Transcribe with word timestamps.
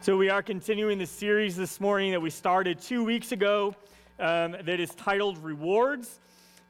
So, 0.00 0.16
we 0.16 0.30
are 0.30 0.44
continuing 0.44 0.98
the 0.98 1.06
series 1.06 1.56
this 1.56 1.80
morning 1.80 2.12
that 2.12 2.20
we 2.20 2.30
started 2.30 2.80
two 2.80 3.02
weeks 3.02 3.32
ago 3.32 3.74
um, 4.20 4.52
that 4.52 4.78
is 4.78 4.94
titled 4.94 5.38
Rewards. 5.38 6.20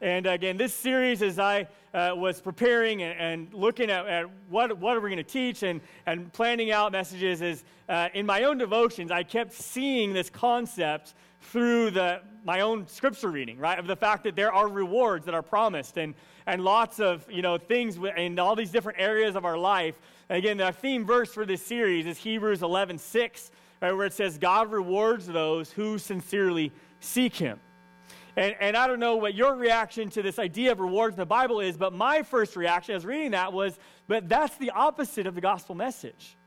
And 0.01 0.25
again, 0.27 0.55
this 0.55 0.73
series, 0.73 1.21
as 1.21 1.39
I 1.39 1.67
uh, 1.93 2.13
was 2.15 2.39
preparing 2.39 3.03
and, 3.03 3.19
and 3.19 3.53
looking 3.53 3.89
at, 3.89 4.07
at, 4.07 4.25
what, 4.49 4.77
what 4.77 4.95
are 4.95 5.01
we 5.01 5.09
going 5.09 5.17
to 5.17 5.23
teach 5.23 5.63
and, 5.63 5.81
and 6.05 6.31
planning 6.31 6.71
out 6.71 6.93
messages, 6.93 7.41
is 7.41 7.65
uh, 7.89 8.07
in 8.13 8.25
my 8.25 8.43
own 8.43 8.57
devotions, 8.57 9.11
I 9.11 9.23
kept 9.23 9.51
seeing 9.51 10.13
this 10.13 10.29
concept 10.29 11.15
through 11.41 11.91
the, 11.91 12.21
my 12.45 12.61
own 12.61 12.87
scripture 12.87 13.29
reading, 13.29 13.57
right? 13.57 13.77
Of 13.77 13.87
the 13.87 13.95
fact 13.95 14.23
that 14.23 14.37
there 14.37 14.53
are 14.53 14.69
rewards 14.69 15.25
that 15.25 15.33
are 15.33 15.41
promised 15.41 15.97
and, 15.97 16.13
and 16.45 16.63
lots 16.63 17.01
of, 17.01 17.29
you 17.29 17.41
know, 17.41 17.57
things 17.57 17.97
in 18.15 18.39
all 18.39 18.55
these 18.55 18.71
different 18.71 18.99
areas 19.01 19.35
of 19.35 19.43
our 19.43 19.57
life. 19.57 19.95
And 20.29 20.37
again, 20.37 20.57
the 20.57 20.71
theme 20.71 21.05
verse 21.05 21.33
for 21.33 21.45
this 21.45 21.65
series 21.65 22.05
is 22.05 22.17
Hebrews 22.17 22.63
11, 22.63 22.99
6, 22.99 23.51
right, 23.81 23.91
where 23.91 24.05
it 24.05 24.13
says, 24.13 24.37
God 24.37 24.71
rewards 24.71 25.27
those 25.27 25.71
who 25.71 25.97
sincerely 25.97 26.71
seek 27.01 27.35
him. 27.35 27.59
And, 28.35 28.55
and 28.59 28.77
I 28.77 28.87
don't 28.87 28.99
know 28.99 29.15
what 29.15 29.33
your 29.33 29.55
reaction 29.55 30.09
to 30.11 30.21
this 30.21 30.39
idea 30.39 30.71
of 30.71 30.79
rewards 30.79 31.15
in 31.15 31.19
the 31.19 31.25
Bible 31.25 31.59
is, 31.59 31.77
but 31.77 31.93
my 31.93 32.23
first 32.23 32.55
reaction 32.55 32.95
as 32.95 33.05
reading 33.05 33.31
that 33.31 33.51
was, 33.51 33.77
but 34.07 34.29
that's 34.29 34.55
the 34.57 34.71
opposite 34.71 35.27
of 35.27 35.35
the 35.35 35.41
gospel 35.41 35.75
message. 35.75 36.37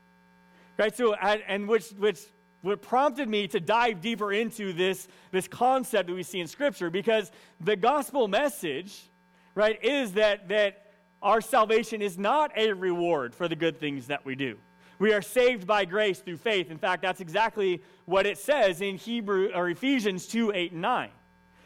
Right? 0.77 0.95
So, 0.95 1.13
and, 1.13 1.43
and 1.47 1.67
which, 1.67 1.89
which 1.91 2.19
what 2.61 2.81
prompted 2.81 3.27
me 3.27 3.47
to 3.49 3.59
dive 3.59 4.01
deeper 4.01 4.31
into 4.31 4.73
this, 4.73 5.07
this 5.31 5.47
concept 5.47 6.07
that 6.07 6.15
we 6.15 6.23
see 6.23 6.39
in 6.39 6.47
Scripture 6.47 6.89
because 6.89 7.31
the 7.59 7.75
gospel 7.75 8.27
message, 8.27 9.09
right, 9.53 9.83
is 9.83 10.13
that, 10.13 10.47
that 10.49 10.93
our 11.21 11.41
salvation 11.41 12.01
is 12.01 12.17
not 12.17 12.51
a 12.57 12.71
reward 12.71 13.35
for 13.35 13.47
the 13.47 13.55
good 13.55 13.79
things 13.79 14.07
that 14.07 14.25
we 14.25 14.35
do. 14.35 14.57
We 14.99 15.13
are 15.13 15.21
saved 15.21 15.67
by 15.67 15.85
grace 15.85 16.19
through 16.19 16.37
faith. 16.37 16.71
In 16.71 16.77
fact, 16.77 17.01
that's 17.01 17.19
exactly 17.19 17.81
what 18.05 18.25
it 18.25 18.37
says 18.37 18.79
in 18.79 18.95
Hebrew 18.95 19.51
or 19.53 19.69
Ephesians 19.69 20.27
2 20.27 20.53
8 20.53 20.71
and 20.71 20.81
9. 20.81 21.09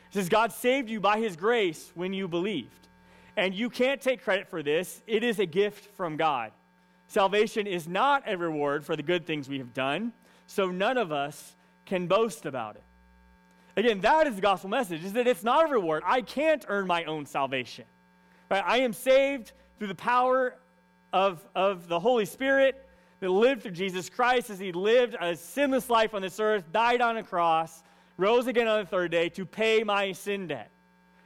It 0.09 0.13
says, 0.13 0.29
God 0.29 0.51
saved 0.51 0.89
you 0.89 0.99
by 0.99 1.19
his 1.19 1.35
grace 1.35 1.91
when 1.95 2.13
you 2.13 2.27
believed. 2.27 2.87
And 3.35 3.53
you 3.53 3.69
can't 3.69 4.01
take 4.01 4.23
credit 4.23 4.47
for 4.47 4.63
this, 4.63 5.01
it 5.05 5.23
is 5.23 5.39
a 5.39 5.45
gift 5.45 5.95
from 5.95 6.17
God. 6.17 6.51
Salvation 7.07 7.67
is 7.67 7.87
not 7.87 8.23
a 8.25 8.37
reward 8.37 8.85
for 8.85 8.95
the 8.95 9.03
good 9.03 9.25
things 9.25 9.47
we 9.47 9.59
have 9.59 9.73
done 9.73 10.11
so 10.47 10.71
none 10.71 10.97
of 10.97 11.11
us 11.11 11.55
can 11.85 12.07
boast 12.07 12.45
about 12.45 12.75
it. 12.75 12.83
Again, 13.75 14.01
that 14.01 14.25
is 14.25 14.35
the 14.35 14.41
gospel 14.41 14.69
message, 14.69 15.03
is 15.03 15.13
that 15.13 15.27
it's 15.27 15.43
not 15.43 15.69
a 15.69 15.71
reward. 15.71 16.01
I 16.05 16.21
can't 16.21 16.65
earn 16.67 16.87
my 16.87 17.03
own 17.03 17.25
salvation. 17.25 17.85
Right? 18.49 18.63
I 18.65 18.79
am 18.79 18.91
saved 18.91 19.51
through 19.77 19.89
the 19.89 19.95
power 19.95 20.55
of, 21.13 21.45
of 21.53 21.87
the 21.87 21.99
Holy 21.99 22.25
Spirit 22.25 22.83
that 23.19 23.29
lived 23.29 23.63
through 23.63 23.71
Jesus 23.71 24.09
Christ 24.09 24.49
as 24.49 24.57
he 24.57 24.71
lived 24.71 25.15
a 25.19 25.35
sinless 25.35 25.89
life 25.89 26.13
on 26.13 26.21
this 26.21 26.39
earth, 26.39 26.71
died 26.71 27.01
on 27.01 27.17
a 27.17 27.23
cross, 27.23 27.83
rose 28.17 28.47
again 28.47 28.67
on 28.67 28.79
the 28.79 28.85
third 28.85 29.11
day 29.11 29.29
to 29.29 29.45
pay 29.45 29.83
my 29.83 30.11
sin 30.11 30.47
debt. 30.47 30.71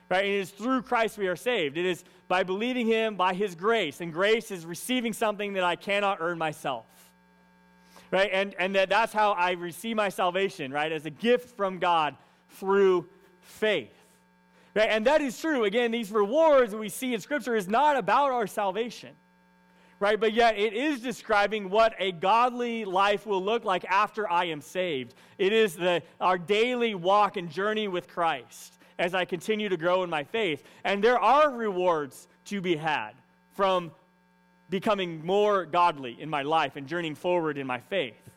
Right? 0.10 0.26
And 0.26 0.34
it 0.34 0.40
is 0.40 0.50
through 0.50 0.82
Christ 0.84 1.18
we 1.18 1.28
are 1.28 1.36
saved. 1.36 1.78
It 1.78 1.86
is 1.86 2.04
by 2.28 2.44
believing 2.44 2.86
him, 2.86 3.16
by 3.16 3.34
his 3.34 3.56
grace. 3.56 4.02
And 4.02 4.12
grace 4.12 4.52
is 4.52 4.66
receiving 4.66 5.14
something 5.14 5.54
that 5.54 5.64
I 5.64 5.76
cannot 5.76 6.18
earn 6.20 6.38
myself 6.38 6.86
right? 8.12 8.30
And, 8.32 8.54
and 8.60 8.76
that 8.76 8.90
that's 8.90 9.14
how 9.14 9.32
I 9.32 9.52
receive 9.52 9.96
my 9.96 10.10
salvation, 10.10 10.72
right? 10.72 10.92
As 10.92 11.06
a 11.06 11.10
gift 11.10 11.56
from 11.56 11.80
God 11.80 12.16
through 12.50 13.08
faith. 13.40 13.96
Right? 14.76 14.90
And 14.90 15.08
that 15.08 15.22
is 15.22 15.40
true. 15.40 15.64
Again, 15.64 15.92
these 15.92 16.12
rewards 16.12 16.76
we 16.76 16.90
see 16.90 17.14
in 17.14 17.22
Scripture 17.22 17.56
is 17.56 17.68
not 17.68 17.98
about 17.98 18.32
our 18.32 18.48
salvation, 18.48 19.16
right? 20.02 20.20
But 20.20 20.34
yet 20.34 20.58
it 20.58 20.74
is 20.74 21.00
describing 21.00 21.70
what 21.70 21.94
a 22.00 22.12
godly 22.12 22.84
life 22.84 23.28
will 23.28 23.42
look 23.42 23.64
like 23.64 23.86
after 23.86 24.30
I 24.30 24.46
am 24.46 24.60
saved. 24.60 25.14
It 25.38 25.54
is 25.54 25.76
the, 25.76 26.02
our 26.20 26.40
daily 26.40 26.96
walk 26.96 27.38
and 27.38 27.50
journey 27.50 27.88
with 27.88 28.08
Christ 28.08 28.80
as 28.98 29.14
I 29.14 29.26
continue 29.26 29.70
to 29.70 29.78
grow 29.78 30.04
in 30.04 30.10
my 30.10 30.24
faith. 30.24 30.64
And 30.84 31.04
there 31.04 31.20
are 31.20 31.52
rewards 31.52 32.28
to 32.46 32.62
be 32.62 32.76
had 32.76 33.12
from 33.54 33.92
becoming 34.72 35.24
more 35.24 35.66
godly 35.66 36.20
in 36.20 36.30
my 36.30 36.42
life 36.42 36.78
and 36.78 36.88
journeying 36.88 37.16
forward 37.16 37.60
in 37.60 37.68
my 37.68 37.80
faith. 37.80 38.30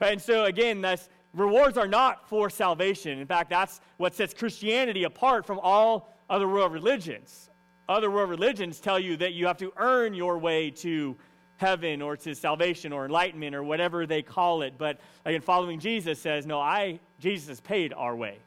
And 0.00 0.20
so, 0.20 0.46
again, 0.46 0.80
that's, 0.80 1.10
rewards 1.34 1.76
are 1.76 1.88
not 1.88 2.26
for 2.26 2.48
salvation. 2.48 3.18
In 3.18 3.26
fact, 3.26 3.50
that's 3.50 3.82
what 3.98 4.14
sets 4.14 4.32
Christianity 4.32 5.04
apart 5.04 5.44
from 5.44 5.60
all 5.62 6.14
other 6.30 6.48
world 6.48 6.72
religions. 6.72 7.49
Other 7.90 8.08
world 8.08 8.30
religions 8.30 8.78
tell 8.78 9.00
you 9.00 9.16
that 9.16 9.32
you 9.32 9.48
have 9.48 9.56
to 9.56 9.72
earn 9.76 10.14
your 10.14 10.38
way 10.38 10.70
to 10.70 11.16
heaven 11.56 12.00
or 12.00 12.16
to 12.18 12.36
salvation 12.36 12.92
or 12.92 13.04
enlightenment 13.04 13.52
or 13.52 13.64
whatever 13.64 14.06
they 14.06 14.22
call 14.22 14.62
it. 14.62 14.74
But 14.78 15.00
again, 15.24 15.40
following 15.40 15.80
Jesus 15.80 16.20
says, 16.20 16.46
no, 16.46 16.60
I, 16.60 17.00
Jesus 17.18 17.60
paid 17.60 17.92
our 17.92 18.14
way. 18.14 18.38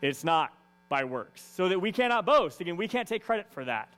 It's 0.00 0.24
not 0.24 0.54
by 0.88 1.04
works. 1.04 1.42
So 1.42 1.68
that 1.68 1.78
we 1.78 1.92
cannot 1.92 2.24
boast. 2.24 2.62
Again, 2.62 2.78
we 2.78 2.88
can't 2.88 3.06
take 3.06 3.22
credit 3.22 3.52
for 3.52 3.66
that. 3.66 3.92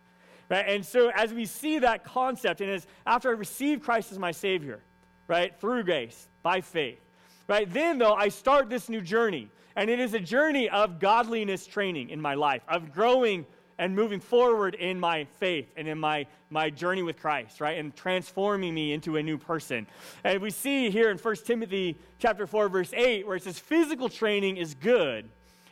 Right? 0.51 0.65
And 0.67 0.85
so 0.85 1.13
as 1.15 1.33
we 1.33 1.45
see 1.45 1.79
that 1.79 2.05
concept, 2.05 2.61
and 2.61 2.69
as 2.69 2.89
after 3.07 3.29
I 3.29 3.35
receive 3.35 3.83
Christ 3.83 4.11
as 4.11 4.19
my 4.19 4.33
Savior, 4.33 4.83
right, 5.29 5.57
through 5.61 5.85
grace, 5.85 6.29
by 6.43 6.61
faith, 6.61 6.99
right, 7.47 7.73
then 7.73 7.99
though 7.99 8.15
I 8.15 8.29
start 8.29 8.69
this 8.69 8.89
new 8.89 9.01
journey. 9.01 9.49
And 9.77 9.89
it 9.89 10.01
is 10.01 10.13
a 10.13 10.21
journey 10.21 10.69
of 10.69 10.99
godliness 10.99 11.69
training 11.69 12.11
in 12.11 12.21
my 12.21 12.35
life, 12.35 12.63
of 12.69 12.93
growing 12.93 13.47
and 13.79 13.95
moving 13.95 14.21
forward 14.21 14.75
in 14.75 15.01
my 15.01 15.25
faith 15.39 15.73
and 15.77 15.89
in 15.89 15.99
my, 15.99 16.27
my 16.51 16.71
journey 16.71 17.03
with 17.03 17.19
Christ, 17.19 17.61
right? 17.61 17.79
And 17.79 17.95
transforming 17.95 18.75
me 18.75 18.93
into 18.93 19.17
a 19.17 19.23
new 19.23 19.39
person. 19.39 19.87
And 20.25 20.41
we 20.41 20.51
see 20.51 20.91
here 20.91 21.11
in 21.11 21.19
1 21.19 21.37
Timothy 21.45 21.97
chapter 22.19 22.47
4, 22.47 22.69
verse 22.69 22.93
8, 22.95 23.27
where 23.27 23.37
it 23.37 23.43
says, 23.43 23.59
physical 23.59 24.09
training 24.09 24.57
is 24.57 24.75
good, 24.75 25.29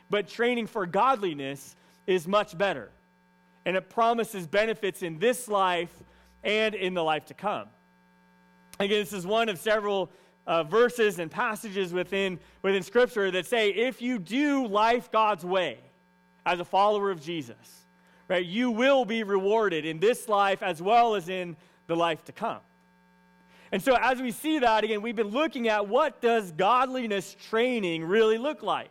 but 0.09 0.29
training 0.29 0.67
for 0.67 0.87
godliness 0.87 1.77
is 2.07 2.27
much 2.27 2.57
better 2.57 2.91
and 3.65 3.77
it 3.77 3.91
promises 3.91 4.47
benefits 4.47 5.03
in 5.03 5.19
this 5.19 5.49
life 5.49 5.93
and 6.43 6.75
in 6.75 6.95
the 6.95 7.03
life 7.03 7.27
to 7.27 7.35
come. 7.35 7.69
Again, 8.79 9.01
this 9.01 9.13
is 9.13 9.27
one 9.27 9.49
of 9.49 9.59
several 9.59 10.11
uh, 10.47 10.63
verses 10.63 11.19
and 11.19 11.31
passages 11.31 11.93
within, 11.93 12.41
within 12.63 12.83
Scripture 12.83 13.31
that 13.31 13.47
say 13.47 13.71
if 13.71 14.01
you 14.01 14.19
do 14.19 14.67
life 14.67 15.13
God's 15.13 15.45
way 15.45 15.79
as 16.47 16.61
a 16.61 16.65
follower 16.65 17.11
of 17.11 17.23
Jesus, 17.23 17.85
right, 18.31 18.47
you 18.47 18.71
will 18.71 19.05
be 19.05 19.25
rewarded 19.25 19.85
in 19.85 19.99
this 19.99 20.29
life 20.29 20.63
as 20.63 20.81
well 20.81 21.15
as 21.17 21.29
in 21.29 21.57
the 21.89 21.97
life 21.97 22.25
to 22.25 22.33
come. 22.33 22.61
And 23.73 23.83
so 23.83 23.97
as 24.01 24.21
we 24.23 24.31
see 24.31 24.61
that, 24.61 24.85
again, 24.85 25.03
we've 25.03 25.17
been 25.17 25.29
looking 25.29 25.69
at 25.69 25.87
what 25.87 26.21
does 26.23 26.53
godliness 26.53 27.37
training 27.49 28.05
really 28.05 28.39
look 28.39 28.63
like 28.63 28.91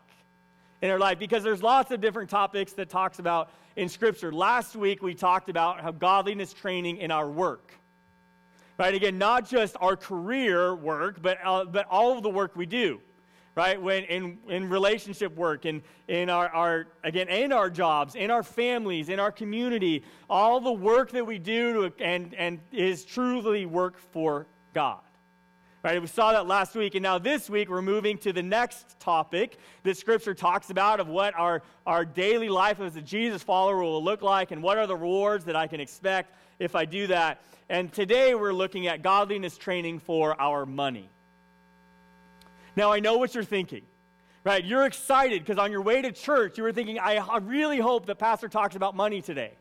in 0.81 0.91
our 0.91 0.99
life 0.99 1.19
because 1.19 1.43
there's 1.43 1.63
lots 1.63 1.91
of 1.91 2.01
different 2.01 2.29
topics 2.29 2.73
that 2.73 2.89
talks 2.89 3.19
about 3.19 3.49
in 3.75 3.89
Scripture. 3.89 4.31
Last 4.31 4.75
week, 4.75 5.01
we 5.01 5.13
talked 5.13 5.49
about 5.49 5.81
how 5.81 5.91
godliness 5.91 6.53
training 6.53 6.97
in 6.97 7.11
our 7.11 7.29
work. 7.29 7.73
Right? 8.77 8.93
Again, 8.93 9.17
not 9.17 9.49
just 9.49 9.75
our 9.81 9.97
career 9.97 10.75
work, 10.75 11.21
but, 11.21 11.37
uh, 11.43 11.65
but 11.65 11.85
all 11.89 12.15
of 12.15 12.23
the 12.23 12.29
work 12.29 12.55
we 12.55 12.65
do. 12.65 13.01
Right? 13.55 13.81
When 13.81 14.03
in, 14.05 14.37
in 14.47 14.69
relationship 14.69 15.35
work, 15.35 15.65
in, 15.65 15.81
in 16.07 16.29
our, 16.29 16.47
our, 16.49 16.87
again, 17.03 17.27
in 17.27 17.51
our 17.51 17.69
jobs, 17.69 18.15
in 18.15 18.31
our 18.31 18.43
families, 18.43 19.09
in 19.09 19.19
our 19.19 19.31
community, 19.31 20.03
all 20.29 20.61
the 20.61 20.71
work 20.71 21.11
that 21.11 21.25
we 21.25 21.39
do 21.39 21.89
to, 21.89 22.03
and, 22.03 22.33
and 22.35 22.59
is 22.71 23.03
truly 23.03 23.65
work 23.65 23.97
for 23.97 24.47
God. 24.73 25.01
Right, 25.81 26.01
we 26.01 26.07
saw 26.07 26.33
that 26.33 26.45
last 26.45 26.75
week, 26.75 26.95
and 26.95 27.03
now 27.03 27.19
this 27.19 27.49
week 27.49 27.69
we're 27.69 27.81
moving 27.81 28.17
to 28.19 28.33
the 28.33 28.43
next 28.43 28.99
topic 28.99 29.57
that 29.83 29.95
Scripture 29.95 30.33
talks 30.33 30.71
about 30.71 30.99
of 30.99 31.07
what 31.07 31.33
our, 31.39 31.61
our 31.85 32.03
daily 32.03 32.49
life 32.49 32.81
as 32.81 32.97
a 32.97 33.01
Jesus 33.01 33.41
follower 33.43 33.81
will 33.81 34.03
look 34.03 34.21
like 34.21 34.51
and 34.51 34.61
what 34.61 34.77
are 34.77 34.85
the 34.85 34.95
rewards 34.97 35.45
that 35.45 35.55
I 35.55 35.67
can 35.67 35.79
expect 35.79 36.35
if 36.59 36.75
I 36.75 36.83
do 36.83 37.07
that. 37.07 37.41
And 37.69 37.93
today 37.93 38.35
we're 38.35 38.51
looking 38.51 38.87
at 38.87 39.01
godliness 39.01 39.57
training 39.57 39.99
for 39.99 40.39
our 40.41 40.65
money. 40.65 41.09
Now, 42.79 42.93
I 42.93 43.01
know 43.01 43.17
what 43.17 43.35
you're 43.35 43.43
thinking, 43.43 43.81
right? 44.45 44.63
You're 44.63 44.85
excited 44.85 45.43
because 45.43 45.57
on 45.57 45.69
your 45.69 45.81
way 45.81 46.01
to 46.01 46.13
church, 46.13 46.57
you 46.57 46.63
were 46.63 46.71
thinking, 46.71 46.97
I, 46.97 47.37
really 47.39 47.77
hope 47.77 48.05
that 48.05 48.19
Pastor 48.19 48.47
talks 48.47 48.77
about 48.77 48.95
money 48.95 49.21
today. 49.21 49.51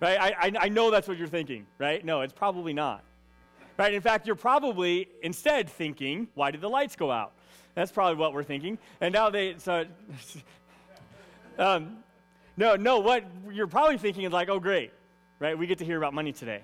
Right? 0.00 0.18
I, 0.18 0.28
I, 0.46 0.52
I 0.58 0.68
know 0.70 0.90
that's 0.90 1.06
what 1.06 1.18
you're 1.18 1.28
thinking, 1.28 1.66
right? 1.76 2.02
No, 2.02 2.22
it's 2.22 2.32
probably 2.32 2.72
not. 2.72 3.04
Right? 3.76 3.92
In 3.92 4.00
fact, 4.00 4.26
you're 4.26 4.36
probably 4.36 5.06
instead 5.20 5.68
thinking, 5.68 6.28
why 6.32 6.50
did 6.50 6.62
the 6.62 6.70
lights 6.70 6.96
go 6.96 7.10
out? 7.10 7.34
That's 7.74 7.92
probably 7.92 8.16
what 8.16 8.32
we're 8.32 8.42
thinking. 8.42 8.78
And 9.02 9.12
now 9.12 9.28
they, 9.28 9.56
so, 9.58 9.84
um, 11.58 11.98
no, 12.56 12.74
no, 12.74 13.00
what 13.00 13.22
you're 13.52 13.66
probably 13.66 13.98
thinking 13.98 14.24
is 14.24 14.32
like, 14.32 14.48
oh, 14.48 14.60
great, 14.60 14.92
right? 15.40 15.58
We 15.58 15.66
get 15.66 15.76
to 15.80 15.84
hear 15.84 15.98
about 15.98 16.14
money 16.14 16.32
today. 16.32 16.62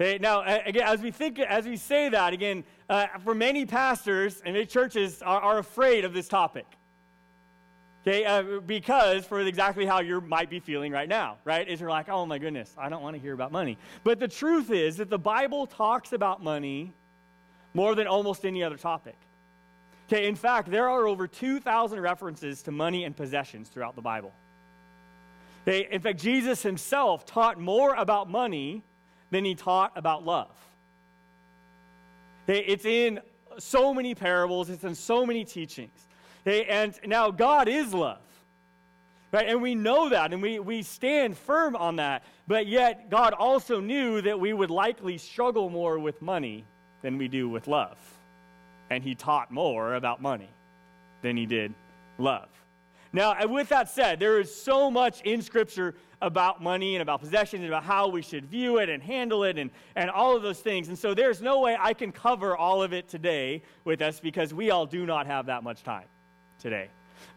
Okay, 0.00 0.16
now, 0.18 0.42
again, 0.42 0.84
as 0.86 1.02
we 1.02 1.10
think, 1.10 1.38
as 1.38 1.66
we 1.66 1.76
say 1.76 2.08
that, 2.08 2.32
again, 2.32 2.64
uh, 2.88 3.06
for 3.24 3.34
many 3.34 3.66
pastors 3.66 4.42
and 4.44 4.54
many 4.54 4.66
churches 4.66 5.22
are, 5.22 5.40
are 5.40 5.58
afraid 5.58 6.04
of 6.04 6.12
this 6.12 6.28
topic. 6.28 6.66
Okay, 8.06 8.26
uh, 8.26 8.60
because 8.60 9.24
for 9.24 9.40
exactly 9.40 9.86
how 9.86 10.00
you 10.00 10.20
might 10.20 10.50
be 10.50 10.60
feeling 10.60 10.92
right 10.92 11.08
now, 11.08 11.38
right? 11.44 11.66
Is 11.66 11.80
you're 11.80 11.88
like, 11.88 12.10
oh 12.10 12.26
my 12.26 12.38
goodness, 12.38 12.74
I 12.76 12.90
don't 12.90 13.02
want 13.02 13.16
to 13.16 13.22
hear 13.22 13.32
about 13.32 13.50
money. 13.50 13.78
But 14.02 14.20
the 14.20 14.28
truth 14.28 14.70
is 14.70 14.98
that 14.98 15.08
the 15.08 15.18
Bible 15.18 15.66
talks 15.66 16.12
about 16.12 16.42
money 16.42 16.92
more 17.72 17.94
than 17.94 18.06
almost 18.06 18.44
any 18.44 18.62
other 18.62 18.76
topic. 18.76 19.16
Okay, 20.06 20.28
in 20.28 20.34
fact, 20.34 20.70
there 20.70 20.90
are 20.90 21.06
over 21.06 21.26
2,000 21.26 21.98
references 21.98 22.62
to 22.64 22.70
money 22.70 23.04
and 23.04 23.16
possessions 23.16 23.70
throughout 23.70 23.96
the 23.96 24.02
Bible. 24.02 24.32
Okay, 25.66 25.88
in 25.90 26.02
fact, 26.02 26.20
Jesus 26.20 26.62
himself 26.62 27.24
taught 27.24 27.58
more 27.58 27.94
about 27.94 28.28
money 28.28 28.84
than 29.30 29.46
he 29.46 29.54
taught 29.54 29.92
about 29.96 30.26
love. 30.26 30.54
It's 32.46 32.84
in 32.84 33.20
so 33.58 33.94
many 33.94 34.14
parables, 34.14 34.70
it's 34.70 34.84
in 34.84 34.94
so 34.94 35.24
many 35.24 35.44
teachings. 35.44 36.08
And 36.46 36.98
now 37.06 37.30
God 37.30 37.68
is 37.68 37.94
love. 37.94 38.18
Right? 39.32 39.48
And 39.48 39.60
we 39.60 39.74
know 39.74 40.10
that 40.10 40.32
and 40.32 40.40
we, 40.40 40.60
we 40.60 40.82
stand 40.82 41.36
firm 41.36 41.74
on 41.74 41.96
that. 41.96 42.22
But 42.46 42.68
yet, 42.68 43.10
God 43.10 43.32
also 43.32 43.80
knew 43.80 44.20
that 44.20 44.38
we 44.38 44.52
would 44.52 44.70
likely 44.70 45.18
struggle 45.18 45.68
more 45.70 45.98
with 45.98 46.22
money 46.22 46.64
than 47.02 47.18
we 47.18 47.26
do 47.26 47.48
with 47.48 47.66
love. 47.66 47.98
And 48.90 49.02
He 49.02 49.16
taught 49.16 49.50
more 49.50 49.94
about 49.94 50.22
money 50.22 50.50
than 51.22 51.36
He 51.36 51.46
did 51.46 51.74
love. 52.16 52.48
Now, 53.14 53.46
with 53.46 53.68
that 53.68 53.88
said, 53.88 54.18
there 54.18 54.40
is 54.40 54.52
so 54.52 54.90
much 54.90 55.20
in 55.20 55.40
Scripture 55.40 55.94
about 56.20 56.60
money 56.60 56.96
and 56.96 57.02
about 57.02 57.20
possessions 57.20 57.60
and 57.60 57.68
about 57.68 57.84
how 57.84 58.08
we 58.08 58.22
should 58.22 58.44
view 58.44 58.78
it 58.78 58.88
and 58.88 59.00
handle 59.00 59.44
it 59.44 59.56
and, 59.56 59.70
and 59.94 60.10
all 60.10 60.34
of 60.36 60.42
those 60.42 60.58
things. 60.58 60.88
And 60.88 60.98
so 60.98 61.14
there's 61.14 61.40
no 61.40 61.60
way 61.60 61.76
I 61.78 61.94
can 61.94 62.10
cover 62.10 62.56
all 62.56 62.82
of 62.82 62.92
it 62.92 63.06
today 63.06 63.62
with 63.84 64.02
us 64.02 64.18
because 64.18 64.52
we 64.52 64.72
all 64.72 64.84
do 64.84 65.06
not 65.06 65.28
have 65.28 65.46
that 65.46 65.62
much 65.62 65.84
time 65.84 66.08
today. 66.58 66.88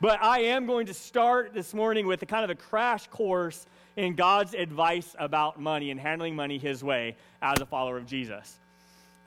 But 0.01 0.19
I 0.23 0.39
am 0.39 0.65
going 0.65 0.87
to 0.87 0.95
start 0.95 1.53
this 1.53 1.75
morning 1.75 2.07
with 2.07 2.23
a 2.23 2.25
kind 2.25 2.43
of 2.43 2.49
a 2.49 2.55
crash 2.55 3.05
course 3.07 3.67
in 3.97 4.15
God's 4.15 4.55
advice 4.55 5.15
about 5.19 5.61
money 5.61 5.91
and 5.91 5.99
handling 5.99 6.35
money 6.35 6.57
His 6.57 6.83
way 6.83 7.17
as 7.43 7.61
a 7.61 7.67
follower 7.67 7.97
of 7.97 8.07
Jesus. 8.07 8.59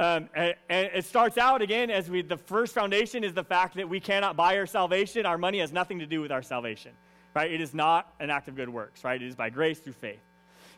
Um, 0.01 0.31
and, 0.35 0.55
it 0.71 1.05
starts 1.05 1.37
out 1.37 1.61
again 1.61 1.91
as 1.91 2.09
we, 2.09 2.23
the 2.23 2.39
first 2.39 2.75
foundation 2.75 3.23
is 3.23 3.35
the 3.35 3.45
fact 3.45 3.77
that 3.77 3.87
we 3.87 4.01
cannot 4.01 4.35
buy 4.35 4.57
our 4.57 4.65
salvation. 4.65 5.27
Our 5.27 5.37
money 5.37 5.59
has 5.59 5.73
nothing 5.73 5.99
to 5.99 6.07
do 6.07 6.23
with 6.23 6.33
our 6.33 6.43
salvation, 6.43 6.93
right? 7.37 7.53
It 7.53 7.61
is 7.61 7.75
not 7.75 8.15
an 8.19 8.31
act 8.31 8.49
of 8.49 8.57
good 8.57 8.71
works, 8.71 9.05
right? 9.05 9.21
It 9.21 9.29
is 9.29 9.35
by 9.35 9.51
grace 9.51 9.79
through 9.79 9.93
faith. 9.93 10.23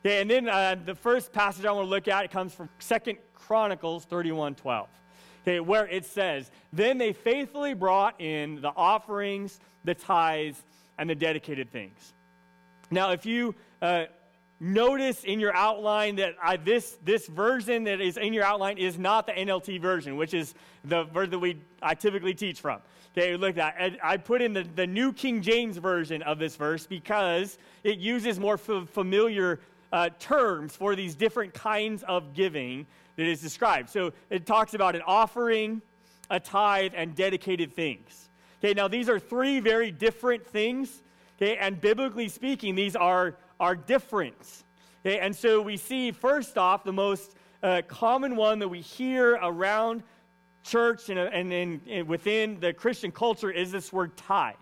Okay, 0.04 0.20
and 0.20 0.28
then 0.28 0.48
uh, 0.48 0.74
the 0.84 0.96
first 0.96 1.32
passage 1.32 1.64
I 1.64 1.70
want 1.70 1.86
to 1.86 1.90
look 1.90 2.08
at, 2.08 2.24
it 2.24 2.32
comes 2.32 2.52
from 2.52 2.69
Second 2.80 3.19
Chronicles 3.32 4.04
31 4.06 4.56
12. 4.56 4.88
Okay, 5.42 5.60
where 5.60 5.86
it 5.86 6.04
says, 6.04 6.50
Then 6.72 6.98
they 6.98 7.12
faithfully 7.12 7.74
brought 7.74 8.20
in 8.20 8.60
the 8.60 8.72
offerings, 8.74 9.60
the 9.84 9.94
tithes, 9.94 10.60
and 10.98 11.08
the 11.08 11.14
dedicated 11.14 11.70
things. 11.70 12.12
Now, 12.90 13.12
if 13.12 13.24
you 13.24 13.54
uh, 13.80 14.06
notice 14.62 15.24
in 15.24 15.40
your 15.40 15.54
outline 15.54 16.16
that 16.16 16.36
I, 16.40 16.56
this, 16.56 16.96
this 17.04 17.26
version 17.26 17.84
that 17.84 18.00
is 18.00 18.16
in 18.16 18.32
your 18.32 18.44
outline 18.44 18.78
is 18.78 18.96
not 18.96 19.26
the 19.26 19.32
NLT 19.32 19.80
version, 19.80 20.16
which 20.16 20.32
is 20.32 20.54
the 20.84 21.02
version 21.04 21.32
that 21.32 21.38
we, 21.40 21.60
I 21.82 21.94
typically 21.94 22.32
teach 22.32 22.60
from. 22.60 22.80
Okay, 23.18 23.36
look 23.36 23.58
at 23.58 23.76
that. 23.76 23.98
I 24.02 24.16
put 24.16 24.40
in 24.40 24.52
the, 24.52 24.62
the 24.62 24.86
New 24.86 25.12
King 25.12 25.42
James 25.42 25.76
version 25.76 26.22
of 26.22 26.38
this 26.38 26.54
verse 26.54 26.86
because 26.86 27.58
it 27.82 27.98
uses 27.98 28.38
more 28.38 28.54
f- 28.54 28.88
familiar 28.88 29.60
uh, 29.92 30.08
terms 30.18 30.76
for 30.76 30.94
these 30.94 31.16
different 31.16 31.52
kinds 31.52 32.04
of 32.04 32.32
giving 32.32 32.86
that 33.16 33.26
is 33.26 33.42
described. 33.42 33.90
So 33.90 34.12
it 34.30 34.46
talks 34.46 34.74
about 34.74 34.94
an 34.94 35.02
offering, 35.04 35.82
a 36.30 36.38
tithe, 36.38 36.92
and 36.96 37.14
dedicated 37.14 37.74
things. 37.74 38.30
Okay, 38.60 38.74
now 38.74 38.86
these 38.86 39.08
are 39.08 39.18
three 39.18 39.58
very 39.58 39.90
different 39.90 40.46
things. 40.46 41.02
Okay, 41.36 41.56
and 41.56 41.80
biblically 41.80 42.28
speaking, 42.28 42.76
these 42.76 42.94
are 42.94 43.36
are 43.62 43.76
different. 43.76 44.64
Okay? 45.06 45.20
And 45.20 45.34
so 45.34 45.62
we 45.62 45.76
see, 45.78 46.10
first 46.10 46.58
off, 46.58 46.84
the 46.84 46.92
most 46.92 47.36
uh, 47.62 47.80
common 47.86 48.34
one 48.34 48.58
that 48.58 48.68
we 48.68 48.80
hear 48.80 49.38
around 49.40 50.02
church 50.64 51.08
and, 51.08 51.18
and, 51.18 51.52
and, 51.52 51.80
and, 51.88 52.08
within 52.08 52.58
the 52.58 52.72
Christian 52.72 53.12
culture 53.12 53.50
is 53.50 53.70
this 53.70 53.92
word 53.92 54.16
tithe. 54.16 54.54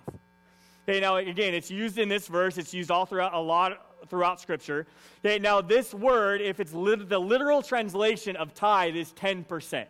Okay, 0.89 1.01
now 1.01 1.17
again, 1.17 1.55
it's 1.55 1.71
used 1.71 1.99
in 1.99 2.09
this 2.09 2.27
verse. 2.27 2.59
It's 2.59 2.75
used 2.75 2.91
all 2.91 3.07
throughout 3.07 3.35
a 3.35 3.41
lot 3.41 3.87
throughout 4.09 4.41
Scripture. 4.41 4.87
Okay, 5.25 5.39
now 5.39 5.61
this 5.61 5.95
word, 5.95 6.41
if 6.41 6.59
it's 6.59 6.73
the 6.73 7.19
literal 7.19 7.63
translation 7.63 8.35
of 8.37 8.55
tithe, 8.55 8.97
is 8.97 9.13
ten 9.13 9.45
percent. 9.45 9.89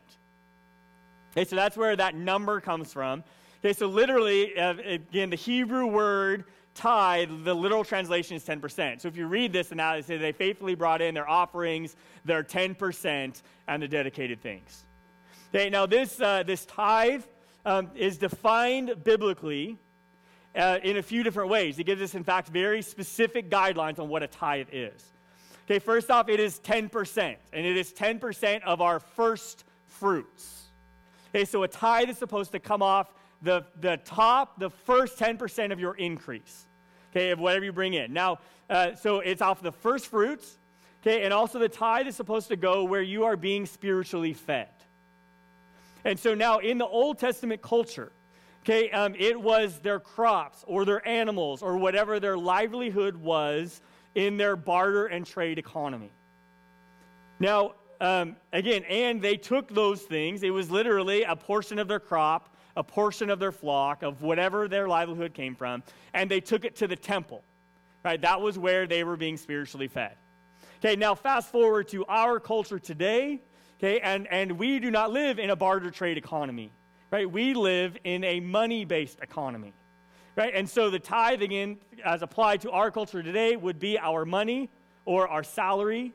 Okay, 1.32 1.44
so 1.44 1.56
that's 1.56 1.76
where 1.76 1.96
that 1.96 2.16
number 2.16 2.60
comes 2.60 2.92
from. 2.92 3.22
Okay, 3.60 3.72
so 3.72 3.86
literally, 3.86 4.56
uh, 4.58 4.74
again, 4.84 5.30
the 5.30 5.36
Hebrew 5.36 5.86
word 5.86 6.44
tithe, 6.80 7.44
the 7.44 7.54
literal 7.54 7.84
translation 7.84 8.36
is 8.36 8.44
10%. 8.44 9.00
So 9.00 9.08
if 9.08 9.16
you 9.16 9.26
read 9.26 9.52
this 9.52 9.70
and 9.70 9.76
now 9.76 9.94
they 9.94 10.02
say 10.02 10.16
they 10.16 10.32
faithfully 10.32 10.74
brought 10.74 11.02
in 11.02 11.14
their 11.14 11.28
offerings, 11.28 11.94
their 12.24 12.42
10%, 12.42 13.42
and 13.68 13.82
the 13.82 13.88
dedicated 13.88 14.40
things. 14.40 14.84
Okay, 15.54 15.68
now 15.68 15.84
this, 15.86 16.20
uh, 16.20 16.42
this 16.42 16.64
tithe 16.64 17.22
um, 17.66 17.90
is 17.94 18.16
defined 18.16 19.04
biblically 19.04 19.78
uh, 20.56 20.78
in 20.82 20.96
a 20.96 21.02
few 21.02 21.22
different 21.22 21.50
ways. 21.50 21.78
It 21.78 21.84
gives 21.84 22.00
us, 22.00 22.14
in 22.14 22.24
fact, 22.24 22.48
very 22.48 22.82
specific 22.82 23.50
guidelines 23.50 23.98
on 23.98 24.08
what 24.08 24.22
a 24.22 24.26
tithe 24.26 24.68
is. 24.72 25.04
Okay, 25.66 25.78
first 25.78 26.10
off, 26.10 26.28
it 26.28 26.40
is 26.40 26.60
10%, 26.60 27.36
and 27.52 27.66
it 27.66 27.76
is 27.76 27.92
10% 27.92 28.62
of 28.62 28.80
our 28.80 28.98
first 28.98 29.64
fruits. 29.86 30.68
Okay, 31.28 31.44
so 31.44 31.62
a 31.62 31.68
tithe 31.68 32.08
is 32.08 32.18
supposed 32.18 32.52
to 32.52 32.58
come 32.58 32.82
off 32.82 33.12
the, 33.42 33.64
the 33.80 33.98
top, 34.04 34.58
the 34.58 34.70
first 34.70 35.18
10% 35.18 35.72
of 35.72 35.78
your 35.78 35.94
increase, 35.94 36.66
okay, 37.10 37.30
of 37.30 37.38
whatever 37.38 37.64
you 37.64 37.72
bring 37.72 37.94
in. 37.94 38.12
Now, 38.12 38.38
uh, 38.68 38.94
so 38.94 39.20
it's 39.20 39.42
off 39.42 39.62
the 39.62 39.72
first 39.72 40.06
fruits, 40.06 40.58
okay, 41.02 41.24
and 41.24 41.32
also 41.32 41.58
the 41.58 41.68
tithe 41.68 42.06
is 42.06 42.16
supposed 42.16 42.48
to 42.48 42.56
go 42.56 42.84
where 42.84 43.02
you 43.02 43.24
are 43.24 43.36
being 43.36 43.66
spiritually 43.66 44.32
fed. 44.32 44.68
And 46.04 46.18
so 46.18 46.34
now 46.34 46.58
in 46.58 46.78
the 46.78 46.86
Old 46.86 47.18
Testament 47.18 47.62
culture, 47.62 48.12
okay, 48.62 48.90
um, 48.90 49.14
it 49.18 49.40
was 49.40 49.78
their 49.80 50.00
crops 50.00 50.64
or 50.66 50.84
their 50.84 51.06
animals 51.06 51.62
or 51.62 51.76
whatever 51.76 52.20
their 52.20 52.38
livelihood 52.38 53.16
was 53.16 53.80
in 54.14 54.36
their 54.36 54.56
barter 54.56 55.06
and 55.06 55.26
trade 55.26 55.58
economy. 55.58 56.12
Now, 57.38 57.74
um, 58.00 58.36
again, 58.52 58.84
and 58.84 59.20
they 59.20 59.36
took 59.36 59.72
those 59.74 60.02
things, 60.02 60.42
it 60.42 60.50
was 60.50 60.70
literally 60.70 61.22
a 61.22 61.36
portion 61.36 61.78
of 61.78 61.88
their 61.88 62.00
crop 62.00 62.56
a 62.80 62.82
portion 62.82 63.28
of 63.28 63.38
their 63.38 63.52
flock, 63.52 64.02
of 64.02 64.22
whatever 64.22 64.66
their 64.66 64.88
livelihood 64.88 65.34
came 65.34 65.54
from, 65.54 65.82
and 66.14 66.30
they 66.30 66.40
took 66.40 66.64
it 66.64 66.76
to 66.76 66.88
the 66.88 66.96
temple. 66.96 67.44
Right? 68.02 68.18
That 68.22 68.40
was 68.40 68.58
where 68.58 68.86
they 68.86 69.04
were 69.04 69.18
being 69.18 69.36
spiritually 69.36 69.88
fed. 69.88 70.16
Okay, 70.78 70.96
now 70.96 71.14
fast 71.14 71.52
forward 71.52 71.88
to 71.88 72.06
our 72.06 72.40
culture 72.40 72.78
today, 72.78 73.42
okay, 73.78 74.00
and, 74.00 74.26
and 74.28 74.58
we 74.58 74.78
do 74.78 74.90
not 74.90 75.12
live 75.12 75.38
in 75.38 75.50
a 75.50 75.56
barter 75.56 75.90
trade 75.90 76.16
economy. 76.16 76.72
Right? 77.10 77.30
We 77.30 77.52
live 77.52 77.98
in 78.02 78.24
a 78.24 78.40
money-based 78.40 79.18
economy. 79.20 79.74
Right? 80.36 80.52
And 80.54 80.66
so 80.66 80.88
the 80.88 80.98
tithe, 80.98 81.42
again, 81.42 81.76
as 82.02 82.22
applied 82.22 82.62
to 82.62 82.70
our 82.70 82.90
culture 82.90 83.22
today, 83.22 83.56
would 83.56 83.78
be 83.78 83.98
our 83.98 84.24
money 84.24 84.70
or 85.04 85.28
our 85.28 85.42
salary. 85.42 86.14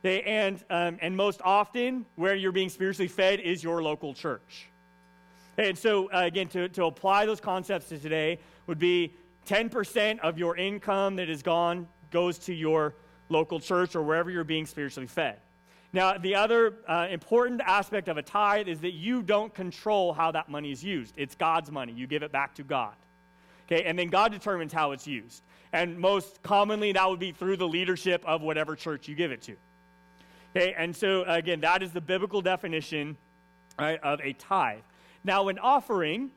Okay? 0.00 0.20
And, 0.22 0.62
um, 0.68 0.98
and 1.00 1.16
most 1.16 1.40
often, 1.42 2.04
where 2.16 2.34
you're 2.34 2.52
being 2.52 2.68
spiritually 2.68 3.08
fed 3.08 3.40
is 3.40 3.64
your 3.64 3.82
local 3.82 4.12
church. 4.12 4.68
And 5.58 5.76
so, 5.76 6.10
uh, 6.10 6.22
again, 6.24 6.48
to, 6.48 6.68
to 6.70 6.84
apply 6.84 7.26
those 7.26 7.40
concepts 7.40 7.88
to 7.88 7.98
today 7.98 8.38
would 8.66 8.78
be 8.78 9.14
10% 9.46 10.20
of 10.20 10.38
your 10.38 10.56
income 10.56 11.16
that 11.16 11.28
is 11.28 11.42
gone 11.42 11.88
goes 12.10 12.38
to 12.38 12.54
your 12.54 12.94
local 13.28 13.60
church 13.60 13.96
or 13.96 14.02
wherever 14.02 14.30
you're 14.30 14.44
being 14.44 14.66
spiritually 14.66 15.06
fed. 15.06 15.38
Now, 15.92 16.16
the 16.16 16.34
other 16.34 16.78
uh, 16.88 17.08
important 17.10 17.60
aspect 17.64 18.08
of 18.08 18.16
a 18.16 18.22
tithe 18.22 18.66
is 18.66 18.80
that 18.80 18.92
you 18.92 19.22
don't 19.22 19.52
control 19.52 20.12
how 20.14 20.30
that 20.30 20.48
money 20.48 20.70
is 20.70 20.82
used. 20.82 21.14
It's 21.18 21.34
God's 21.34 21.70
money. 21.70 21.92
You 21.92 22.06
give 22.06 22.22
it 22.22 22.32
back 22.32 22.54
to 22.54 22.62
God. 22.62 22.94
Okay, 23.66 23.84
and 23.84 23.98
then 23.98 24.08
God 24.08 24.32
determines 24.32 24.72
how 24.72 24.92
it's 24.92 25.06
used. 25.06 25.42
And 25.72 25.98
most 25.98 26.42
commonly, 26.42 26.92
that 26.92 27.08
would 27.08 27.20
be 27.20 27.32
through 27.32 27.56
the 27.58 27.68
leadership 27.68 28.24
of 28.26 28.42
whatever 28.42 28.74
church 28.74 29.06
you 29.06 29.14
give 29.14 29.32
it 29.32 29.42
to. 29.42 29.56
Okay, 30.56 30.74
and 30.76 30.94
so 30.94 31.24
again, 31.24 31.60
that 31.60 31.82
is 31.82 31.92
the 31.92 32.00
biblical 32.00 32.42
definition 32.42 33.16
right, 33.78 34.00
of 34.02 34.20
a 34.22 34.32
tithe. 34.34 34.80
Now, 35.24 35.48
an 35.48 35.58
offering, 35.58 36.30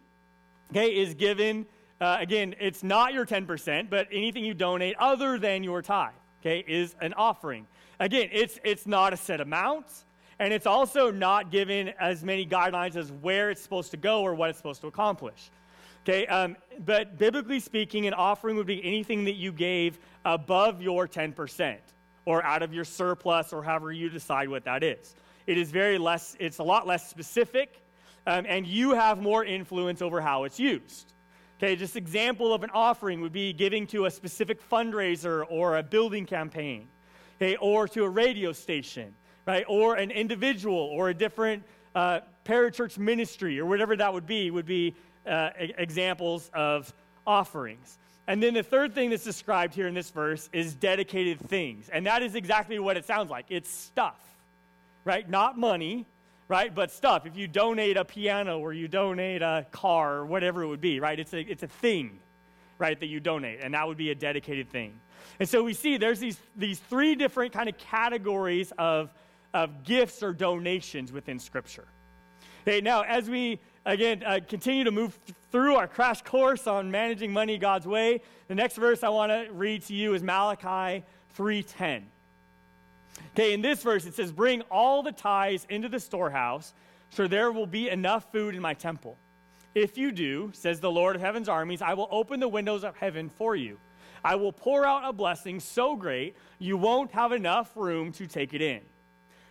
okay, 0.71 0.95
is 0.95 1.15
given, 1.15 1.65
uh, 1.99 2.17
again, 2.19 2.55
it's 2.59 2.83
not 2.83 3.13
your 3.13 3.25
10%, 3.25 3.89
but 3.89 4.07
anything 4.11 4.45
you 4.45 4.53
donate 4.53 4.95
other 4.99 5.39
than 5.39 5.63
your 5.63 5.81
tithe, 5.81 6.13
okay, 6.41 6.63
is 6.67 6.95
an 7.01 7.13
offering. 7.13 7.65
Again, 7.99 8.29
it's, 8.31 8.59
it's 8.63 8.85
not 8.85 9.13
a 9.13 9.17
set 9.17 9.41
amount, 9.41 9.85
and 10.37 10.53
it's 10.53 10.67
also 10.67 11.09
not 11.09 11.49
given 11.49 11.89
as 11.99 12.23
many 12.23 12.45
guidelines 12.45 12.95
as 12.95 13.11
where 13.11 13.49
it's 13.49 13.61
supposed 13.61 13.91
to 13.91 13.97
go 13.97 14.21
or 14.21 14.35
what 14.35 14.49
it's 14.49 14.57
supposed 14.57 14.81
to 14.81 14.87
accomplish. 14.87 15.49
Okay, 16.03 16.27
um, 16.27 16.55
but 16.85 17.17
biblically 17.17 17.59
speaking, 17.59 18.05
an 18.05 18.13
offering 18.13 18.55
would 18.57 18.67
be 18.67 18.83
anything 18.85 19.23
that 19.25 19.33
you 19.33 19.51
gave 19.51 19.97
above 20.23 20.79
your 20.79 21.07
10% 21.07 21.77
or 22.25 22.43
out 22.43 22.61
of 22.61 22.73
your 22.73 22.85
surplus 22.85 23.51
or 23.51 23.63
however 23.63 23.91
you 23.91 24.09
decide 24.09 24.47
what 24.47 24.65
that 24.65 24.83
is. 24.83 25.15
It 25.47 25.57
is 25.57 25.71
very 25.71 25.97
less, 25.97 26.35
it's 26.39 26.59
a 26.59 26.63
lot 26.63 26.85
less 26.85 27.09
specific 27.09 27.81
um, 28.27 28.45
and 28.47 28.65
you 28.65 28.91
have 28.91 29.21
more 29.21 29.43
influence 29.43 30.01
over 30.01 30.21
how 30.21 30.43
it's 30.43 30.59
used. 30.59 31.13
Okay, 31.57 31.75
just 31.75 31.95
example 31.95 32.53
of 32.53 32.63
an 32.63 32.69
offering 32.73 33.21
would 33.21 33.31
be 33.31 33.53
giving 33.53 33.87
to 33.87 34.05
a 34.05 34.11
specific 34.11 34.59
fundraiser 34.69 35.45
or 35.49 35.77
a 35.77 35.83
building 35.83 36.25
campaign, 36.25 36.87
okay, 37.37 37.55
or 37.57 37.87
to 37.87 38.03
a 38.03 38.09
radio 38.09 38.51
station, 38.51 39.15
right, 39.45 39.63
or 39.69 39.95
an 39.95 40.11
individual 40.11 40.75
or 40.75 41.09
a 41.09 41.13
different 41.13 41.63
uh, 41.95 42.19
parachurch 42.43 42.97
ministry 42.97 43.57
or 43.59 43.65
whatever 43.65 43.95
that 43.95 44.13
would 44.13 44.27
be, 44.27 44.51
would 44.51 44.65
be 44.65 44.93
uh, 45.25 45.49
examples 45.57 46.51
of 46.53 46.93
offerings. 47.25 47.97
And 48.27 48.41
then 48.41 48.53
the 48.53 48.63
third 48.63 48.93
thing 48.93 49.11
that's 49.11 49.23
described 49.23 49.73
here 49.75 49.87
in 49.87 49.93
this 49.93 50.09
verse 50.09 50.49
is 50.51 50.73
dedicated 50.75 51.39
things. 51.39 51.89
And 51.89 52.05
that 52.05 52.21
is 52.21 52.35
exactly 52.35 52.79
what 52.79 52.97
it 52.97 53.05
sounds 53.05 53.29
like 53.29 53.45
it's 53.49 53.69
stuff, 53.69 54.19
right? 55.03 55.29
Not 55.29 55.57
money, 55.57 56.05
right? 56.47 56.73
But 56.73 56.91
stuff. 56.91 57.25
If 57.25 57.35
you 57.35 57.47
donate 57.47 57.97
a 57.97 58.05
piano 58.05 58.59
or 58.59 58.73
you 58.73 58.87
donate 58.87 59.41
a 59.41 59.65
car 59.71 60.17
or 60.17 60.25
whatever 60.25 60.63
it 60.63 60.67
would 60.67 60.81
be, 60.81 60.99
right? 60.99 61.19
It's 61.19 61.33
a, 61.33 61.39
it's 61.39 61.63
a 61.63 61.67
thing, 61.67 62.19
right, 62.77 62.99
that 62.99 63.07
you 63.07 63.19
donate. 63.19 63.59
And 63.61 63.73
that 63.73 63.87
would 63.87 63.97
be 63.97 64.11
a 64.11 64.15
dedicated 64.15 64.69
thing. 64.69 64.99
And 65.39 65.49
so 65.49 65.63
we 65.63 65.73
see 65.73 65.97
there's 65.97 66.19
these, 66.19 66.37
these 66.55 66.79
three 66.79 67.15
different 67.15 67.51
kind 67.51 67.67
of 67.67 67.77
categories 67.77 68.71
of, 68.77 69.11
of 69.53 69.83
gifts 69.83 70.21
or 70.21 70.33
donations 70.33 71.11
within 71.11 71.39
Scripture. 71.39 71.87
Okay, 72.67 72.81
now 72.81 73.01
as 73.01 73.29
we 73.29 73.59
again 73.85 74.23
uh, 74.25 74.39
continue 74.47 74.83
to 74.83 74.91
move 74.91 75.19
th- 75.27 75.37
through 75.51 75.75
our 75.75 75.87
crash 75.87 76.23
course 76.23 76.65
on 76.65 76.89
managing 76.89 77.31
money 77.31 77.59
God's 77.59 77.85
way, 77.85 78.21
the 78.47 78.55
next 78.55 78.75
verse 78.75 79.03
I 79.03 79.09
want 79.09 79.31
to 79.31 79.51
read 79.53 79.83
to 79.83 79.93
you 79.93 80.15
is 80.15 80.23
Malachi 80.23 81.03
3:10. 81.37 82.03
Okay, 83.35 83.53
in 83.53 83.61
this 83.61 83.83
verse 83.83 84.05
it 84.05 84.15
says, 84.15 84.31
"Bring 84.31 84.61
all 84.71 85.03
the 85.03 85.11
tithes 85.11 85.67
into 85.69 85.89
the 85.89 85.99
storehouse, 85.99 86.73
so 87.09 87.27
there 87.27 87.51
will 87.51 87.67
be 87.67 87.89
enough 87.89 88.31
food 88.31 88.55
in 88.55 88.61
my 88.61 88.73
temple. 88.73 89.17
If 89.73 89.97
you 89.97 90.13
do, 90.13 90.51
says 90.53 90.79
the 90.79 90.89
Lord 90.89 91.17
of 91.17 91.21
heaven's 91.21 91.49
armies, 91.49 91.81
I 91.81 91.95
will 91.95 92.07
open 92.11 92.39
the 92.39 92.47
windows 92.47 92.85
of 92.85 92.95
heaven 92.95 93.29
for 93.29 93.55
you." 93.55 93.77
I 94.23 94.35
will 94.35 94.53
pour 94.53 94.87
out 94.87 95.03
a 95.05 95.13
blessing 95.13 95.59
so 95.59 95.95
great 95.95 96.35
you 96.57 96.77
won't 96.77 97.11
have 97.11 97.31
enough 97.31 97.75
room 97.75 98.11
to 98.13 98.25
take 98.25 98.55
it 98.55 98.61
in. 98.61 98.81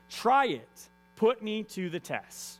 Try 0.08 0.46
it. 0.46 0.88
Put 1.14 1.42
me 1.42 1.62
to 1.64 1.90
the 1.90 2.00
test. 2.00 2.58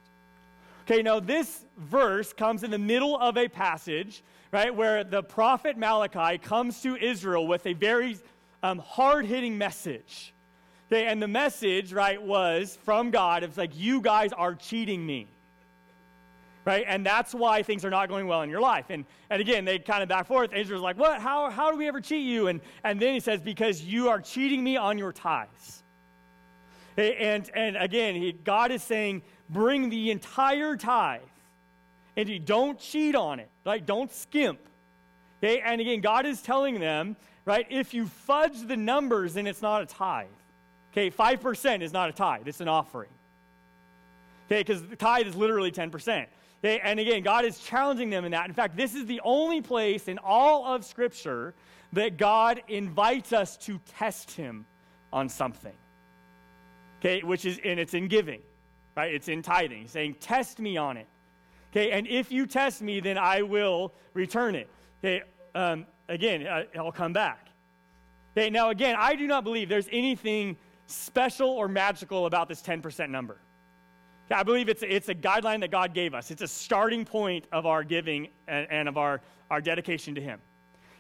Okay, 0.82 1.02
now 1.02 1.18
this 1.18 1.64
verse 1.78 2.34
comes 2.34 2.62
in 2.62 2.70
the 2.70 2.78
middle 2.78 3.18
of 3.18 3.38
a 3.38 3.48
passage, 3.48 4.22
right, 4.52 4.72
where 4.72 5.02
the 5.02 5.22
prophet 5.22 5.78
Malachi 5.78 6.36
comes 6.36 6.82
to 6.82 6.94
Israel 6.96 7.46
with 7.46 7.66
a 7.66 7.72
very 7.72 8.18
um, 8.62 8.78
hard 8.78 9.24
hitting 9.24 9.56
message. 9.56 10.33
Okay, 10.94 11.06
and 11.06 11.20
the 11.20 11.26
message, 11.26 11.92
right, 11.92 12.22
was 12.22 12.78
from 12.84 13.10
God. 13.10 13.42
It's 13.42 13.58
like, 13.58 13.72
you 13.74 14.00
guys 14.00 14.32
are 14.32 14.54
cheating 14.54 15.04
me 15.04 15.26
right? 16.66 16.86
And 16.88 17.04
that's 17.04 17.34
why 17.34 17.62
things 17.62 17.84
are 17.84 17.90
not 17.90 18.08
going 18.08 18.26
well 18.26 18.40
in 18.40 18.48
your 18.48 18.62
life. 18.62 18.86
And, 18.88 19.04
and 19.28 19.38
again, 19.38 19.66
they 19.66 19.78
kind 19.78 20.02
of 20.02 20.08
back 20.08 20.26
forth. 20.26 20.54
Israel's 20.54 20.82
like, 20.82 20.96
what? 20.96 21.20
How, 21.20 21.50
how 21.50 21.70
do 21.70 21.76
we 21.76 21.86
ever 21.86 22.00
cheat 22.00 22.24
you? 22.24 22.46
And, 22.46 22.62
and 22.84 22.98
then 22.98 23.12
he 23.12 23.20
says, 23.20 23.42
because 23.42 23.82
you 23.82 24.08
are 24.08 24.18
cheating 24.18 24.64
me 24.64 24.78
on 24.78 24.96
your 24.96 25.12
tithes. 25.12 25.82
And, 26.96 27.50
and 27.54 27.76
again, 27.76 28.14
he, 28.14 28.32
God 28.32 28.70
is 28.70 28.82
saying, 28.82 29.20
bring 29.50 29.90
the 29.90 30.10
entire 30.10 30.74
tithe. 30.78 31.20
And 32.16 32.30
you 32.30 32.38
don't 32.38 32.78
cheat 32.78 33.14
on 33.14 33.40
it. 33.40 33.50
Like, 33.66 33.84
don't 33.84 34.10
skimp. 34.10 34.60
Okay? 35.42 35.60
And 35.60 35.82
again, 35.82 36.00
God 36.00 36.24
is 36.24 36.40
telling 36.40 36.80
them, 36.80 37.18
right, 37.44 37.66
if 37.68 37.92
you 37.92 38.06
fudge 38.06 38.58
the 38.66 38.78
numbers, 38.78 39.34
then 39.34 39.46
it's 39.46 39.60
not 39.60 39.82
a 39.82 39.86
tithe. 39.86 40.28
Okay, 40.94 41.10
5% 41.10 41.82
is 41.82 41.92
not 41.92 42.08
a 42.08 42.12
tithe, 42.12 42.46
it's 42.46 42.60
an 42.60 42.68
offering. 42.68 43.10
Okay, 44.46 44.60
because 44.60 44.86
the 44.86 44.94
tithe 44.94 45.26
is 45.26 45.34
literally 45.34 45.72
10%. 45.72 46.26
Okay, 46.62 46.80
and 46.84 47.00
again, 47.00 47.24
God 47.24 47.44
is 47.44 47.58
challenging 47.58 48.10
them 48.10 48.24
in 48.24 48.30
that. 48.30 48.46
In 48.46 48.54
fact, 48.54 48.76
this 48.76 48.94
is 48.94 49.04
the 49.06 49.20
only 49.24 49.60
place 49.60 50.06
in 50.06 50.18
all 50.18 50.64
of 50.64 50.84
Scripture 50.84 51.52
that 51.92 52.16
God 52.16 52.62
invites 52.68 53.32
us 53.32 53.56
to 53.58 53.80
test 53.98 54.30
Him 54.30 54.66
on 55.12 55.28
something. 55.28 55.74
Okay, 57.00 57.22
which 57.22 57.44
is, 57.44 57.58
and 57.64 57.80
it's 57.80 57.94
in 57.94 58.06
giving, 58.06 58.40
right? 58.96 59.12
It's 59.12 59.26
in 59.26 59.42
tithing. 59.42 59.88
Saying, 59.88 60.14
Test 60.20 60.60
me 60.60 60.76
on 60.76 60.96
it. 60.96 61.08
Okay, 61.72 61.90
and 61.90 62.06
if 62.06 62.30
you 62.30 62.46
test 62.46 62.82
me, 62.82 63.00
then 63.00 63.18
I 63.18 63.42
will 63.42 63.92
return 64.12 64.54
it. 64.54 64.70
Okay, 65.02 65.24
um, 65.56 65.86
again, 66.08 66.46
I'll 66.78 66.92
come 66.92 67.12
back. 67.12 67.48
Okay, 68.36 68.48
now 68.48 68.70
again, 68.70 68.94
I 68.96 69.16
do 69.16 69.26
not 69.26 69.42
believe 69.42 69.68
there's 69.68 69.88
anything 69.90 70.56
special 70.86 71.48
or 71.48 71.68
magical 71.68 72.26
about 72.26 72.48
this 72.48 72.62
10% 72.62 73.10
number. 73.10 73.38
I 74.30 74.42
believe 74.42 74.68
it's, 74.68 74.82
it's 74.82 75.08
a 75.08 75.14
guideline 75.14 75.60
that 75.60 75.70
God 75.70 75.92
gave 75.92 76.14
us. 76.14 76.30
It's 76.30 76.42
a 76.42 76.48
starting 76.48 77.04
point 77.04 77.46
of 77.52 77.66
our 77.66 77.84
giving 77.84 78.28
and, 78.48 78.66
and 78.70 78.88
of 78.88 78.96
our, 78.96 79.20
our 79.50 79.60
dedication 79.60 80.14
to 80.14 80.20
Him. 80.20 80.40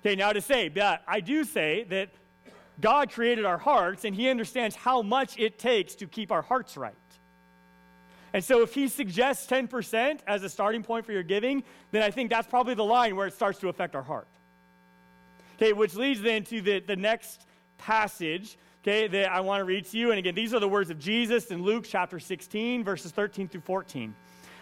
Okay, 0.00 0.14
now 0.14 0.32
to 0.32 0.40
say, 0.40 0.68
but 0.68 1.02
I 1.08 1.20
do 1.20 1.44
say 1.44 1.84
that 1.88 2.10
God 2.80 3.10
created 3.10 3.44
our 3.44 3.56
hearts 3.56 4.04
and 4.04 4.14
He 4.14 4.28
understands 4.28 4.76
how 4.76 5.00
much 5.00 5.38
it 5.38 5.58
takes 5.58 5.94
to 5.96 6.06
keep 6.06 6.30
our 6.30 6.42
hearts 6.42 6.76
right. 6.76 6.94
And 8.34 8.44
so 8.44 8.60
if 8.62 8.74
He 8.74 8.88
suggests 8.88 9.46
10% 9.46 10.18
as 10.26 10.42
a 10.42 10.48
starting 10.50 10.82
point 10.82 11.06
for 11.06 11.12
your 11.12 11.22
giving, 11.22 11.64
then 11.92 12.02
I 12.02 12.10
think 12.10 12.28
that's 12.28 12.48
probably 12.48 12.74
the 12.74 12.84
line 12.84 13.16
where 13.16 13.26
it 13.26 13.32
starts 13.32 13.58
to 13.60 13.68
affect 13.68 13.94
our 13.94 14.02
heart. 14.02 14.28
Okay, 15.56 15.72
which 15.72 15.94
leads 15.94 16.20
then 16.20 16.44
to 16.44 16.60
the, 16.60 16.80
the 16.80 16.96
next 16.96 17.46
passage 17.78 18.58
okay, 18.84 19.06
that 19.08 19.32
I 19.32 19.40
want 19.40 19.62
to 19.62 19.64
read 19.64 19.86
to 19.86 19.98
you. 19.98 20.10
And 20.10 20.18
again, 20.18 20.34
these 20.34 20.52
are 20.52 20.60
the 20.60 20.68
words 20.68 20.90
of 20.90 20.98
Jesus 20.98 21.46
in 21.46 21.62
Luke 21.62 21.86
chapter 21.88 22.20
16, 22.20 22.84
verses 22.84 23.12
13 23.12 23.48
through 23.48 23.62
14, 23.62 24.14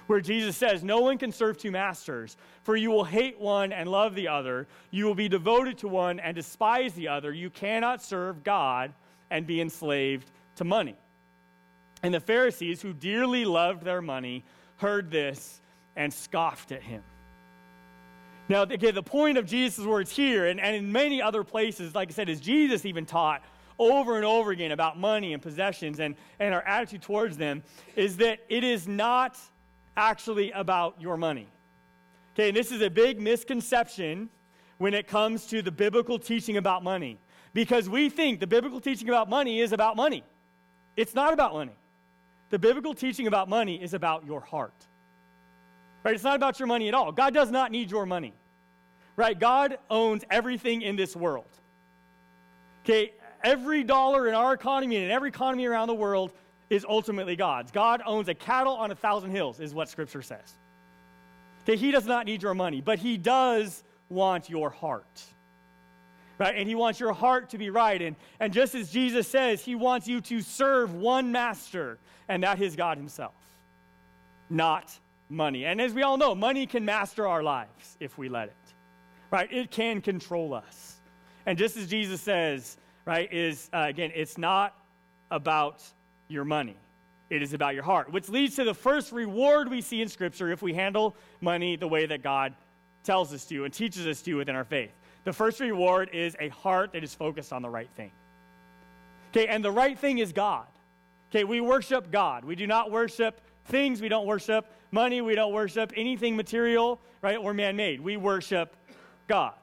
where 0.07 0.21
Jesus 0.21 0.57
says, 0.57 0.85
No 0.85 1.01
one 1.01 1.19
can 1.19 1.33
serve 1.33 1.59
two 1.59 1.73
masters, 1.73 2.37
for 2.63 2.77
you 2.77 2.91
will 2.91 3.03
hate 3.03 3.41
one 3.41 3.73
and 3.73 3.91
love 3.91 4.15
the 4.15 4.29
other. 4.29 4.69
You 4.93 5.07
will 5.07 5.17
be 5.17 5.29
devoted 5.29 5.79
to 5.79 5.89
one 5.89 6.21
and 6.21 6.37
despise 6.37 6.95
the 6.95 7.09
other. 7.09 7.33
You 7.33 7.51
cannot 7.51 8.01
serve 8.01 8.45
God 8.45 8.93
and 9.29 9.45
be 9.45 9.61
enslaved 9.61 10.31
to 10.57 10.65
money. 10.65 10.97
And 12.05 12.15
the 12.15 12.21
Pharisees, 12.21 12.81
who 12.81 12.93
dearly 12.93 13.45
loved 13.45 13.83
their 13.83 14.03
money, 14.03 14.45
heard 14.77 15.11
this 15.11 15.61
and 15.97 16.15
scoffed 16.15 16.71
at 16.71 16.83
him. 16.83 17.03
Now, 18.49 18.63
again, 18.63 18.95
the 18.95 19.03
point 19.03 19.39
of 19.39 19.47
Jesus' 19.47 19.85
words 19.85 20.15
here 20.15 20.47
and, 20.47 20.61
and 20.61 20.77
in 20.77 20.93
many 20.93 21.23
other 21.23 21.43
places, 21.43 21.95
like 21.95 22.11
I 22.11 22.13
said, 22.13 22.29
is 22.29 22.41
Jesus 22.41 22.85
even 22.85 23.07
taught 23.07 23.43
over 23.91 24.17
and 24.17 24.25
over 24.25 24.51
again 24.51 24.73
about 24.73 24.99
money 24.99 25.33
and 25.33 25.43
possessions 25.43 25.99
and, 26.01 26.15
and 26.39 26.55
our 26.55 26.63
attitude 26.63 27.03
towards 27.03 27.37
them 27.37 27.63
is 27.97 28.17
that 28.19 28.41
it 28.49 28.65
is 28.65 28.87
not 28.87 29.37
actually 29.97 30.51
about 30.53 31.01
your 31.01 31.17
money. 31.17 31.49
Okay, 32.35 32.49
and 32.49 32.57
this 32.57 32.73
is 32.73 32.81
a 32.81 32.91
big 32.91 33.21
misconception 33.21 34.31
when 34.79 34.95
it 34.95 35.07
comes 35.07 35.47
to 35.47 35.63
the 35.63 35.71
biblical 35.71 36.19
teaching 36.19 36.57
about 36.57 36.83
money 36.83 37.19
because 37.53 37.89
we 37.89 38.09
think 38.09 38.41
the 38.41 38.47
biblical 38.47 38.81
teaching 38.81 39.09
about 39.09 39.29
money 39.29 39.61
is 39.61 39.73
about 39.73 39.97
money. 39.97 40.25
It's 40.97 41.15
not 41.15 41.33
about 41.33 41.53
money. 41.53 41.77
The 42.51 42.59
biblical 42.59 42.95
teaching 42.95 43.27
about 43.27 43.49
money 43.49 43.83
is 43.83 43.95
about 43.95 44.27
your 44.27 44.41
heart. 44.41 44.87
Right? 46.05 46.15
It's 46.15 46.25
not 46.25 46.37
about 46.37 46.59
your 46.59 46.67
money 46.67 46.89
at 46.89 46.95
all. 46.95 47.13
God 47.13 47.33
does 47.35 47.51
not 47.51 47.71
need 47.71 47.91
your 47.91 48.07
money. 48.07 48.35
Right? 49.17 49.39
God 49.39 49.79
owns 49.91 50.25
everything 50.31 50.83
in 50.83 50.97
this 50.97 51.15
world. 51.15 51.47
Okay, 52.85 53.13
every 53.45 53.85
dollar 53.85 54.29
in 54.29 54.35
our 54.35 54.53
economy 54.53 54.97
and 54.97 55.05
in 55.07 55.11
every 55.11 55.29
economy 55.29 55.67
around 55.67 55.89
the 55.89 55.95
world 55.95 56.33
is 56.71 56.87
ultimately 56.89 57.37
God's. 57.37 57.71
God 57.71 58.03
owns 58.07 58.29
a 58.29 58.35
cattle 58.35 58.75
on 58.75 58.91
a 58.91 58.95
thousand 58.95 59.31
hills, 59.31 59.61
is 59.61 59.75
what 59.75 59.89
Scripture 59.89 60.23
says. 60.23 60.55
Okay, 61.65 61.77
he 61.77 61.91
does 61.91 62.07
not 62.07 62.27
need 62.27 62.43
your 62.43 62.55
money, 62.55 62.81
but 62.81 62.99
he 62.99 63.17
does 63.17 63.85
want 64.09 64.49
your 64.49 64.71
heart. 64.71 65.23
Right? 66.39 66.57
And 66.57 66.69
he 66.69 66.75
wants 66.75 66.99
your 66.99 67.13
heart 67.13 67.51
to 67.51 67.59
be 67.59 67.71
right. 67.71 68.01
And, 68.01 68.17
and 68.41 68.53
just 68.53 68.75
as 68.75 68.91
Jesus 68.91 69.29
says, 69.29 69.63
he 69.63 69.75
wants 69.75 70.09
you 70.09 70.21
to 70.23 70.41
serve 70.41 70.95
one 70.95 71.31
master, 71.31 71.99
and 72.29 72.43
that 72.43 72.61
is 72.61 72.75
God 72.75 72.97
himself, 72.97 73.35
not 74.51 74.99
money. 75.29 75.67
And 75.67 75.81
as 75.81 75.93
we 75.93 76.03
all 76.03 76.17
know, 76.17 76.35
money 76.35 76.67
can 76.67 76.85
master 76.85 77.29
our 77.29 77.43
lives 77.43 77.97
if 78.01 78.19
we 78.19 78.29
let 78.29 78.49
it. 78.49 78.57
Right? 79.31 79.51
It 79.53 79.71
can 79.71 80.01
control 80.01 80.53
us. 80.53 80.97
And 81.47 81.59
just 81.59 81.77
as 81.77 81.89
Jesus 81.89 82.21
says, 82.21 82.77
right, 83.05 83.33
is 83.33 83.69
uh, 83.73 83.87
again, 83.89 84.13
it's 84.15 84.39
not 84.39 84.75
about 85.31 85.83
your 86.29 86.45
money. 86.45 86.77
It 87.31 87.43
is 87.43 87.55
about 87.55 87.75
your 87.75 87.83
heart, 87.83 88.13
which 88.13 88.29
leads 88.29 88.57
to 88.57 88.65
the 88.65 88.75
first 88.75 89.11
reward 89.11 89.71
we 89.71 89.81
see 89.81 90.03
in 90.03 90.09
Scripture 90.09 90.53
if 90.53 90.61
we 90.61 90.75
handle 90.75 91.17
money 91.41 91.77
the 91.77 91.89
way 91.89 92.05
that 92.05 92.23
God 92.23 92.55
tells 93.05 93.33
us 93.33 93.45
to 93.47 93.65
and 93.65 93.73
teaches 93.73 94.07
us 94.07 94.21
to 94.23 94.35
within 94.35 94.55
our 94.55 94.65
faith. 94.65 94.91
The 95.25 95.33
first 95.33 95.61
reward 95.61 96.11
is 96.13 96.37
a 96.41 96.49
heart 96.49 96.93
that 96.93 97.03
is 97.03 97.15
focused 97.15 97.53
on 97.53 97.63
the 97.63 97.71
right 97.71 97.89
thing. 97.97 98.11
Okay, 99.31 99.47
and 99.47 99.65
the 99.65 99.71
right 99.71 99.99
thing 99.99 100.19
is 100.19 100.33
God. 100.33 100.67
Okay, 101.31 101.45
we 101.45 101.61
worship 101.63 102.11
God. 102.11 102.45
We 102.45 102.55
do 102.55 102.67
not 102.67 102.91
worship 102.91 103.41
things, 103.67 104.03
we 104.03 104.09
don't 104.09 104.27
worship 104.27 104.67
money, 104.91 105.23
we 105.23 105.35
don't 105.35 105.55
worship 105.55 105.93
anything 105.97 106.37
material, 106.37 107.01
right, 107.23 107.39
or 107.39 107.55
man 107.55 107.77
made. 107.77 108.01
We 108.01 108.19
worship 108.19 108.77
God. 109.27 109.55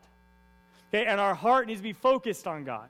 Okay, 0.92 1.06
and 1.06 1.20
our 1.20 1.36
heart 1.36 1.68
needs 1.68 1.82
to 1.82 1.84
be 1.84 1.94
focused 1.94 2.48
on 2.48 2.64
God. 2.64 2.90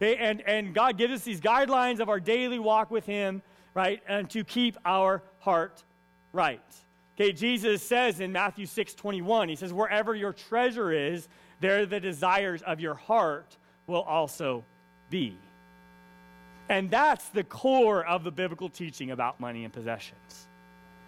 And, 0.00 0.42
and 0.42 0.74
God 0.74 0.98
gives 0.98 1.14
us 1.14 1.22
these 1.22 1.40
guidelines 1.40 2.00
of 2.00 2.08
our 2.08 2.20
daily 2.20 2.58
walk 2.58 2.90
with 2.90 3.06
Him, 3.06 3.42
right? 3.74 4.02
And 4.06 4.28
to 4.30 4.44
keep 4.44 4.76
our 4.84 5.22
heart 5.38 5.84
right. 6.32 6.60
Okay, 7.14 7.32
Jesus 7.32 7.82
says 7.82 8.20
in 8.20 8.30
Matthew 8.30 8.66
6 8.66 8.94
21, 8.94 9.48
He 9.48 9.56
says, 9.56 9.72
Wherever 9.72 10.14
your 10.14 10.32
treasure 10.32 10.92
is, 10.92 11.28
there 11.60 11.86
the 11.86 12.00
desires 12.00 12.62
of 12.62 12.80
your 12.80 12.94
heart 12.94 13.56
will 13.86 14.02
also 14.02 14.64
be. 15.08 15.38
And 16.68 16.90
that's 16.90 17.28
the 17.28 17.44
core 17.44 18.04
of 18.04 18.24
the 18.24 18.30
biblical 18.30 18.68
teaching 18.68 19.12
about 19.12 19.40
money 19.40 19.64
and 19.64 19.72
possessions. 19.72 20.48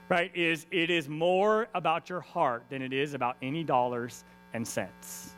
right, 0.08 0.34
is 0.34 0.66
it 0.70 0.88
is 0.88 1.08
more 1.08 1.68
about 1.74 2.08
your 2.08 2.20
heart 2.20 2.64
than 2.70 2.80
it 2.80 2.92
is 2.92 3.12
about 3.12 3.36
any 3.42 3.64
dollars 3.64 4.24
and 4.54 4.66
cents. 4.66 5.34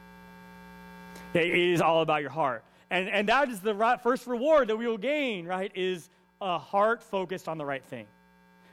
It 1.35 1.54
is 1.54 1.80
all 1.80 2.02
about 2.02 2.21
your 2.21 2.30
heart. 2.30 2.64
And, 2.90 3.09
and 3.09 3.28
that 3.28 3.49
is 3.49 3.61
the 3.61 3.75
right, 3.75 4.00
first 4.00 4.26
reward 4.26 4.68
that 4.68 4.76
we 4.76 4.87
will 4.87 4.99
gain, 4.99 5.47
right, 5.47 5.70
is 5.75 6.09
a 6.40 6.59
heart 6.59 7.02
focused 7.02 7.49
on 7.49 7.59
the 7.59 7.64
right 7.64 7.85
thing. 7.85 8.06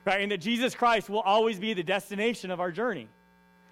Right? 0.06 0.22
And 0.22 0.32
that 0.32 0.40
Jesus 0.40 0.74
Christ 0.74 1.10
will 1.10 1.22
always 1.22 1.60
be 1.60 1.74
the 1.74 1.84
destination 1.84 2.50
of 2.50 2.60
our 2.60 2.72
journey. 2.72 3.08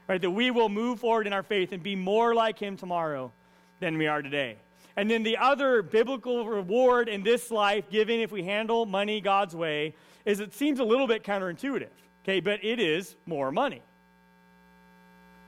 Right? 0.08 0.22
That 0.22 0.32
we 0.32 0.52
will 0.52 0.70
move 0.70 1.00
forward 1.00 1.26
in 1.26 1.34
our 1.34 1.44
faith 1.44 1.72
and 1.72 1.82
be 1.82 1.96
more 1.96 2.36
like 2.36 2.60
him 2.60 2.78
tomorrow 2.78 3.32
than 3.80 3.98
we 3.98 4.08
are 4.08 4.22
today. 4.22 4.58
And 4.98 5.10
then 5.10 5.24
the 5.24 5.38
other 5.38 5.82
biblical 5.82 6.48
reward 6.48 7.10
in 7.10 7.24
this 7.24 7.52
life, 7.52 7.90
given 7.90 8.20
if 8.20 8.32
we 8.32 8.44
handle 8.44 8.86
money 8.86 9.20
God's 9.20 9.56
way, 9.56 9.96
is 10.26 10.40
it 10.40 10.54
seems 10.54 10.80
a 10.80 10.84
little 10.84 11.08
bit 11.08 11.24
counterintuitive. 11.24 11.90
Okay, 12.24 12.40
but 12.40 12.64
it 12.64 12.80
is 12.80 13.16
more 13.26 13.52
money. 13.52 13.82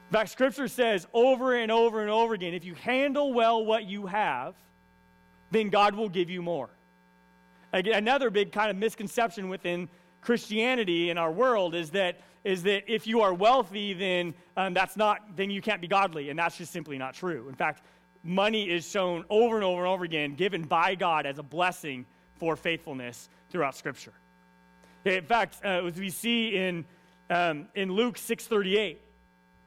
In 0.10 0.14
fact, 0.14 0.30
Scripture 0.30 0.68
says 0.68 1.08
over 1.14 1.56
and 1.56 1.72
over 1.72 2.02
and 2.02 2.10
over 2.10 2.34
again 2.34 2.54
if 2.54 2.64
you 2.64 2.76
handle 2.76 3.34
well 3.34 3.66
what 3.66 3.86
you 3.86 4.06
have, 4.06 4.56
then 5.52 5.70
God 5.70 5.96
will 5.96 6.10
give 6.10 6.30
you 6.30 6.42
more. 6.42 6.70
Another 7.74 8.30
big 8.30 8.52
kind 8.52 8.72
of 8.72 8.78
misconception 8.78 9.50
within 9.50 9.90
Christianity 10.22 11.10
in 11.10 11.18
our 11.18 11.32
world 11.32 11.76
is 11.76 11.92
that 11.92 12.20
is 12.44 12.64
that 12.64 12.84
if 12.88 13.06
you 13.06 13.22
are 13.22 13.34
wealthy, 13.34 13.94
then 13.94 14.34
um, 14.56 14.74
that's 14.74 14.96
not 14.96 15.36
then 15.36 15.50
you 15.50 15.62
can't 15.62 15.82
be 15.82 15.88
godly, 15.88 16.30
and 16.30 16.40
that's 16.40 16.58
just 16.58 16.72
simply 16.72 16.98
not 16.98 17.14
true. 17.14 17.50
In 17.50 17.56
fact, 17.56 17.84
money 18.24 18.70
is 18.70 18.90
shown 18.90 19.26
over 19.30 19.56
and 19.56 19.66
over 19.66 19.82
and 19.82 19.88
over 19.88 20.06
again, 20.06 20.36
given 20.36 20.64
by 20.64 20.96
God 20.96 21.26
as 21.26 21.40
a 21.40 21.44
blessing 21.44 22.06
for 22.36 22.56
faithfulness 22.56 23.30
throughout 23.50 23.76
Scripture. 23.76 24.14
In 25.04 25.26
fact, 25.26 25.58
uh, 25.64 25.86
as 25.86 26.00
we 26.00 26.10
see 26.10 26.56
in 26.56 26.86
um, 27.30 27.68
in 27.76 27.92
Luke 27.92 28.18
six 28.18 28.48
thirty 28.48 28.78
eight, 28.78 29.02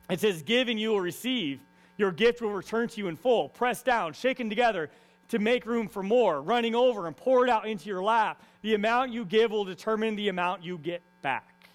it 0.09 0.21
says, 0.21 0.43
"Give 0.43 0.69
and 0.69 0.81
you 0.81 0.91
will 0.91 1.01
receive; 1.01 1.61
your 1.99 2.13
gift 2.13 2.41
will 2.41 2.53
return 2.53 2.89
to 2.89 2.99
you 2.99 3.09
in 3.09 3.17
full, 3.17 3.51
pressed 3.51 3.85
down, 3.85 4.15
shaken 4.15 4.49
together." 4.49 4.91
To 5.31 5.39
make 5.39 5.65
room 5.65 5.89
for 5.89 6.03
more, 6.03 6.43
running 6.43 6.75
over 6.75 7.07
and 7.07 7.17
pour 7.17 7.45
it 7.45 7.51
out 7.51 7.67
into 7.67 7.89
your 7.89 8.03
lap. 8.03 8.43
The 8.63 8.75
amount 8.75 9.13
you 9.13 9.25
give 9.25 9.51
will 9.51 9.65
determine 9.65 10.17
the 10.17 10.29
amount 10.29 10.63
you 10.63 10.77
get 10.79 11.03
back. 11.23 11.69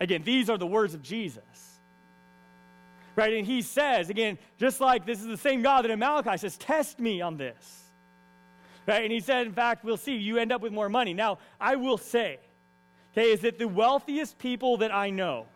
Again, 0.00 0.22
these 0.24 0.48
are 0.48 0.58
the 0.58 0.66
words 0.66 0.94
of 0.94 1.02
Jesus. 1.02 1.42
Right? 3.16 3.34
And 3.34 3.46
he 3.46 3.62
says, 3.62 4.10
again, 4.10 4.38
just 4.58 4.80
like 4.80 5.06
this 5.06 5.20
is 5.20 5.26
the 5.26 5.36
same 5.36 5.62
God 5.62 5.82
that 5.82 5.90
in 5.90 5.98
Malachi 5.98 6.36
says, 6.38 6.56
test 6.56 6.98
me 6.98 7.20
on 7.20 7.36
this. 7.36 7.82
Right? 8.86 9.04
And 9.04 9.12
he 9.12 9.20
said, 9.20 9.46
in 9.46 9.52
fact, 9.52 9.84
we'll 9.84 9.96
see, 9.96 10.16
you 10.16 10.38
end 10.38 10.52
up 10.52 10.60
with 10.60 10.72
more 10.72 10.88
money. 10.88 11.14
Now, 11.14 11.38
I 11.60 11.76
will 11.76 11.98
say, 11.98 12.38
okay, 13.12 13.32
is 13.32 13.40
that 13.40 13.58
the 13.58 13.68
wealthiest 13.68 14.38
people 14.38 14.76
that 14.78 14.92
I 14.92 15.10
know 15.10 15.46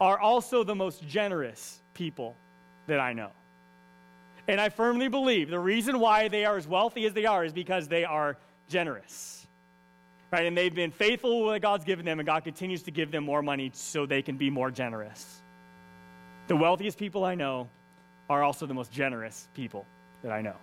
are 0.00 0.18
also 0.18 0.64
the 0.64 0.74
most 0.74 1.06
generous 1.06 1.82
people 1.92 2.36
that 2.86 3.00
I 3.00 3.12
know. 3.12 3.30
And 4.48 4.60
I 4.60 4.68
firmly 4.68 5.08
believe 5.08 5.50
the 5.50 5.58
reason 5.58 5.98
why 5.98 6.28
they 6.28 6.44
are 6.44 6.56
as 6.56 6.66
wealthy 6.66 7.06
as 7.06 7.12
they 7.12 7.26
are 7.26 7.44
is 7.44 7.52
because 7.52 7.88
they 7.88 8.04
are 8.04 8.36
generous. 8.68 9.46
Right? 10.32 10.46
And 10.46 10.56
they've 10.56 10.74
been 10.74 10.90
faithful 10.90 11.40
with 11.40 11.46
what 11.46 11.62
God's 11.62 11.84
given 11.84 12.04
them, 12.04 12.20
and 12.20 12.26
God 12.26 12.44
continues 12.44 12.82
to 12.84 12.90
give 12.90 13.10
them 13.10 13.24
more 13.24 13.42
money 13.42 13.70
so 13.74 14.06
they 14.06 14.22
can 14.22 14.36
be 14.36 14.48
more 14.50 14.70
generous. 14.70 15.42
The 16.46 16.56
wealthiest 16.56 16.98
people 16.98 17.24
I 17.24 17.34
know 17.34 17.68
are 18.28 18.42
also 18.42 18.66
the 18.66 18.74
most 18.74 18.92
generous 18.92 19.48
people 19.54 19.86
that 20.22 20.32
I 20.32 20.40
know. 20.40 20.56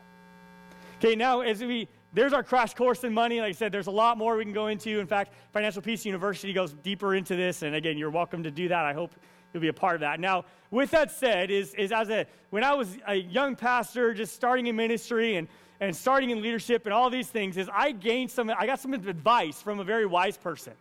Okay, 1.00 1.16
now 1.16 1.42
as 1.42 1.62
we 1.62 1.88
there's 2.14 2.34
our 2.34 2.44
crash 2.44 2.74
course 2.74 3.04
in 3.04 3.14
money. 3.14 3.40
Like 3.42 3.50
I 3.50 3.52
said, 3.52 3.72
there's 3.72 3.88
a 3.88 3.92
lot 3.92 4.18
more 4.18 4.38
we 4.38 4.44
can 4.44 4.54
go 4.54 4.68
into. 4.68 5.00
In 5.00 5.08
fact, 5.08 5.34
Financial 5.54 5.82
Peace 5.82 6.06
University 6.06 6.54
goes 6.54 6.74
deeper 6.74 7.16
into 7.16 7.36
this. 7.36 7.62
And 7.62 7.76
again, 7.76 7.98
you're 7.98 8.10
welcome 8.10 8.44
to 8.44 8.52
do 8.52 8.68
that. 8.70 8.86
I 8.86 8.94
hope 8.94 9.14
you'll 9.54 9.62
be 9.62 9.68
a 9.68 9.74
part 9.74 9.96
of 9.96 10.02
that. 10.02 10.20
Now, 10.20 10.46
with 10.72 10.92
that 10.92 11.12
said, 11.12 11.50
is, 11.50 11.74
is 11.76 11.92
as 11.92 12.10
a 12.10 12.26
when 12.50 12.64
I 12.64 12.74
was 12.74 12.98
a 13.08 13.16
young 13.16 13.56
pastor, 13.56 14.14
just 14.14 14.34
starting 14.34 14.68
in 14.68 14.76
ministry 14.76 15.36
and, 15.36 15.48
and 15.80 15.96
starting 15.96 16.30
in 16.30 16.42
leadership 16.42 16.86
and 16.86 16.94
all 16.94 17.10
these 17.10 17.28
things, 17.28 17.58
is 17.58 17.70
I 17.74 17.92
gained 17.92 18.32
some, 18.32 18.52
I 18.58 18.66
got 18.66 18.80
some 18.80 18.94
advice 18.94 19.62
from 19.62 19.80
a 19.80 19.84
very 19.84 20.06
wise 20.06 20.38
person. 20.38 20.74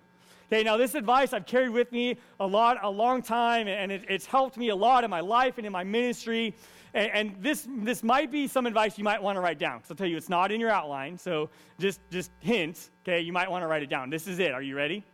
Okay, 0.48 0.62
now 0.62 0.76
this 0.76 0.94
advice 0.94 1.32
I've 1.32 1.46
carried 1.46 1.70
with 1.70 1.90
me 1.90 2.18
a 2.38 2.46
lot, 2.46 2.78
a 2.82 2.90
long 2.90 3.20
time, 3.20 3.66
and 3.66 3.90
it, 3.90 4.04
it's 4.08 4.26
helped 4.26 4.56
me 4.56 4.68
a 4.68 4.76
lot 4.76 5.02
in 5.02 5.10
my 5.10 5.20
life 5.20 5.58
and 5.58 5.66
in 5.66 5.72
my 5.72 5.82
ministry. 5.82 6.54
And, 6.94 7.10
and 7.12 7.42
this, 7.42 7.66
this 7.68 8.04
might 8.04 8.30
be 8.30 8.46
some 8.46 8.64
advice 8.64 8.96
you 8.96 9.02
might 9.02 9.20
want 9.20 9.36
to 9.36 9.40
write 9.40 9.58
down. 9.58 9.82
So 9.82 9.88
I'll 9.90 9.96
tell 9.96 10.06
you, 10.06 10.16
it's 10.16 10.28
not 10.28 10.52
in 10.52 10.60
your 10.60 10.70
outline. 10.70 11.18
So 11.18 11.50
just, 11.80 12.00
just 12.10 12.30
hints. 12.38 12.90
Okay, 13.02 13.20
you 13.20 13.32
might 13.32 13.50
want 13.50 13.62
to 13.62 13.66
write 13.66 13.82
it 13.82 13.90
down. 13.90 14.08
This 14.08 14.28
is 14.28 14.38
it. 14.38 14.52
Are 14.52 14.62
you 14.62 14.76
ready? 14.76 15.04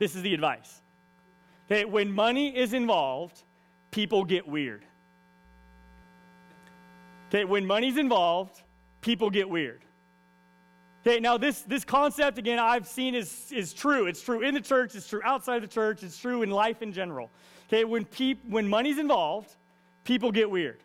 This 0.00 0.16
is 0.16 0.22
the 0.22 0.34
advice. 0.34 0.82
Okay, 1.66 1.84
when 1.84 2.12
money 2.12 2.56
is 2.56 2.72
involved, 2.74 3.42
people 3.90 4.24
get 4.24 4.46
weird. 4.46 4.84
Okay, 7.28 7.44
when 7.44 7.66
money's 7.66 7.96
involved, 7.96 8.62
people 9.00 9.30
get 9.30 9.48
weird. 9.48 9.84
Okay, 11.06 11.20
now 11.20 11.36
this, 11.36 11.62
this 11.62 11.84
concept, 11.84 12.38
again, 12.38 12.58
I've 12.58 12.86
seen 12.86 13.14
is, 13.14 13.52
is 13.52 13.74
true. 13.74 14.06
It's 14.06 14.22
true 14.22 14.40
in 14.40 14.54
the 14.54 14.60
church, 14.60 14.94
it's 14.94 15.08
true 15.08 15.20
outside 15.24 15.62
the 15.62 15.68
church, 15.68 16.02
it's 16.02 16.18
true 16.18 16.42
in 16.42 16.50
life 16.50 16.80
in 16.82 16.92
general. 16.92 17.30
Okay, 17.68 17.84
when, 17.84 18.04
peop, 18.04 18.40
when 18.48 18.68
money's 18.68 18.98
involved, 18.98 19.56
people 20.04 20.30
get 20.32 20.50
weird. 20.50 20.82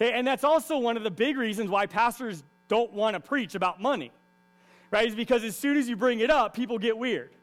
Okay, 0.00 0.12
and 0.12 0.26
that's 0.26 0.44
also 0.44 0.78
one 0.78 0.96
of 0.96 1.02
the 1.02 1.10
big 1.10 1.36
reasons 1.36 1.68
why 1.68 1.86
pastors 1.86 2.44
don't 2.68 2.92
want 2.92 3.14
to 3.14 3.20
preach 3.20 3.54
about 3.54 3.80
money, 3.80 4.12
right? 4.90 5.08
Is 5.08 5.14
because 5.14 5.42
as 5.42 5.56
soon 5.56 5.76
as 5.76 5.88
you 5.88 5.96
bring 5.96 6.20
it 6.20 6.30
up, 6.30 6.54
people 6.54 6.78
get 6.78 6.96
weird. 6.96 7.34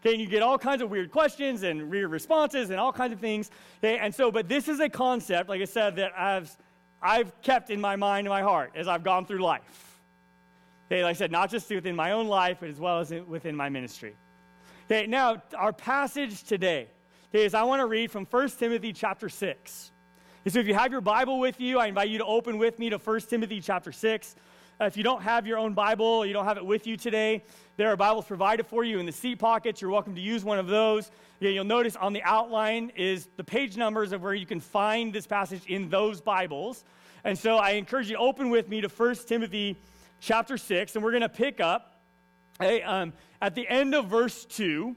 Okay, 0.00 0.12
and 0.12 0.20
you 0.20 0.28
get 0.28 0.42
all 0.42 0.58
kinds 0.58 0.80
of 0.80 0.90
weird 0.90 1.10
questions 1.10 1.64
and 1.64 1.90
weird 1.90 2.10
responses 2.10 2.70
and 2.70 2.78
all 2.78 2.92
kinds 2.92 3.12
of 3.12 3.20
things. 3.20 3.50
Okay, 3.78 3.98
and 3.98 4.14
so, 4.14 4.30
but 4.30 4.48
this 4.48 4.68
is 4.68 4.78
a 4.78 4.88
concept, 4.88 5.48
like 5.48 5.60
I 5.60 5.64
said, 5.64 5.96
that 5.96 6.12
I've, 6.16 6.56
I've 7.02 7.40
kept 7.42 7.70
in 7.70 7.80
my 7.80 7.96
mind 7.96 8.26
and 8.26 8.32
my 8.32 8.42
heart 8.42 8.72
as 8.76 8.86
I've 8.86 9.02
gone 9.02 9.26
through 9.26 9.42
life. 9.42 10.00
Okay, 10.86 11.02
like 11.02 11.16
I 11.16 11.18
said, 11.18 11.32
not 11.32 11.50
just 11.50 11.68
within 11.68 11.96
my 11.96 12.12
own 12.12 12.28
life, 12.28 12.58
but 12.60 12.68
as 12.68 12.78
well 12.78 13.00
as 13.00 13.12
within 13.26 13.56
my 13.56 13.68
ministry. 13.68 14.14
Okay, 14.86 15.06
now 15.06 15.42
our 15.56 15.72
passage 15.72 16.44
today 16.44 16.88
okay, 17.30 17.44
is 17.44 17.52
I 17.52 17.62
want 17.64 17.80
to 17.80 17.86
read 17.86 18.10
from 18.10 18.24
1 18.24 18.50
Timothy 18.50 18.92
chapter 18.92 19.28
6. 19.28 19.92
And 20.44 20.54
so 20.54 20.60
if 20.60 20.66
you 20.66 20.74
have 20.74 20.92
your 20.92 21.00
Bible 21.02 21.40
with 21.40 21.60
you, 21.60 21.78
I 21.78 21.88
invite 21.88 22.08
you 22.08 22.18
to 22.18 22.24
open 22.24 22.56
with 22.56 22.78
me 22.78 22.88
to 22.88 22.96
1 22.96 23.20
Timothy 23.22 23.60
chapter 23.60 23.92
6. 23.92 24.36
Uh, 24.80 24.84
if 24.84 24.96
you 24.96 25.02
don't 25.02 25.20
have 25.20 25.46
your 25.46 25.58
own 25.58 25.74
Bible, 25.74 26.24
you 26.24 26.32
don't 26.32 26.46
have 26.46 26.56
it 26.56 26.64
with 26.64 26.86
you 26.86 26.96
today, 26.96 27.42
there 27.78 27.92
are 27.92 27.96
Bibles 27.96 28.24
provided 28.24 28.66
for 28.66 28.82
you 28.82 28.98
in 28.98 29.06
the 29.06 29.12
seat 29.12 29.38
pockets. 29.38 29.80
You're 29.80 29.92
welcome 29.92 30.16
to 30.16 30.20
use 30.20 30.42
one 30.42 30.58
of 30.58 30.66
those. 30.66 31.12
You'll 31.38 31.62
notice 31.62 31.94
on 31.94 32.12
the 32.12 32.24
outline 32.24 32.90
is 32.96 33.28
the 33.36 33.44
page 33.44 33.76
numbers 33.76 34.10
of 34.10 34.20
where 34.20 34.34
you 34.34 34.46
can 34.46 34.58
find 34.58 35.12
this 35.12 35.28
passage 35.28 35.64
in 35.66 35.88
those 35.88 36.20
Bibles. 36.20 36.82
And 37.22 37.38
so 37.38 37.56
I 37.56 37.70
encourage 37.70 38.10
you 38.10 38.16
to 38.16 38.20
open 38.20 38.50
with 38.50 38.68
me 38.68 38.80
to 38.80 38.88
1 38.88 39.14
Timothy 39.28 39.76
chapter 40.18 40.58
6, 40.58 40.96
and 40.96 41.04
we're 41.04 41.12
going 41.12 41.20
to 41.20 41.28
pick 41.28 41.60
up 41.60 42.00
hey, 42.58 42.82
um, 42.82 43.12
at 43.40 43.54
the 43.54 43.68
end 43.68 43.94
of 43.94 44.06
verse 44.06 44.44
2. 44.46 44.96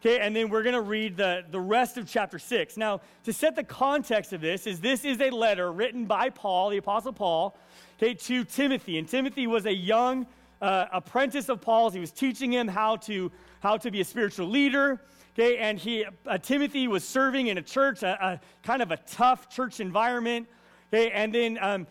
Okay, 0.00 0.18
and 0.18 0.34
then 0.34 0.48
we're 0.48 0.62
going 0.62 0.74
to 0.74 0.80
read 0.80 1.18
the, 1.18 1.44
the 1.50 1.60
rest 1.60 1.98
of 1.98 2.08
chapter 2.08 2.38
6. 2.38 2.78
Now, 2.78 3.02
to 3.24 3.32
set 3.34 3.56
the 3.56 3.62
context 3.62 4.32
of 4.32 4.40
this, 4.40 4.66
is 4.66 4.80
this 4.80 5.04
is 5.04 5.20
a 5.20 5.28
letter 5.28 5.70
written 5.70 6.06
by 6.06 6.30
Paul, 6.30 6.70
the 6.70 6.78
Apostle 6.78 7.12
Paul, 7.12 7.58
okay, 7.98 8.14
to 8.14 8.42
Timothy. 8.42 8.96
And 8.96 9.06
Timothy 9.06 9.46
was 9.46 9.66
a 9.66 9.74
young 9.74 10.26
uh, 10.62 10.86
apprentice 10.92 11.48
of 11.48 11.60
Paul's. 11.60 11.92
He 11.92 12.00
was 12.00 12.12
teaching 12.12 12.52
him 12.52 12.68
how 12.68 12.96
to, 12.96 13.30
how 13.60 13.76
to 13.76 13.90
be 13.90 14.00
a 14.00 14.04
spiritual 14.04 14.46
leader. 14.46 15.00
Okay, 15.34 15.58
and 15.58 15.78
he, 15.78 16.04
uh, 16.26 16.38
Timothy 16.38 16.88
was 16.88 17.04
serving 17.04 17.48
in 17.48 17.58
a 17.58 17.62
church, 17.62 18.02
a, 18.02 18.24
a, 18.24 18.40
kind 18.62 18.80
of 18.80 18.90
a 18.90 18.98
tough 18.98 19.48
church 19.50 19.80
environment. 19.80 20.46
Okay, 20.92 21.10
and 21.10 21.34
then, 21.34 21.58
um, 21.60 21.86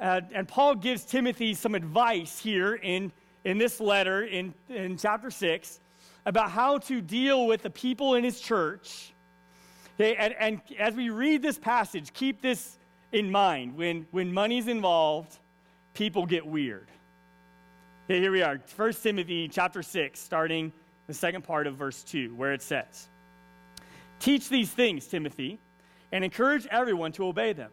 uh, 0.00 0.22
and 0.32 0.48
Paul 0.48 0.74
gives 0.74 1.04
Timothy 1.04 1.54
some 1.54 1.74
advice 1.74 2.38
here 2.38 2.74
in, 2.74 3.12
in 3.44 3.58
this 3.58 3.78
letter 3.78 4.24
in, 4.24 4.52
in 4.68 4.96
chapter 4.96 5.30
6 5.30 5.80
about 6.24 6.50
how 6.50 6.78
to 6.78 7.00
deal 7.00 7.46
with 7.46 7.62
the 7.62 7.70
people 7.70 8.14
in 8.14 8.24
his 8.24 8.40
church. 8.40 9.12
Okay, 10.00 10.16
and, 10.16 10.34
and 10.38 10.60
as 10.78 10.94
we 10.94 11.10
read 11.10 11.42
this 11.42 11.58
passage, 11.58 12.12
keep 12.14 12.40
this 12.40 12.78
in 13.12 13.30
mind. 13.30 13.76
When, 13.76 14.06
when 14.10 14.32
money's 14.32 14.66
involved, 14.66 15.38
people 15.92 16.24
get 16.24 16.46
weird. 16.46 16.88
Here 18.20 18.30
we 18.30 18.42
are. 18.42 18.60
1 18.76 18.92
Timothy 18.92 19.48
chapter 19.48 19.82
6, 19.82 20.20
starting 20.20 20.70
the 21.06 21.14
second 21.14 21.44
part 21.44 21.66
of 21.66 21.76
verse 21.76 22.02
2, 22.02 22.34
where 22.34 22.52
it 22.52 22.60
says, 22.60 23.08
Teach 24.20 24.50
these 24.50 24.70
things, 24.70 25.06
Timothy, 25.06 25.58
and 26.12 26.22
encourage 26.22 26.66
everyone 26.66 27.12
to 27.12 27.24
obey 27.24 27.54
them. 27.54 27.70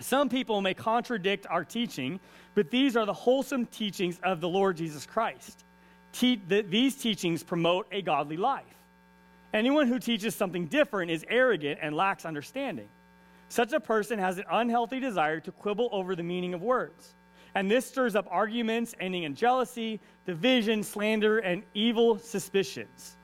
Some 0.00 0.28
people 0.28 0.60
may 0.60 0.74
contradict 0.74 1.46
our 1.48 1.64
teaching, 1.64 2.18
but 2.56 2.68
these 2.68 2.96
are 2.96 3.06
the 3.06 3.12
wholesome 3.12 3.66
teachings 3.66 4.18
of 4.24 4.40
the 4.40 4.48
Lord 4.48 4.76
Jesus 4.76 5.06
Christ. 5.06 5.64
Te- 6.12 6.42
the, 6.48 6.62
these 6.62 6.96
teachings 6.96 7.44
promote 7.44 7.86
a 7.92 8.02
godly 8.02 8.36
life. 8.36 8.64
Anyone 9.52 9.86
who 9.86 10.00
teaches 10.00 10.34
something 10.34 10.66
different 10.66 11.12
is 11.12 11.24
arrogant 11.30 11.78
and 11.80 11.94
lacks 11.94 12.24
understanding. 12.24 12.88
Such 13.50 13.72
a 13.72 13.78
person 13.78 14.18
has 14.18 14.38
an 14.38 14.46
unhealthy 14.50 14.98
desire 14.98 15.38
to 15.38 15.52
quibble 15.52 15.90
over 15.92 16.16
the 16.16 16.24
meaning 16.24 16.54
of 16.54 16.62
words. 16.62 17.14
And 17.54 17.70
this 17.70 17.86
stirs 17.86 18.16
up 18.16 18.26
arguments 18.30 18.94
ending 18.98 19.22
in 19.22 19.34
jealousy, 19.34 20.00
division, 20.26 20.82
slander, 20.82 21.38
and 21.38 21.62
evil 21.72 22.18
suspicions. 22.18 23.16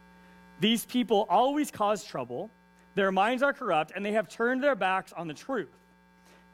These 0.60 0.84
people 0.84 1.26
always 1.28 1.70
cause 1.70 2.04
trouble, 2.04 2.50
their 2.94 3.10
minds 3.10 3.42
are 3.42 3.52
corrupt, 3.52 3.92
and 3.96 4.04
they 4.04 4.12
have 4.12 4.28
turned 4.28 4.62
their 4.62 4.76
backs 4.76 5.12
on 5.12 5.26
the 5.26 5.34
truth. 5.34 5.74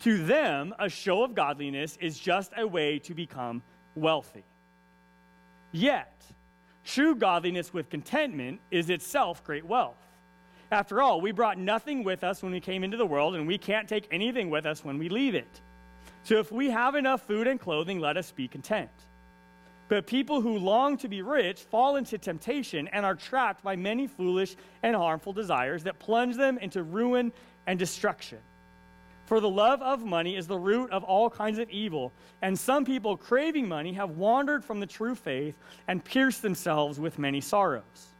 To 0.00 0.24
them, 0.24 0.74
a 0.78 0.88
show 0.88 1.24
of 1.24 1.34
godliness 1.34 1.96
is 2.00 2.18
just 2.18 2.52
a 2.56 2.66
way 2.66 2.98
to 3.00 3.14
become 3.14 3.62
wealthy. 3.94 4.44
Yet, 5.72 6.24
true 6.84 7.14
godliness 7.14 7.72
with 7.72 7.90
contentment 7.90 8.60
is 8.70 8.90
itself 8.90 9.42
great 9.42 9.64
wealth. 9.64 9.96
After 10.70 11.00
all, 11.00 11.20
we 11.20 11.32
brought 11.32 11.58
nothing 11.58 12.04
with 12.04 12.24
us 12.24 12.42
when 12.42 12.52
we 12.52 12.60
came 12.60 12.84
into 12.84 12.96
the 12.96 13.06
world, 13.06 13.34
and 13.34 13.46
we 13.46 13.58
can't 13.58 13.88
take 13.88 14.06
anything 14.10 14.50
with 14.50 14.66
us 14.66 14.84
when 14.84 14.98
we 14.98 15.08
leave 15.08 15.34
it. 15.34 15.60
So 16.26 16.40
if 16.40 16.50
we 16.50 16.70
have 16.70 16.96
enough 16.96 17.24
food 17.24 17.46
and 17.46 17.60
clothing, 17.60 18.00
let 18.00 18.16
us 18.16 18.32
be 18.32 18.48
content. 18.48 18.90
But 19.86 20.08
people 20.08 20.40
who 20.40 20.58
long 20.58 20.96
to 20.96 21.06
be 21.06 21.22
rich 21.22 21.60
fall 21.60 21.94
into 21.94 22.18
temptation 22.18 22.88
and 22.88 23.06
are 23.06 23.14
trapped 23.14 23.62
by 23.62 23.76
many 23.76 24.08
foolish 24.08 24.56
and 24.82 24.96
harmful 24.96 25.32
desires 25.32 25.84
that 25.84 26.00
plunge 26.00 26.34
them 26.34 26.58
into 26.58 26.82
ruin 26.82 27.32
and 27.68 27.78
destruction. 27.78 28.38
For 29.26 29.38
the 29.38 29.48
love 29.48 29.80
of 29.82 30.04
money 30.04 30.34
is 30.34 30.48
the 30.48 30.58
root 30.58 30.90
of 30.90 31.04
all 31.04 31.30
kinds 31.30 31.60
of 31.60 31.70
evil, 31.70 32.12
and 32.42 32.58
some 32.58 32.84
people 32.84 33.16
craving 33.16 33.68
money 33.68 33.92
have 33.92 34.10
wandered 34.10 34.64
from 34.64 34.80
the 34.80 34.86
true 34.86 35.14
faith 35.14 35.56
and 35.86 36.04
pierced 36.04 36.42
themselves 36.42 36.98
with 36.98 37.20
many 37.20 37.40
sorrows. 37.40 38.14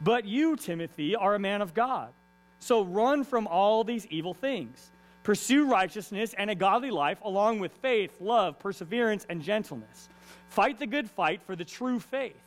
But 0.00 0.24
you, 0.24 0.56
Timothy, 0.56 1.14
are 1.16 1.34
a 1.34 1.38
man 1.38 1.60
of 1.60 1.74
God. 1.74 2.14
So 2.60 2.82
run 2.82 3.24
from 3.24 3.46
all 3.46 3.84
these 3.84 4.06
evil 4.06 4.32
things. 4.32 4.90
Pursue 5.22 5.70
righteousness 5.70 6.34
and 6.38 6.50
a 6.50 6.54
godly 6.54 6.90
life, 6.90 7.18
along 7.22 7.60
with 7.60 7.72
faith, 7.72 8.12
love, 8.20 8.58
perseverance, 8.58 9.26
and 9.28 9.42
gentleness. 9.42 10.08
Fight 10.48 10.78
the 10.78 10.86
good 10.86 11.10
fight 11.10 11.42
for 11.42 11.54
the 11.54 11.64
true 11.64 12.00
faith. 12.00 12.42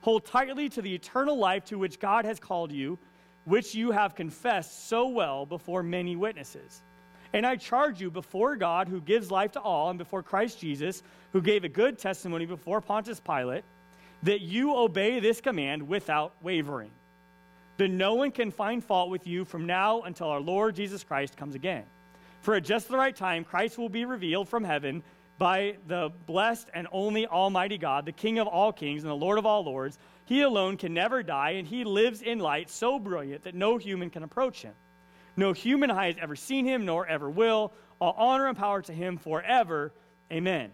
Hold 0.00 0.24
tightly 0.24 0.68
to 0.70 0.82
the 0.82 0.94
eternal 0.94 1.36
life 1.36 1.64
to 1.66 1.78
which 1.78 2.00
God 2.00 2.24
has 2.24 2.40
called 2.40 2.72
you, 2.72 2.98
which 3.44 3.74
you 3.74 3.90
have 3.90 4.14
confessed 4.14 4.88
so 4.88 5.08
well 5.08 5.44
before 5.46 5.82
many 5.82 6.16
witnesses. 6.16 6.82
And 7.32 7.44
I 7.44 7.56
charge 7.56 8.00
you 8.00 8.10
before 8.10 8.56
God, 8.56 8.88
who 8.88 9.00
gives 9.00 9.30
life 9.30 9.52
to 9.52 9.60
all, 9.60 9.90
and 9.90 9.98
before 9.98 10.22
Christ 10.22 10.60
Jesus, 10.60 11.02
who 11.32 11.42
gave 11.42 11.64
a 11.64 11.68
good 11.68 11.98
testimony 11.98 12.46
before 12.46 12.80
Pontius 12.80 13.20
Pilate 13.20 13.64
that 14.22 14.40
you 14.40 14.74
obey 14.74 15.20
this 15.20 15.40
command 15.40 15.86
without 15.86 16.34
wavering. 16.42 16.90
Then 17.76 17.98
no 17.98 18.14
one 18.14 18.30
can 18.30 18.50
find 18.50 18.82
fault 18.82 19.10
with 19.10 19.26
you 19.26 19.44
from 19.44 19.66
now 19.66 20.02
until 20.02 20.28
our 20.28 20.40
Lord 20.40 20.76
Jesus 20.76 21.02
Christ 21.04 21.36
comes 21.36 21.54
again. 21.54 21.84
For 22.44 22.54
at 22.56 22.64
just 22.64 22.88
the 22.88 22.98
right 22.98 23.16
time, 23.16 23.42
Christ 23.42 23.78
will 23.78 23.88
be 23.88 24.04
revealed 24.04 24.50
from 24.50 24.64
heaven 24.64 25.02
by 25.38 25.78
the 25.86 26.10
blessed 26.26 26.68
and 26.74 26.86
only 26.92 27.26
Almighty 27.26 27.78
God, 27.78 28.04
the 28.04 28.12
King 28.12 28.38
of 28.38 28.46
all 28.46 28.70
kings 28.70 29.02
and 29.02 29.10
the 29.10 29.16
Lord 29.16 29.38
of 29.38 29.46
all 29.46 29.64
lords. 29.64 29.98
He 30.26 30.42
alone 30.42 30.76
can 30.76 30.92
never 30.92 31.22
die, 31.22 31.52
and 31.52 31.66
he 31.66 31.84
lives 31.84 32.20
in 32.20 32.38
light 32.38 32.68
so 32.68 32.98
brilliant 32.98 33.44
that 33.44 33.54
no 33.54 33.78
human 33.78 34.10
can 34.10 34.24
approach 34.24 34.60
him. 34.60 34.74
No 35.38 35.54
human 35.54 35.90
eye 35.90 36.08
has 36.08 36.16
ever 36.20 36.36
seen 36.36 36.66
him, 36.66 36.84
nor 36.84 37.06
ever 37.06 37.30
will. 37.30 37.72
All 37.98 38.14
honor 38.18 38.48
and 38.48 38.58
power 38.58 38.82
to 38.82 38.92
him 38.92 39.16
forever. 39.16 39.94
Amen. 40.30 40.70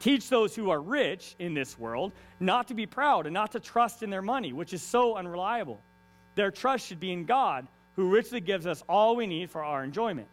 Teach 0.00 0.28
those 0.28 0.56
who 0.56 0.70
are 0.70 0.82
rich 0.82 1.36
in 1.38 1.54
this 1.54 1.78
world 1.78 2.10
not 2.40 2.66
to 2.66 2.74
be 2.74 2.84
proud 2.84 3.26
and 3.26 3.34
not 3.34 3.52
to 3.52 3.60
trust 3.60 4.02
in 4.02 4.10
their 4.10 4.22
money, 4.22 4.52
which 4.52 4.72
is 4.72 4.82
so 4.82 5.14
unreliable. 5.14 5.80
Their 6.34 6.50
trust 6.50 6.88
should 6.88 6.98
be 6.98 7.12
in 7.12 7.26
God, 7.26 7.68
who 7.94 8.10
richly 8.10 8.40
gives 8.40 8.66
us 8.66 8.82
all 8.88 9.14
we 9.14 9.28
need 9.28 9.52
for 9.52 9.62
our 9.62 9.84
enjoyment. 9.84 10.26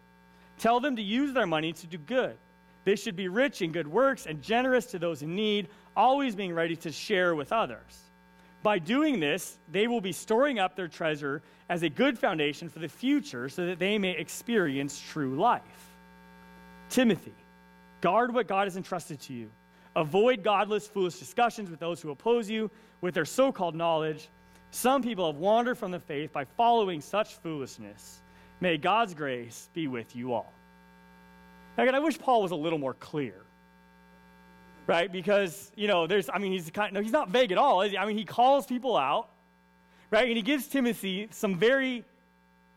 Tell 0.58 0.80
them 0.80 0.96
to 0.96 1.02
use 1.02 1.32
their 1.32 1.46
money 1.46 1.72
to 1.72 1.86
do 1.86 1.98
good. 1.98 2.36
They 2.84 2.96
should 2.96 3.16
be 3.16 3.28
rich 3.28 3.62
in 3.62 3.72
good 3.72 3.88
works 3.88 4.26
and 4.26 4.40
generous 4.42 4.86
to 4.86 4.98
those 4.98 5.22
in 5.22 5.34
need, 5.34 5.68
always 5.96 6.36
being 6.36 6.54
ready 6.54 6.76
to 6.76 6.92
share 6.92 7.34
with 7.34 7.52
others. 7.52 8.10
By 8.62 8.78
doing 8.78 9.20
this, 9.20 9.58
they 9.70 9.86
will 9.86 10.00
be 10.00 10.12
storing 10.12 10.58
up 10.58 10.76
their 10.76 10.88
treasure 10.88 11.42
as 11.68 11.82
a 11.82 11.88
good 11.88 12.18
foundation 12.18 12.68
for 12.68 12.78
the 12.78 12.88
future 12.88 13.48
so 13.48 13.66
that 13.66 13.78
they 13.78 13.98
may 13.98 14.10
experience 14.12 15.02
true 15.12 15.36
life. 15.36 15.62
Timothy, 16.88 17.34
Guard 18.00 18.34
what 18.34 18.46
God 18.46 18.64
has 18.66 18.76
entrusted 18.76 19.20
to 19.22 19.32
you. 19.32 19.50
Avoid 19.94 20.42
godless, 20.42 20.86
foolish 20.86 21.18
discussions 21.18 21.70
with 21.70 21.80
those 21.80 22.00
who 22.00 22.10
oppose 22.10 22.50
you 22.50 22.70
with 23.00 23.14
their 23.14 23.24
so 23.24 23.50
called 23.50 23.74
knowledge. 23.74 24.28
Some 24.70 25.02
people 25.02 25.26
have 25.26 25.40
wandered 25.40 25.78
from 25.78 25.90
the 25.90 25.98
faith 25.98 26.32
by 26.32 26.44
following 26.44 27.00
such 27.00 27.34
foolishness. 27.36 28.20
May 28.60 28.78
God's 28.78 29.14
grace 29.14 29.68
be 29.74 29.86
with 29.86 30.16
you 30.16 30.32
all. 30.32 30.52
Again, 31.76 31.94
I 31.94 31.98
wish 31.98 32.18
Paul 32.18 32.42
was 32.42 32.52
a 32.52 32.56
little 32.56 32.78
more 32.78 32.94
clear, 32.94 33.44
right? 34.86 35.12
Because, 35.12 35.70
you 35.76 35.88
know, 35.88 36.06
there's, 36.06 36.30
I 36.32 36.38
mean, 36.38 36.52
he's 36.52 36.70
kind 36.70 36.88
of, 36.88 36.94
no, 36.94 37.00
he's 37.02 37.12
not 37.12 37.28
vague 37.28 37.52
at 37.52 37.58
all. 37.58 37.80
I 37.80 38.06
mean, 38.06 38.16
he 38.16 38.24
calls 38.24 38.66
people 38.66 38.96
out, 38.96 39.28
right? 40.10 40.26
And 40.26 40.36
he 40.36 40.42
gives 40.42 40.68
Timothy 40.68 41.28
some 41.30 41.58
very 41.58 42.04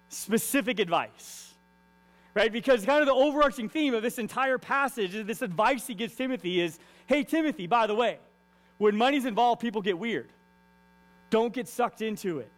specific 0.10 0.80
advice 0.80 1.50
right? 2.36 2.54
Because 2.54 2.86
kind 2.86 3.02
of 3.02 3.08
the 3.08 3.14
overarching 3.14 3.68
theme 3.68 3.94
of 3.94 4.02
this 4.02 4.18
entire 4.18 4.58
passage, 4.58 5.12
this 5.26 5.42
advice 5.42 5.88
he 5.88 5.94
gives 5.94 6.16
Timothy 6.16 6.62
is 6.62 6.80
hey, 7.08 7.24
Timothy, 7.24 7.68
by 7.68 7.88
the 7.88 7.96
way, 7.96 8.20
when 8.78 8.96
money's 8.96 9.26
involved, 9.26 9.60
people 9.60 9.82
get 9.82 9.98
weird. 9.98 10.30
Don't 11.30 11.54
get 11.54 11.68
sucked 11.68 12.02
into 12.02 12.40
it. 12.40 12.52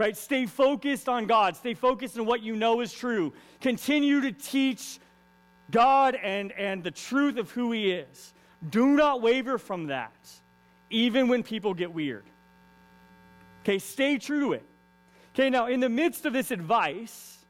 Right? 0.00 0.16
Stay 0.16 0.46
focused 0.46 1.10
on 1.10 1.26
God. 1.26 1.56
Stay 1.56 1.74
focused 1.74 2.18
on 2.18 2.24
what 2.24 2.42
you 2.42 2.56
know 2.56 2.80
is 2.80 2.90
true. 2.90 3.34
Continue 3.60 4.22
to 4.22 4.32
teach 4.32 4.98
God 5.70 6.14
and, 6.14 6.52
and 6.52 6.82
the 6.82 6.90
truth 6.90 7.36
of 7.36 7.50
who 7.50 7.70
He 7.72 7.90
is. 7.90 8.32
Do 8.70 8.86
not 8.86 9.20
waver 9.20 9.58
from 9.58 9.88
that, 9.88 10.30
even 10.88 11.28
when 11.28 11.42
people 11.42 11.74
get 11.74 11.92
weird. 11.92 12.24
Okay, 13.62 13.78
stay 13.78 14.16
true 14.16 14.40
to 14.40 14.52
it. 14.54 14.64
Okay, 15.34 15.50
now 15.50 15.66
in 15.66 15.80
the 15.80 15.90
midst 15.90 16.24
of 16.24 16.32
this 16.32 16.50
advice, 16.50 17.44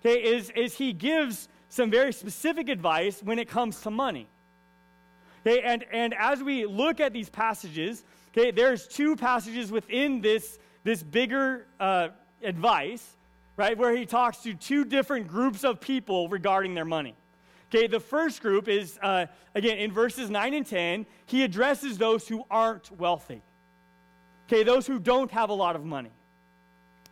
okay, 0.00 0.22
is, 0.22 0.50
is 0.50 0.78
he 0.78 0.92
gives 0.92 1.48
some 1.70 1.90
very 1.90 2.12
specific 2.12 2.68
advice 2.68 3.20
when 3.20 3.40
it 3.40 3.48
comes 3.48 3.80
to 3.80 3.90
money. 3.90 4.28
Okay, 5.44 5.60
and, 5.62 5.84
and 5.90 6.14
as 6.14 6.40
we 6.40 6.66
look 6.66 7.00
at 7.00 7.12
these 7.12 7.28
passages, 7.28 8.04
okay, 8.28 8.52
there's 8.52 8.86
two 8.86 9.16
passages 9.16 9.72
within 9.72 10.20
this, 10.20 10.60
this 10.84 11.02
bigger 11.02 11.66
uh, 11.78 12.08
advice, 12.42 13.16
right, 13.56 13.76
where 13.76 13.94
he 13.96 14.06
talks 14.06 14.38
to 14.38 14.54
two 14.54 14.84
different 14.84 15.28
groups 15.28 15.64
of 15.64 15.80
people 15.80 16.28
regarding 16.28 16.74
their 16.74 16.84
money. 16.84 17.14
Okay, 17.72 17.86
the 17.86 18.00
first 18.00 18.42
group 18.42 18.66
is, 18.68 18.98
uh, 19.00 19.26
again, 19.54 19.78
in 19.78 19.92
verses 19.92 20.28
9 20.28 20.54
and 20.54 20.66
10, 20.66 21.06
he 21.26 21.44
addresses 21.44 21.98
those 21.98 22.26
who 22.26 22.44
aren't 22.50 22.90
wealthy. 22.98 23.42
Okay, 24.48 24.64
those 24.64 24.86
who 24.86 24.98
don't 24.98 25.30
have 25.30 25.50
a 25.50 25.54
lot 25.54 25.76
of 25.76 25.84
money. 25.84 26.10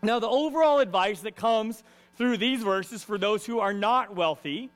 Now, 0.02 0.18
the 0.18 0.28
overall 0.28 0.80
advice 0.80 1.20
that 1.20 1.36
comes 1.36 1.84
through 2.16 2.38
these 2.38 2.62
verses 2.62 3.04
for 3.04 3.18
those 3.18 3.46
who 3.46 3.60
are 3.60 3.72
not 3.72 4.16
wealthy, 4.16 4.70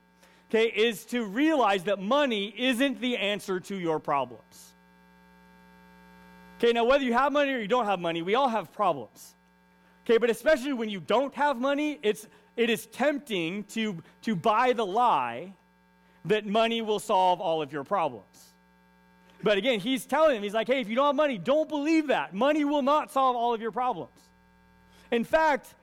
okay, 0.49 0.67
is 0.67 1.05
to 1.07 1.25
realize 1.25 1.85
that 1.85 2.01
money 2.01 2.55
isn't 2.57 3.01
the 3.01 3.17
answer 3.17 3.59
to 3.59 3.77
your 3.77 3.99
problems. 3.99 4.72
Okay, 6.63 6.73
now 6.73 6.85
whether 6.85 7.03
you 7.03 7.13
have 7.13 7.33
money 7.33 7.53
or 7.53 7.59
you 7.59 7.67
don't 7.67 7.87
have 7.87 7.99
money, 7.99 8.23
we 8.23 8.37
all 8.37 8.49
have 8.49 8.73
problems. 8.73 9.35
Okay, 10.05 10.17
but 10.17 10.31
especially 10.31 10.73
when 10.73 10.89
you 10.89 11.01
don't 11.01 11.35
have 11.35 11.61
money, 11.61 11.99
it's 12.03 12.29
it 12.57 12.71
is 12.71 12.87
tempting 12.87 13.65
to 13.65 14.01
to 14.23 14.37
buy 14.37 14.73
the 14.73 14.87
lie 14.87 15.53
that 16.27 16.47
money 16.47 16.81
will 16.81 17.01
solve 17.01 17.41
all 17.41 17.63
of 17.63 17.73
your 17.73 17.83
problems. 17.83 18.55
But 19.43 19.59
again, 19.59 19.81
he's 19.81 20.07
telling 20.07 20.35
them, 20.35 20.43
he's 20.45 20.55
like, 20.55 20.69
hey, 20.69 20.81
if 20.81 20.89
you 20.89 20.95
don't 20.95 21.07
have 21.07 21.17
money, 21.17 21.37
don't 21.37 21.69
believe 21.69 22.07
that. 22.07 22.33
Money 22.33 22.65
will 22.65 22.83
not 22.83 23.11
solve 23.11 23.35
all 23.35 23.53
of 23.53 23.61
your 23.61 23.73
problems. 23.73 24.21
In 25.11 25.25
fact, 25.25 25.75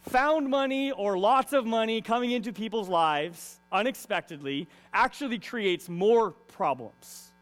found 0.00 0.48
money 0.48 0.92
or 0.92 1.18
lots 1.18 1.52
of 1.52 1.66
money 1.66 2.00
coming 2.00 2.30
into 2.30 2.54
people's 2.54 2.88
lives 2.88 3.60
unexpectedly 3.70 4.66
actually 4.94 5.38
creates 5.38 5.90
more 5.90 6.30
problems. 6.30 7.32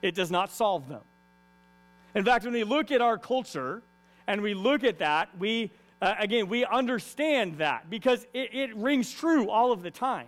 It 0.00 0.14
does 0.14 0.30
not 0.30 0.52
solve 0.52 0.88
them. 0.88 1.02
In 2.14 2.24
fact, 2.24 2.44
when 2.44 2.54
we 2.54 2.64
look 2.64 2.90
at 2.90 3.00
our 3.00 3.18
culture 3.18 3.82
and 4.26 4.42
we 4.42 4.54
look 4.54 4.84
at 4.84 4.98
that, 4.98 5.28
we, 5.38 5.72
uh, 6.02 6.14
again, 6.18 6.48
we 6.48 6.64
understand 6.64 7.58
that 7.58 7.88
because 7.88 8.26
it, 8.34 8.54
it 8.54 8.76
rings 8.76 9.12
true 9.12 9.48
all 9.50 9.72
of 9.72 9.82
the 9.82 9.90
time. 9.90 10.26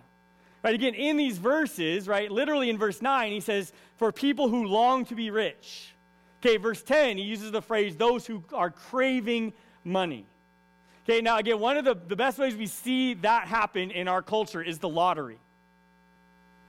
Right, 0.63 0.75
again, 0.75 0.93
in 0.93 1.17
these 1.17 1.37
verses, 1.37 2.07
right, 2.07 2.31
literally 2.31 2.69
in 2.69 2.77
verse 2.77 3.01
9, 3.01 3.33
he 3.33 3.41
says, 3.41 3.73
for 3.97 4.13
people 4.13 4.47
who 4.47 4.65
long 4.65 5.03
to 5.05 5.15
be 5.15 5.29
rich. 5.29 5.93
Okay, 6.39 6.55
verse 6.55 6.81
10, 6.81 7.17
he 7.17 7.23
uses 7.23 7.51
the 7.51 7.61
phrase, 7.61 7.97
those 7.97 8.25
who 8.25 8.43
are 8.53 8.69
craving 8.69 9.51
money. 9.83 10.25
Okay, 11.03 11.19
now 11.19 11.37
again, 11.37 11.59
one 11.59 11.75
of 11.75 11.83
the, 11.83 11.95
the 11.95 12.15
best 12.15 12.39
ways 12.39 12.55
we 12.55 12.67
see 12.67 13.13
that 13.15 13.47
happen 13.47 13.91
in 13.91 14.07
our 14.07 14.21
culture 14.21 14.61
is 14.61 14.79
the 14.79 14.87
lottery. 14.87 15.37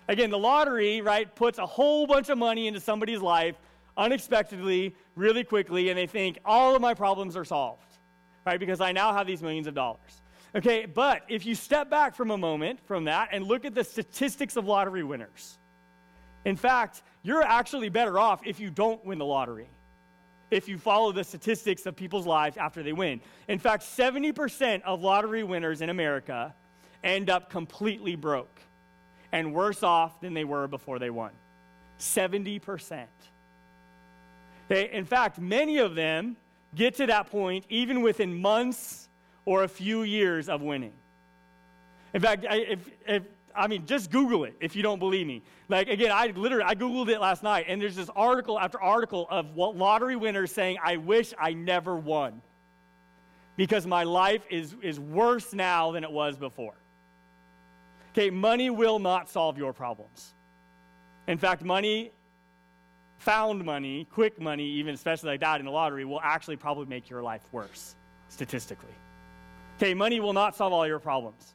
Again, 0.08 0.30
the 0.30 0.38
lottery, 0.38 1.00
right, 1.00 1.32
puts 1.32 1.58
a 1.58 1.66
whole 1.66 2.06
bunch 2.08 2.28
of 2.30 2.36
money 2.36 2.66
into 2.66 2.80
somebody's 2.80 3.20
life 3.20 3.54
unexpectedly, 3.96 4.94
really 5.16 5.44
quickly, 5.44 5.88
and 5.88 5.98
they 5.98 6.06
think 6.06 6.38
all 6.44 6.74
of 6.74 6.82
my 6.82 6.94
problems 6.94 7.36
are 7.36 7.44
solved, 7.44 7.98
right, 8.46 8.58
because 8.58 8.80
I 8.80 8.92
now 8.92 9.12
have 9.12 9.26
these 9.26 9.42
millions 9.42 9.66
of 9.66 9.74
dollars. 9.74 10.22
Okay, 10.56 10.86
but 10.86 11.22
if 11.28 11.44
you 11.46 11.54
step 11.54 11.90
back 11.90 12.14
from 12.14 12.30
a 12.30 12.38
moment 12.38 12.78
from 12.86 13.04
that 13.04 13.30
and 13.32 13.44
look 13.44 13.64
at 13.64 13.74
the 13.74 13.82
statistics 13.84 14.56
of 14.56 14.66
lottery 14.66 15.02
winners, 15.02 15.58
in 16.44 16.56
fact, 16.56 17.02
you're 17.22 17.42
actually 17.42 17.88
better 17.88 18.18
off 18.18 18.46
if 18.46 18.60
you 18.60 18.70
don't 18.70 19.04
win 19.04 19.18
the 19.18 19.24
lottery. 19.24 19.68
if 20.50 20.68
you 20.68 20.78
follow 20.78 21.12
the 21.12 21.24
statistics 21.24 21.86
of 21.86 21.96
people's 21.96 22.26
lives 22.26 22.56
after 22.56 22.82
they 22.82 22.92
win. 22.92 23.20
In 23.48 23.58
fact, 23.58 23.82
70% 23.82 24.82
of 24.82 25.02
lottery 25.02 25.42
winners 25.42 25.80
in 25.80 25.90
America 25.90 26.54
end 27.02 27.28
up 27.28 27.50
completely 27.50 28.14
broke 28.16 28.60
and 29.32 29.52
worse 29.52 29.82
off 29.82 30.20
than 30.20 30.32
they 30.32 30.44
were 30.44 30.68
before 30.68 30.98
they 30.98 31.10
won. 31.10 31.32
70%. 31.98 33.06
In 34.74 35.04
fact, 35.04 35.38
many 35.38 35.78
of 35.78 35.94
them 35.94 36.36
get 36.74 36.94
to 36.96 37.06
that 37.06 37.30
point 37.30 37.64
even 37.68 38.02
within 38.02 38.40
months 38.40 39.08
or 39.44 39.64
a 39.64 39.68
few 39.68 40.02
years 40.02 40.48
of 40.48 40.62
winning. 40.62 40.92
In 42.14 42.20
fact, 42.20 42.46
if, 42.48 42.90
if, 43.06 43.22
I 43.54 43.66
mean, 43.66 43.86
just 43.86 44.10
Google 44.10 44.44
it 44.44 44.54
if 44.60 44.74
you 44.74 44.82
don't 44.82 44.98
believe 44.98 45.26
me. 45.26 45.42
Like, 45.68 45.88
again, 45.88 46.10
I 46.12 46.28
literally, 46.28 46.64
I 46.64 46.74
Googled 46.74 47.08
it 47.08 47.20
last 47.20 47.42
night, 47.42 47.66
and 47.68 47.80
there's 47.80 47.96
this 47.96 48.10
article 48.14 48.58
after 48.58 48.80
article 48.80 49.26
of 49.30 49.54
what 49.54 49.76
lottery 49.76 50.16
winners 50.16 50.52
saying, 50.52 50.78
I 50.82 50.96
wish 50.96 51.32
I 51.38 51.52
never 51.52 51.96
won 51.96 52.42
because 53.56 53.86
my 53.86 54.02
life 54.02 54.42
is, 54.50 54.74
is 54.82 54.98
worse 54.98 55.52
now 55.52 55.92
than 55.92 56.04
it 56.04 56.10
was 56.10 56.36
before. 56.36 56.74
Okay, 58.12 58.30
money 58.30 58.70
will 58.70 58.98
not 58.98 59.28
solve 59.28 59.58
your 59.58 59.72
problems. 59.72 60.34
In 61.26 61.38
fact, 61.38 61.64
money, 61.64 62.12
found 63.24 63.64
money, 63.64 64.06
quick 64.12 64.38
money, 64.38 64.64
even 64.64 64.94
especially 64.94 65.30
like 65.30 65.40
that 65.40 65.58
in 65.58 65.66
the 65.66 65.72
lottery, 65.72 66.04
will 66.04 66.20
actually 66.22 66.56
probably 66.56 66.84
make 66.84 67.08
your 67.08 67.22
life 67.22 67.42
worse, 67.52 67.96
statistically. 68.28 68.92
Okay, 69.78 69.94
money 69.94 70.20
will 70.20 70.34
not 70.34 70.54
solve 70.54 70.72
all 70.74 70.86
your 70.86 70.98
problems. 70.98 71.54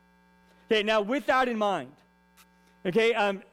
Okay, 0.69 0.82
now 0.82 1.01
with 1.01 1.27
that 1.27 1.47
in 1.47 1.58
mind, 1.58 1.91
okay, 2.86 3.13
um, 3.13 3.43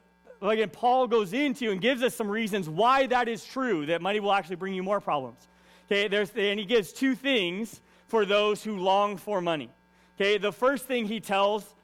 again, 0.41 0.71
Paul 0.71 1.07
goes 1.07 1.35
into 1.35 1.71
and 1.71 1.81
gives 1.81 2.03
us 2.03 2.15
some 2.15 2.29
reasons 2.29 2.69
why 2.69 3.07
that 3.07 3.29
is 3.29 3.45
true, 3.45 3.85
that 3.87 4.01
money 4.01 4.19
will 4.19 4.33
actually 4.33 4.57
bring 4.57 4.73
you 4.73 4.83
more 4.83 5.01
problems. 5.01 5.47
Okay, 5.87 6.09
there's, 6.09 6.31
and 6.31 6.59
he 6.59 6.65
gives 6.65 6.93
two 6.93 7.15
things 7.15 7.83
for 8.09 8.25
those 8.25 8.65
who 8.65 8.79
long 8.79 9.19
for 9.19 9.43
money. 9.43 9.71
Okay, 10.17 10.39
the 10.39 10.53
first 10.53 10.87
thing 10.87 11.07
he 11.07 11.21
tells 11.21 11.76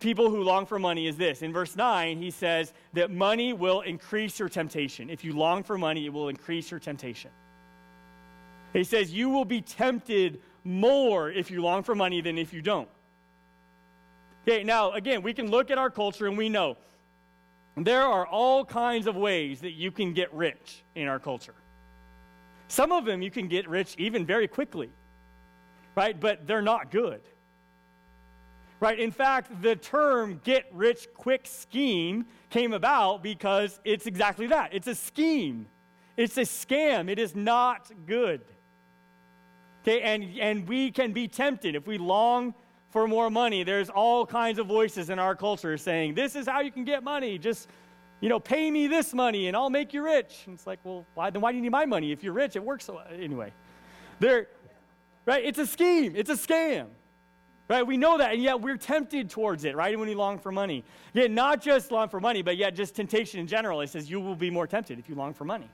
people 0.00 0.30
who 0.30 0.42
long 0.42 0.66
for 0.66 0.78
money 0.78 1.06
is 1.06 1.16
this. 1.16 1.42
In 1.42 1.52
verse 1.52 1.76
9, 1.76 2.18
he 2.18 2.30
says 2.30 2.72
that 2.92 3.10
money 3.10 3.52
will 3.52 3.80
increase 3.80 4.38
your 4.38 4.48
temptation. 4.48 5.10
If 5.10 5.24
you 5.24 5.32
long 5.32 5.62
for 5.62 5.78
money, 5.78 6.06
it 6.06 6.12
will 6.12 6.28
increase 6.28 6.70
your 6.70 6.80
temptation. 6.80 7.30
He 8.72 8.84
says 8.84 9.12
you 9.12 9.30
will 9.30 9.44
be 9.44 9.60
tempted 9.60 10.42
more 10.64 11.30
if 11.30 11.50
you 11.50 11.62
long 11.62 11.82
for 11.82 11.94
money 11.94 12.20
than 12.20 12.36
if 12.36 12.52
you 12.52 12.60
don't. 12.60 12.88
Okay, 14.46 14.62
now 14.62 14.92
again, 14.92 15.22
we 15.22 15.32
can 15.32 15.50
look 15.50 15.70
at 15.70 15.78
our 15.78 15.90
culture 15.90 16.26
and 16.26 16.36
we 16.36 16.48
know 16.48 16.76
there 17.76 18.02
are 18.02 18.26
all 18.26 18.64
kinds 18.64 19.06
of 19.06 19.16
ways 19.16 19.60
that 19.60 19.72
you 19.72 19.90
can 19.90 20.12
get 20.12 20.32
rich 20.32 20.82
in 20.94 21.08
our 21.08 21.18
culture. 21.18 21.54
Some 22.68 22.92
of 22.92 23.04
them 23.04 23.22
you 23.22 23.30
can 23.30 23.48
get 23.48 23.68
rich 23.68 23.94
even 23.98 24.26
very 24.26 24.48
quickly, 24.48 24.90
right? 25.94 26.18
But 26.18 26.46
they're 26.46 26.62
not 26.62 26.90
good. 26.90 27.20
Right? 28.78 28.98
In 28.98 29.10
fact, 29.10 29.62
the 29.62 29.74
term 29.76 30.40
get 30.44 30.66
rich 30.70 31.08
quick 31.14 31.46
scheme 31.46 32.26
came 32.50 32.72
about 32.74 33.22
because 33.22 33.80
it's 33.84 34.06
exactly 34.06 34.48
that. 34.48 34.74
It's 34.74 34.86
a 34.86 34.94
scheme. 34.94 35.66
It's 36.16 36.36
a 36.36 36.42
scam. 36.42 37.10
It 37.10 37.18
is 37.18 37.34
not 37.34 37.90
good. 38.06 38.42
Okay, 39.82 40.00
and, 40.02 40.38
and 40.38 40.68
we 40.68 40.90
can 40.90 41.12
be 41.12 41.28
tempted 41.28 41.74
if 41.74 41.86
we 41.86 41.96
long 41.96 42.54
for 42.90 43.06
more 43.06 43.30
money. 43.30 43.62
There's 43.62 43.88
all 43.88 44.26
kinds 44.26 44.58
of 44.58 44.66
voices 44.66 45.10
in 45.10 45.18
our 45.18 45.36
culture 45.36 45.76
saying, 45.76 46.14
This 46.14 46.34
is 46.34 46.46
how 46.46 46.60
you 46.60 46.72
can 46.72 46.84
get 46.84 47.04
money. 47.04 47.38
Just, 47.38 47.68
you 48.20 48.28
know, 48.28 48.40
pay 48.40 48.70
me 48.70 48.88
this 48.88 49.14
money 49.14 49.48
and 49.48 49.56
I'll 49.56 49.70
make 49.70 49.94
you 49.94 50.02
rich. 50.02 50.42
And 50.46 50.54
it's 50.54 50.66
like, 50.66 50.80
well, 50.82 51.06
why 51.14 51.30
then 51.30 51.40
why 51.40 51.52
do 51.52 51.56
you 51.56 51.62
need 51.62 51.70
my 51.70 51.86
money? 51.86 52.12
If 52.12 52.24
you're 52.24 52.32
rich, 52.32 52.56
it 52.56 52.64
works 52.64 52.84
so 52.84 52.98
anyway. 53.12 53.52
There, 54.18 54.48
right? 55.24 55.44
It's 55.44 55.58
a 55.58 55.66
scheme, 55.66 56.14
it's 56.16 56.30
a 56.30 56.34
scam. 56.34 56.86
Right? 57.68 57.84
We 57.84 57.96
know 57.96 58.18
that, 58.18 58.34
and 58.34 58.42
yet 58.42 58.60
we're 58.60 58.76
tempted 58.76 59.28
towards 59.28 59.64
it, 59.64 59.74
right? 59.74 59.98
When 59.98 60.08
we 60.08 60.14
long 60.14 60.38
for 60.38 60.52
money. 60.52 60.84
Yet 61.12 61.32
not 61.32 61.60
just 61.60 61.90
long 61.90 62.08
for 62.08 62.20
money, 62.20 62.42
but 62.42 62.56
yet 62.56 62.76
just 62.76 62.94
temptation 62.94 63.40
in 63.40 63.48
general. 63.48 63.80
It 63.80 63.88
says 63.88 64.08
you 64.08 64.20
will 64.20 64.36
be 64.36 64.50
more 64.50 64.68
tempted 64.68 65.00
if 65.00 65.08
you 65.08 65.16
long 65.16 65.34
for 65.34 65.44
money. 65.44 65.68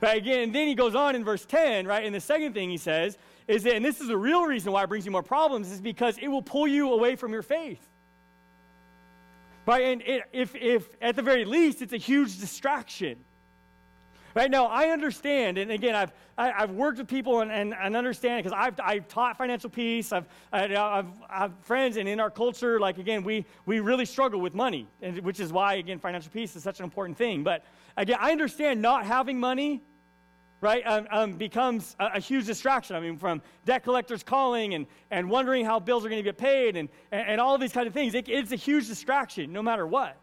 Right? 0.00 0.18
Again, 0.18 0.40
and 0.40 0.54
then 0.54 0.66
he 0.66 0.74
goes 0.74 0.94
on 0.94 1.14
in 1.14 1.24
verse 1.24 1.44
10, 1.44 1.86
right? 1.86 2.04
And 2.04 2.14
the 2.14 2.20
second 2.20 2.52
thing 2.52 2.68
he 2.68 2.78
says 2.78 3.16
is 3.46 3.62
that, 3.62 3.76
and 3.76 3.84
this 3.84 4.00
is 4.00 4.08
the 4.08 4.16
real 4.16 4.44
reason 4.44 4.72
why 4.72 4.82
it 4.82 4.88
brings 4.88 5.06
you 5.06 5.12
more 5.12 5.22
problems, 5.22 5.70
is 5.70 5.80
because 5.80 6.18
it 6.18 6.28
will 6.28 6.42
pull 6.42 6.66
you 6.66 6.92
away 6.92 7.14
from 7.14 7.32
your 7.32 7.42
faith. 7.42 7.88
Right? 9.66 9.84
And 9.84 10.02
it, 10.02 10.22
if, 10.32 10.54
if 10.54 10.88
at 11.00 11.16
the 11.16 11.22
very 11.22 11.44
least, 11.44 11.80
it's 11.80 11.92
a 11.92 11.98
huge 11.98 12.38
distraction. 12.40 13.24
Right 14.36 14.50
now, 14.50 14.66
I 14.66 14.90
understand, 14.90 15.56
and 15.56 15.70
again, 15.70 15.94
I've, 15.94 16.12
I, 16.36 16.48
have 16.48 16.54
i 16.56 16.60
have 16.60 16.70
worked 16.72 16.98
with 16.98 17.08
people 17.08 17.40
and, 17.40 17.50
and, 17.50 17.72
and 17.72 17.96
understand 17.96 18.44
because 18.44 18.54
I've, 18.54 18.78
I've 18.84 19.08
taught 19.08 19.38
financial 19.38 19.70
peace. 19.70 20.12
I've, 20.12 20.26
I, 20.52 20.68
have 20.68 21.06
i 21.30 21.38
have 21.38 21.52
friends, 21.62 21.96
and 21.96 22.06
in 22.06 22.20
our 22.20 22.30
culture, 22.30 22.78
like 22.78 22.98
again, 22.98 23.24
we, 23.24 23.46
we 23.64 23.80
really 23.80 24.04
struggle 24.04 24.38
with 24.38 24.54
money, 24.54 24.88
and, 25.00 25.20
which 25.20 25.40
is 25.40 25.54
why, 25.54 25.76
again, 25.76 25.98
financial 25.98 26.30
peace 26.30 26.54
is 26.54 26.62
such 26.62 26.80
an 26.80 26.84
important 26.84 27.16
thing. 27.16 27.44
But 27.44 27.64
again, 27.96 28.18
I 28.20 28.30
understand 28.30 28.82
not 28.82 29.06
having 29.06 29.40
money 29.40 29.80
right, 30.60 30.86
um, 30.86 31.06
um, 31.10 31.32
becomes 31.32 31.96
a, 31.98 32.16
a, 32.16 32.20
huge 32.20 32.44
distraction. 32.44 32.94
I 32.94 33.00
mean, 33.00 33.16
from 33.16 33.40
debt 33.64 33.84
collectors 33.84 34.22
calling 34.22 34.74
and, 34.74 34.86
and 35.10 35.30
wondering 35.30 35.64
how 35.64 35.80
bills 35.80 36.04
are 36.04 36.10
going 36.10 36.22
to 36.22 36.28
get 36.30 36.36
paid 36.36 36.76
and, 36.76 36.90
and, 37.10 37.26
and 37.26 37.40
all 37.40 37.54
of 37.54 37.60
these 37.62 37.72
kind 37.72 37.86
of 37.86 37.94
things. 37.94 38.12
It, 38.12 38.28
it's 38.28 38.52
a 38.52 38.56
huge 38.56 38.86
distraction 38.86 39.50
no 39.50 39.62
matter 39.62 39.86
what. 39.86 40.14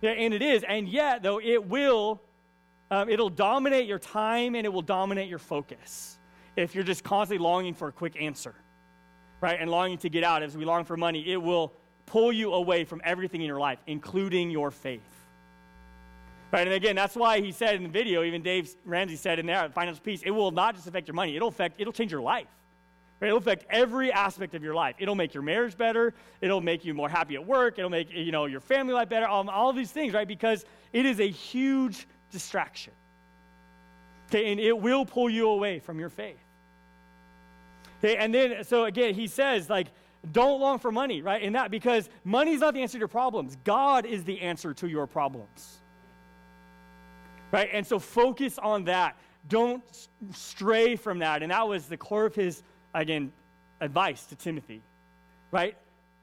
Yeah, 0.00 0.10
and 0.10 0.32
it 0.32 0.42
is. 0.42 0.62
And 0.68 0.88
yet, 0.88 1.24
though, 1.24 1.40
it 1.40 1.66
will 1.66 2.22
um, 2.94 3.08
it'll 3.08 3.30
dominate 3.30 3.86
your 3.86 3.98
time 3.98 4.54
and 4.54 4.64
it 4.64 4.72
will 4.72 4.82
dominate 4.82 5.28
your 5.28 5.38
focus 5.38 6.18
if 6.56 6.74
you're 6.74 6.84
just 6.84 7.02
constantly 7.02 7.42
longing 7.42 7.74
for 7.74 7.88
a 7.88 7.92
quick 7.92 8.20
answer, 8.20 8.54
right? 9.40 9.58
And 9.60 9.70
longing 9.70 9.98
to 9.98 10.08
get 10.08 10.24
out 10.24 10.42
as 10.42 10.56
we 10.56 10.64
long 10.64 10.84
for 10.84 10.96
money, 10.96 11.32
it 11.32 11.36
will 11.36 11.72
pull 12.06 12.32
you 12.32 12.52
away 12.52 12.84
from 12.84 13.00
everything 13.04 13.40
in 13.40 13.46
your 13.46 13.58
life, 13.58 13.78
including 13.86 14.50
your 14.50 14.70
faith. 14.70 15.02
Right, 16.52 16.68
and 16.68 16.74
again, 16.74 16.94
that's 16.94 17.16
why 17.16 17.40
he 17.40 17.50
said 17.50 17.74
in 17.74 17.82
the 17.82 17.88
video, 17.88 18.22
even 18.22 18.40
Dave 18.42 18.72
Ramsey 18.84 19.16
said 19.16 19.40
in 19.40 19.46
there, 19.46 19.68
financial 19.70 20.04
peace, 20.04 20.22
it 20.24 20.30
will 20.30 20.52
not 20.52 20.76
just 20.76 20.86
affect 20.86 21.08
your 21.08 21.14
money, 21.16 21.34
it'll 21.34 21.48
affect, 21.48 21.80
it'll 21.80 21.92
change 21.92 22.12
your 22.12 22.22
life. 22.22 22.46
Right? 23.20 23.28
It'll 23.28 23.38
affect 23.38 23.64
every 23.70 24.12
aspect 24.12 24.54
of 24.54 24.62
your 24.62 24.74
life. 24.74 24.96
It'll 24.98 25.14
make 25.14 25.34
your 25.34 25.42
marriage 25.42 25.76
better. 25.76 26.14
It'll 26.40 26.60
make 26.60 26.84
you 26.84 26.94
more 26.94 27.08
happy 27.08 27.36
at 27.36 27.46
work. 27.46 27.78
It'll 27.78 27.90
make 27.90 28.12
you 28.12 28.32
know 28.32 28.46
your 28.46 28.60
family 28.60 28.92
life 28.92 29.08
better. 29.08 29.26
All, 29.26 29.48
all 29.48 29.72
these 29.72 29.90
things, 29.90 30.12
right? 30.12 30.28
Because 30.28 30.64
it 30.92 31.06
is 31.06 31.20
a 31.20 31.30
huge 31.30 32.06
distraction. 32.34 32.92
Okay, 34.28 34.50
and 34.50 34.60
it 34.60 34.76
will 34.76 35.06
pull 35.06 35.30
you 35.30 35.48
away 35.48 35.78
from 35.78 36.00
your 36.00 36.08
faith. 36.10 36.42
Okay, 38.00 38.16
and 38.16 38.34
then, 38.34 38.64
so 38.64 38.84
again, 38.84 39.14
he 39.14 39.28
says, 39.28 39.70
like, 39.70 39.86
don't 40.32 40.60
long 40.60 40.80
for 40.80 40.90
money, 40.90 41.22
right? 41.22 41.40
In 41.40 41.52
that, 41.52 41.70
because 41.70 42.08
money 42.24 42.52
is 42.52 42.60
not 42.60 42.74
the 42.74 42.82
answer 42.82 42.94
to 42.94 42.98
your 42.98 43.08
problems, 43.08 43.56
God 43.62 44.04
is 44.04 44.24
the 44.24 44.40
answer 44.40 44.74
to 44.74 44.88
your 44.88 45.06
problems. 45.06 45.78
Right? 47.52 47.70
And 47.72 47.86
so 47.86 48.00
focus 48.00 48.58
on 48.58 48.84
that. 48.84 49.16
Don't 49.48 49.84
stray 50.32 50.96
from 50.96 51.20
that. 51.20 51.42
And 51.42 51.52
that 51.52 51.68
was 51.68 51.86
the 51.86 51.96
core 51.96 52.26
of 52.26 52.34
his, 52.34 52.64
again, 52.94 53.30
advice 53.80 54.26
to 54.26 54.34
Timothy, 54.34 54.82
right? 55.52 55.76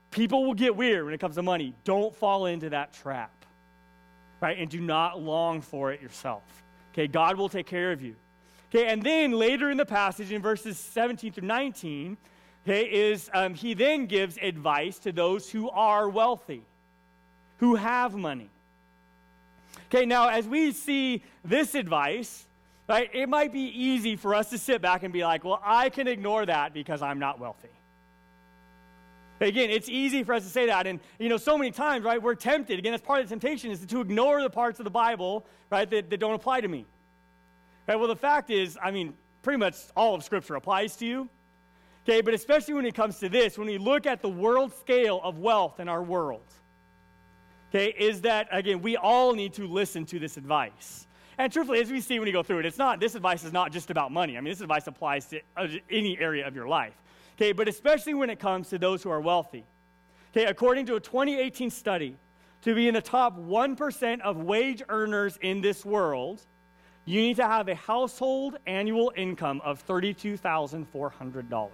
People 0.10 0.43
will 0.43 0.56
get 0.56 0.76
weird 0.76 1.06
when 1.06 1.13
it 1.13 1.19
comes 1.21 1.36
to 1.36 1.41
money. 1.41 1.74
Don't 1.86 2.13
fall 2.13 2.47
into 2.47 2.69
that 2.71 2.91
trap 2.93 3.32
right? 4.41 4.58
And 4.58 4.69
do 4.69 4.82
not 4.82 5.21
long 5.21 5.62
for 5.62 5.91
it 5.91 6.01
yourself. 6.01 6.43
Okay, 6.93 7.08
God 7.08 7.38
will 7.38 7.47
take 7.47 7.67
care 7.67 7.91
of 7.91 8.01
you. 8.01 8.15
Okay, 8.69 8.88
and 8.88 9.01
then 9.01 9.32
later 9.32 9.69
in 9.69 9.77
the 9.77 9.86
passage, 9.86 10.32
in 10.32 10.41
verses 10.41 10.77
17 10.77 11.34
through 11.34 11.47
19, 11.47 12.17
okay, 12.65 12.84
is 12.84 13.30
um, 13.34 13.54
he 13.54 13.73
then 13.73 14.08
gives 14.08 14.38
advice 14.41 14.97
to 14.99 15.12
those 15.12 15.49
who 15.49 15.69
are 15.69 16.10
wealthy, 16.10 16.63
who 17.58 17.75
have 17.75 18.15
money. 18.15 18.49
Okay, 19.88 20.06
now 20.06 20.30
as 20.30 20.47
we 20.47 20.71
see 20.71 21.21
this 21.43 21.75
advice, 21.75 22.45
right, 22.88 23.10
it 23.13 23.27
might 23.27 23.51
be 23.51 23.60
easy 23.60 24.15
for 24.15 24.34
us 24.34 24.49
to 24.49 24.58
sit 24.58 24.82
back 24.82 25.04
and 25.04 25.12
be 25.12 25.23
like, 25.23 25.43
well, 25.43 25.62
I 25.63 25.89
can 25.89 26.08
ignore 26.08 26.45
that 26.45 26.73
because 26.73 27.01
I'm 27.01 27.19
not 27.19 27.39
wealthy. 27.39 27.67
Again, 29.41 29.71
it's 29.71 29.89
easy 29.89 30.23
for 30.23 30.34
us 30.34 30.43
to 30.43 30.49
say 30.49 30.67
that. 30.67 30.86
And, 30.86 30.99
you 31.19 31.27
know, 31.27 31.38
so 31.38 31.58
many 31.58 31.71
times, 31.71 32.06
right, 32.06 32.21
we're 32.21 32.36
tempted. 32.36 32.77
Again, 32.77 32.91
that's 32.91 33.06
part 33.06 33.21
of 33.21 33.25
the 33.25 33.30
temptation 33.30 33.71
is 33.71 33.84
to 33.84 33.99
ignore 33.99 34.41
the 34.41 34.49
parts 34.49 34.80
of 34.80 34.84
the 34.84 34.91
Bible, 34.91 35.45
right, 35.71 35.89
that, 35.89 36.10
that 36.12 36.19
don't 36.19 36.36
apply 36.36 36.62
to 36.62 36.67
me. 36.67 36.86
Right? 37.88 37.95
Well, 37.95 38.08
the 38.08 38.15
fact 38.15 38.51
is, 38.51 38.77
I 38.82 38.91
mean, 38.91 39.15
pretty 39.41 39.58
much 39.58 39.75
all 39.95 40.13
of 40.13 40.23
Scripture 40.23 40.56
applies 40.56 40.95
to 40.97 41.06
you. 41.06 41.30
Okay, 42.04 42.21
but 42.21 42.34
especially 42.34 42.73
when 42.73 42.86
it 42.86 42.95
comes 42.95 43.19
to 43.19 43.30
this, 43.30 43.58
when 43.58 43.67
we 43.67 43.77
look 43.77 44.08
at 44.08 44.21
the 44.21 44.30
world 44.30 44.73
scale 44.80 45.21
of 45.23 45.38
wealth 45.38 45.80
in 45.80 45.88
our 45.88 46.01
world, 46.01 46.45
okay, 47.69 47.93
is 47.97 48.21
that, 48.21 48.47
again, 48.51 48.82
we 48.82 48.97
all 48.97 49.34
need 49.34 49.54
to 49.54 49.67
listen 49.67 50.06
to 50.08 50.19
this 50.19 50.38
advice. 50.38 51.08
And 51.38 51.51
truthfully, 51.51 51.80
as 51.80 51.91
we 51.91 52.01
see 52.01 52.19
when 52.19 52.27
you 52.27 52.34
go 52.34 52.43
through 52.43 52.60
it, 52.60 52.65
it's 52.65 52.77
not, 52.77 52.99
this 52.99 53.15
advice 53.15 53.43
is 53.43 53.54
not 53.54 53.71
just 53.71 53.89
about 53.89 54.12
money. 54.12 54.38
I 54.38 54.41
mean, 54.41 54.51
this 54.51 54.62
advice 54.62 54.88
applies 54.88 55.25
to 55.27 55.41
uh, 55.58 55.67
any 55.89 56.19
area 56.19 56.47
of 56.47 56.56
your 56.56 56.67
life. 56.67 56.93
Okay, 57.41 57.54
but 57.54 57.67
especially 57.67 58.13
when 58.13 58.30
it 58.30 58.38
comes 58.38 58.69
to 58.69 58.77
those 58.77 59.01
who 59.01 59.10
are 59.10 59.19
wealthy. 59.19 59.65
Okay, 60.30 60.45
according 60.45 60.86
to 60.86 60.93
a 60.97 60.99
2018 60.99 61.71
study, 61.71 62.15
to 62.62 62.75
be 62.75 62.88
in 62.88 62.93
the 62.93 63.01
top 63.01 63.36
1% 63.36 64.21
of 64.21 64.38
wage 64.38 64.84
earners 64.89 65.39
in 65.41 65.60
this 65.60 65.84
world, 65.84 66.45
you 67.06 67.19
need 67.19 67.38
to 67.38 67.47
have 67.47 67.67
a 67.67 67.73
household 67.73 68.58
annual 68.67 69.12
income 69.15 69.60
of 69.65 69.84
$32,400. 69.88 71.69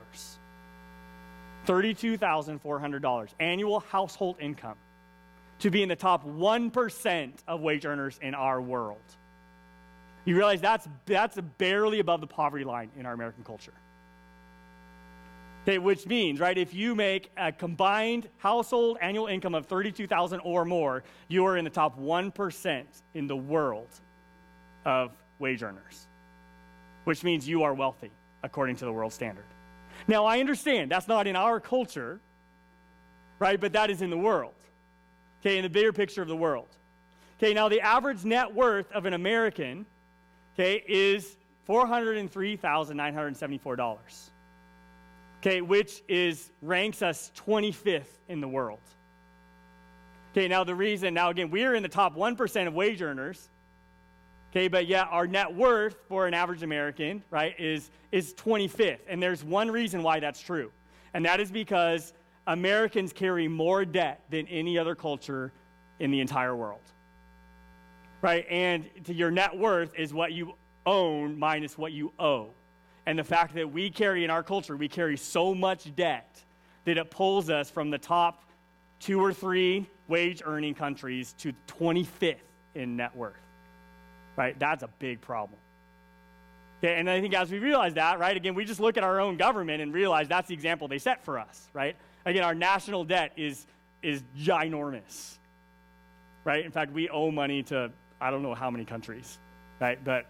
$32,400 1.66 3.28
annual 3.42 3.82
household 3.82 4.38
income 4.40 4.78
to 5.60 5.70
be 5.70 5.84
in 5.84 5.90
the 5.90 5.98
top 5.98 6.26
1% 6.26 7.34
of 7.46 7.60
wage 7.60 7.86
earners 7.86 8.18
in 8.22 8.34
our 8.34 8.62
world. 8.62 9.04
You 10.24 10.38
realize 10.38 10.62
that's, 10.62 10.88
that's 11.06 11.38
barely 11.58 12.00
above 12.00 12.22
the 12.22 12.28
poverty 12.28 12.64
line 12.64 12.90
in 12.98 13.06
our 13.06 13.12
American 13.12 13.44
culture. 13.44 13.74
Okay, 15.68 15.80
which 15.80 16.06
means, 16.08 16.40
right, 16.40 16.58
if 16.58 16.74
you 16.74 16.96
make 16.96 17.30
a 17.36 17.52
combined 17.52 18.30
household 18.38 18.98
annual 19.02 19.28
income 19.28 19.54
of 19.54 19.66
32,000 19.66 20.40
or 20.46 20.64
more, 20.64 21.04
you 21.28 21.46
are 21.46 21.58
in 21.58 21.66
the 21.66 21.70
top 21.70 22.00
1% 22.00 22.86
in 23.16 23.28
the 23.28 23.36
world 23.36 23.90
of 24.86 25.12
wage 25.40 25.64
earners, 25.64 26.08
which 27.04 27.26
means 27.26 27.46
you 27.46 27.64
are 27.64 27.74
wealthy 27.74 28.12
according 28.44 28.78
to 28.78 28.86
the 28.86 28.94
world 28.94 29.12
standard. 29.12 29.44
Now, 30.08 30.24
I 30.24 30.40
understand 30.40 30.90
that's 30.90 31.10
not 31.10 31.28
in 31.28 31.36
our 31.36 31.60
culture, 31.60 32.22
right, 33.40 33.60
but 33.60 33.74
that 33.74 33.90
is 33.90 34.02
in 34.02 34.10
the 34.10 34.18
world. 34.18 34.54
Okay, 35.42 35.58
in 35.58 35.64
the 35.64 35.70
bigger 35.70 35.92
picture 35.92 36.22
of 36.22 36.30
the 36.30 36.38
world. 36.38 36.70
Okay, 37.40 37.54
now 37.54 37.68
the 37.68 37.82
average 37.82 38.24
net 38.24 38.54
worth 38.54 38.90
of 38.94 39.06
an 39.06 39.12
American, 39.12 39.86
okay, 40.54 40.82
is 40.88 41.36
$403,974 41.68 44.30
okay, 45.40 45.62
which 45.62 46.04
is 46.08 46.52
ranks 46.62 47.02
us 47.02 47.32
25th 47.36 48.20
in 48.28 48.42
the 48.42 48.48
world. 48.48 48.80
Okay, 50.32 50.48
now 50.48 50.64
the 50.64 50.76
reason, 50.76 51.14
now 51.14 51.30
again, 51.30 51.50
we're 51.50 51.76
in 51.76 51.84
the 51.84 51.90
top 51.90 52.16
1% 52.16 52.68
of 52.68 52.74
wage 52.74 53.02
earners, 53.02 53.50
okay, 54.52 54.68
but 54.68 54.88
yet 54.88 55.08
our 55.10 55.26
net 55.26 55.54
worth 55.54 55.96
for 56.08 56.28
an 56.28 56.34
average 56.34 56.64
American, 56.64 57.24
right, 57.30 57.56
is, 57.60 57.90
is 58.12 58.34
25th. 58.36 59.00
And 59.08 59.22
there's 59.22 59.44
one 59.44 59.72
reason 59.72 60.04
why 60.04 60.20
that's 60.20 60.42
true, 60.42 60.72
and 61.14 61.26
that 61.26 61.40
is 61.40 61.52
because 61.52 62.14
Americans 62.46 63.14
carry 63.14 63.48
more 63.48 63.84
debt 63.84 64.24
than 64.30 64.48
any 64.48 64.78
other 64.78 64.96
culture 64.96 65.52
in 66.00 66.12
the 66.12 66.20
entire 66.20 66.56
world. 66.56 66.82
Right? 68.22 68.46
And 68.50 68.90
your 69.06 69.32
net 69.32 69.56
worth 69.58 69.92
is 69.96 70.14
what 70.14 70.32
you 70.34 70.54
own 70.86 71.38
minus 71.38 71.78
what 71.78 71.92
you 71.92 72.14
owe 72.18 72.50
and 73.08 73.18
the 73.18 73.24
fact 73.24 73.56
that 73.56 73.72
we 73.72 73.90
carry 73.90 74.26
in 74.26 74.30
our 74.30 74.44
culture, 74.44 74.76
we 74.76 74.90
carry 74.90 75.16
so 75.16 75.56
much 75.56 75.96
debt 75.96 76.44
that 76.84 76.98
it 76.98 77.10
pulls 77.10 77.50
us 77.50 77.72
from 77.72 77.90
the 77.90 77.98
top 77.98 78.44
two 79.00 79.24
or 79.24 79.32
three 79.32 79.90
wage 80.10 80.42
earning 80.46 80.76
countries 80.76 81.34
to 81.38 81.54
25th 81.68 82.36
in 82.76 82.98
net 82.98 83.16
worth. 83.16 83.34
Right? 84.36 84.60
That's 84.60 84.84
a 84.84 84.90
big 85.00 85.22
problem. 85.22 85.58
Okay, 86.84 87.00
and 87.00 87.10
I 87.10 87.22
think 87.22 87.34
as 87.34 87.50
we 87.50 87.60
realize 87.60 87.94
that, 87.94 88.20
right, 88.20 88.36
again, 88.36 88.54
we 88.54 88.66
just 88.66 88.82
look 88.82 88.98
at 88.98 89.04
our 89.06 89.22
own 89.22 89.38
government 89.38 89.82
and 89.82 89.94
realize 89.94 90.28
that's 90.28 90.50
the 90.50 90.54
example 90.54 90.90
they 90.90 91.00
set 91.00 91.24
for 91.24 91.40
us, 91.40 91.70
right? 91.74 91.96
Again, 92.26 92.44
our 92.44 92.54
national 92.54 93.06
debt 93.06 93.32
is, 93.38 93.66
is 94.04 94.22
ginormous, 94.38 95.38
right? 96.44 96.64
In 96.64 96.72
fact, 96.72 96.92
we 96.92 97.08
owe 97.08 97.32
money 97.32 97.64
to 97.64 97.90
I 98.20 98.32
don't 98.32 98.44
know 98.44 98.54
how 98.54 98.70
many 98.70 98.84
countries, 98.84 99.40
right? 99.80 100.04
But 100.04 100.26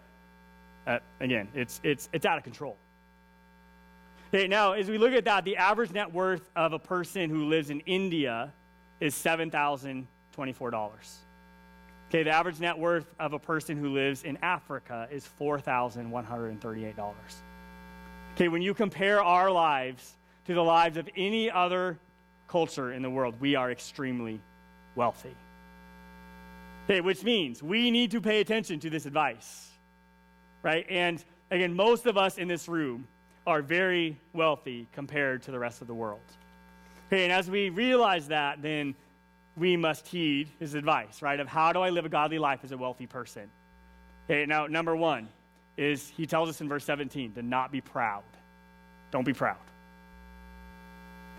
uh, 0.88 1.00
again, 1.20 1.50
it's, 1.54 1.80
it's, 1.84 2.10
it's 2.14 2.26
out 2.26 2.38
of 2.38 2.44
control. 2.44 2.78
Okay, 4.34 4.48
now, 4.48 4.72
as 4.72 4.90
we 4.90 4.98
look 4.98 5.14
at 5.14 5.26
that, 5.26 5.44
the 5.46 5.58
average 5.58 5.92
net 5.92 6.12
worth 6.12 6.50
of 6.56 6.74
a 6.74 6.80
person 6.80 7.30
who 7.30 7.46
lives 7.46 7.70
in 7.70 7.82
India 7.82 8.52
is 9.00 9.14
$7,024. 9.14 10.06
Okay, 12.10 12.24
the 12.24 12.32
average 12.32 12.60
net 12.60 12.78
worth 12.78 13.14
of 13.20 13.34
a 13.34 13.40
person 13.40 13.78
who 13.78 13.94
lives 13.94 14.24
in 14.24 14.38
Africa 14.42 15.08
is 15.12 15.30
$4,138. 15.40 17.16
Okay, 18.34 18.48
when 18.48 18.62
you 18.62 18.74
compare 18.74 19.22
our 19.22 19.52
lives 19.52 20.16
to 20.46 20.54
the 20.54 20.64
lives 20.64 20.96
of 20.98 21.10
any 21.18 21.52
other 21.52 22.00
culture 22.48 22.94
in 22.94 23.02
the 23.02 23.10
world, 23.10 23.36
we 23.42 23.56
are 23.56 23.72
extremely 23.72 24.40
wealthy. 24.96 25.36
Okay, 26.86 27.02
which 27.02 27.24
means 27.24 27.62
we 27.62 27.92
need 27.92 28.12
to 28.12 28.22
pay 28.22 28.40
attention 28.40 28.80
to 28.80 28.90
this 28.90 29.06
advice 29.06 29.67
right? 30.68 30.86
And 30.90 31.24
again, 31.50 31.74
most 31.74 32.06
of 32.08 32.18
us 32.18 32.38
in 32.38 32.50
this 32.50 32.68
room 32.68 33.08
are 33.48 33.62
very 33.62 34.20
wealthy 34.34 34.86
compared 34.92 35.42
to 35.44 35.52
the 35.52 35.58
rest 35.58 35.80
of 35.82 35.88
the 35.88 35.94
world. 35.94 36.20
Okay, 37.08 37.24
and 37.24 37.32
as 37.32 37.50
we 37.50 37.70
realize 37.70 38.28
that, 38.28 38.62
then 38.62 38.94
we 39.56 39.78
must 39.78 40.06
heed 40.06 40.50
his 40.60 40.74
advice, 40.74 41.22
right? 41.22 41.40
Of 41.40 41.48
how 41.48 41.72
do 41.72 41.80
I 41.80 41.90
live 41.90 42.04
a 42.04 42.10
godly 42.10 42.38
life 42.38 42.60
as 42.66 42.74
a 42.74 42.78
wealthy 42.78 43.08
person? 43.08 43.50
Okay, 44.26 44.46
now, 44.46 44.68
number 44.68 44.94
one 44.94 45.30
is 45.78 46.12
he 46.18 46.26
tells 46.26 46.50
us 46.50 46.60
in 46.60 46.68
verse 46.68 46.84
17 46.84 47.32
to 47.36 47.42
not 47.42 47.72
be 47.72 47.80
proud. 47.80 48.24
Don't 49.10 49.24
be 49.24 49.34
proud. 49.34 49.56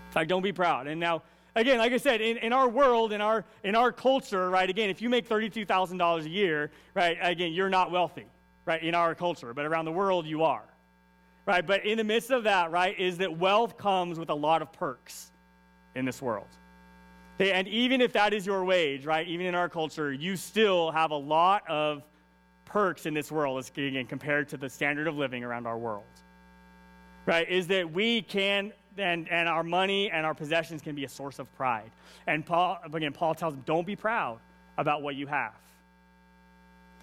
In 0.07 0.13
fact, 0.13 0.27
don't 0.27 0.41
be 0.41 0.53
proud. 0.53 0.87
And 0.87 0.99
now, 0.99 1.21
again, 1.55 1.77
like 1.77 1.93
I 1.93 1.97
said, 1.97 2.19
in, 2.19 2.37
in 2.37 2.51
our 2.51 2.67
world, 2.67 3.13
in 3.13 3.21
our, 3.21 3.45
in 3.63 3.75
our 3.75 3.91
culture, 3.91 4.49
right, 4.49 4.67
again, 4.67 4.89
if 4.89 5.03
you 5.03 5.09
make 5.09 5.29
$32,000 5.29 6.25
a 6.25 6.29
year, 6.29 6.71
right, 6.95 7.15
again, 7.21 7.53
you're 7.53 7.69
not 7.69 7.91
wealthy 7.91 8.25
right, 8.69 8.83
in 8.83 8.93
our 8.93 9.15
culture, 9.15 9.53
but 9.53 9.65
around 9.65 9.85
the 9.85 9.91
world 9.91 10.27
you 10.27 10.43
are. 10.43 10.63
Right? 11.45 11.65
But 11.65 11.85
in 11.85 11.97
the 11.97 12.03
midst 12.03 12.29
of 12.29 12.43
that, 12.43 12.69
right, 12.71 12.97
is 12.99 13.17
that 13.17 13.37
wealth 13.37 13.77
comes 13.77 14.19
with 14.19 14.29
a 14.29 14.35
lot 14.35 14.61
of 14.61 14.71
perks 14.71 15.31
in 15.95 16.05
this 16.05 16.21
world. 16.21 16.47
Okay, 17.35 17.51
and 17.51 17.67
even 17.67 17.99
if 17.99 18.13
that 18.13 18.31
is 18.31 18.45
your 18.45 18.63
wage, 18.63 19.05
right, 19.05 19.27
even 19.27 19.47
in 19.47 19.55
our 19.55 19.69
culture, 19.69 20.13
you 20.13 20.35
still 20.35 20.91
have 20.91 21.09
a 21.09 21.17
lot 21.17 21.67
of 21.67 22.03
perks 22.65 23.07
in 23.07 23.13
this 23.15 23.31
world, 23.31 23.67
again, 23.75 24.05
compared 24.05 24.47
to 24.49 24.57
the 24.57 24.69
standard 24.69 25.07
of 25.07 25.17
living 25.17 25.43
around 25.43 25.65
our 25.65 25.77
world. 25.77 26.03
Right? 27.25 27.49
Is 27.49 27.65
that 27.67 27.91
we 27.91 28.21
can 28.21 28.71
and, 28.97 29.27
and 29.29 29.49
our 29.49 29.63
money 29.63 30.11
and 30.11 30.25
our 30.25 30.35
possessions 30.35 30.81
can 30.81 30.93
be 30.93 31.05
a 31.05 31.09
source 31.09 31.39
of 31.39 31.51
pride. 31.55 31.89
And 32.27 32.45
Paul, 32.45 32.79
again, 32.93 33.13
Paul 33.13 33.33
tells 33.33 33.53
them, 33.53 33.63
don't 33.65 33.87
be 33.87 33.95
proud 33.95 34.39
about 34.77 35.01
what 35.01 35.15
you 35.15 35.25
have. 35.25 35.53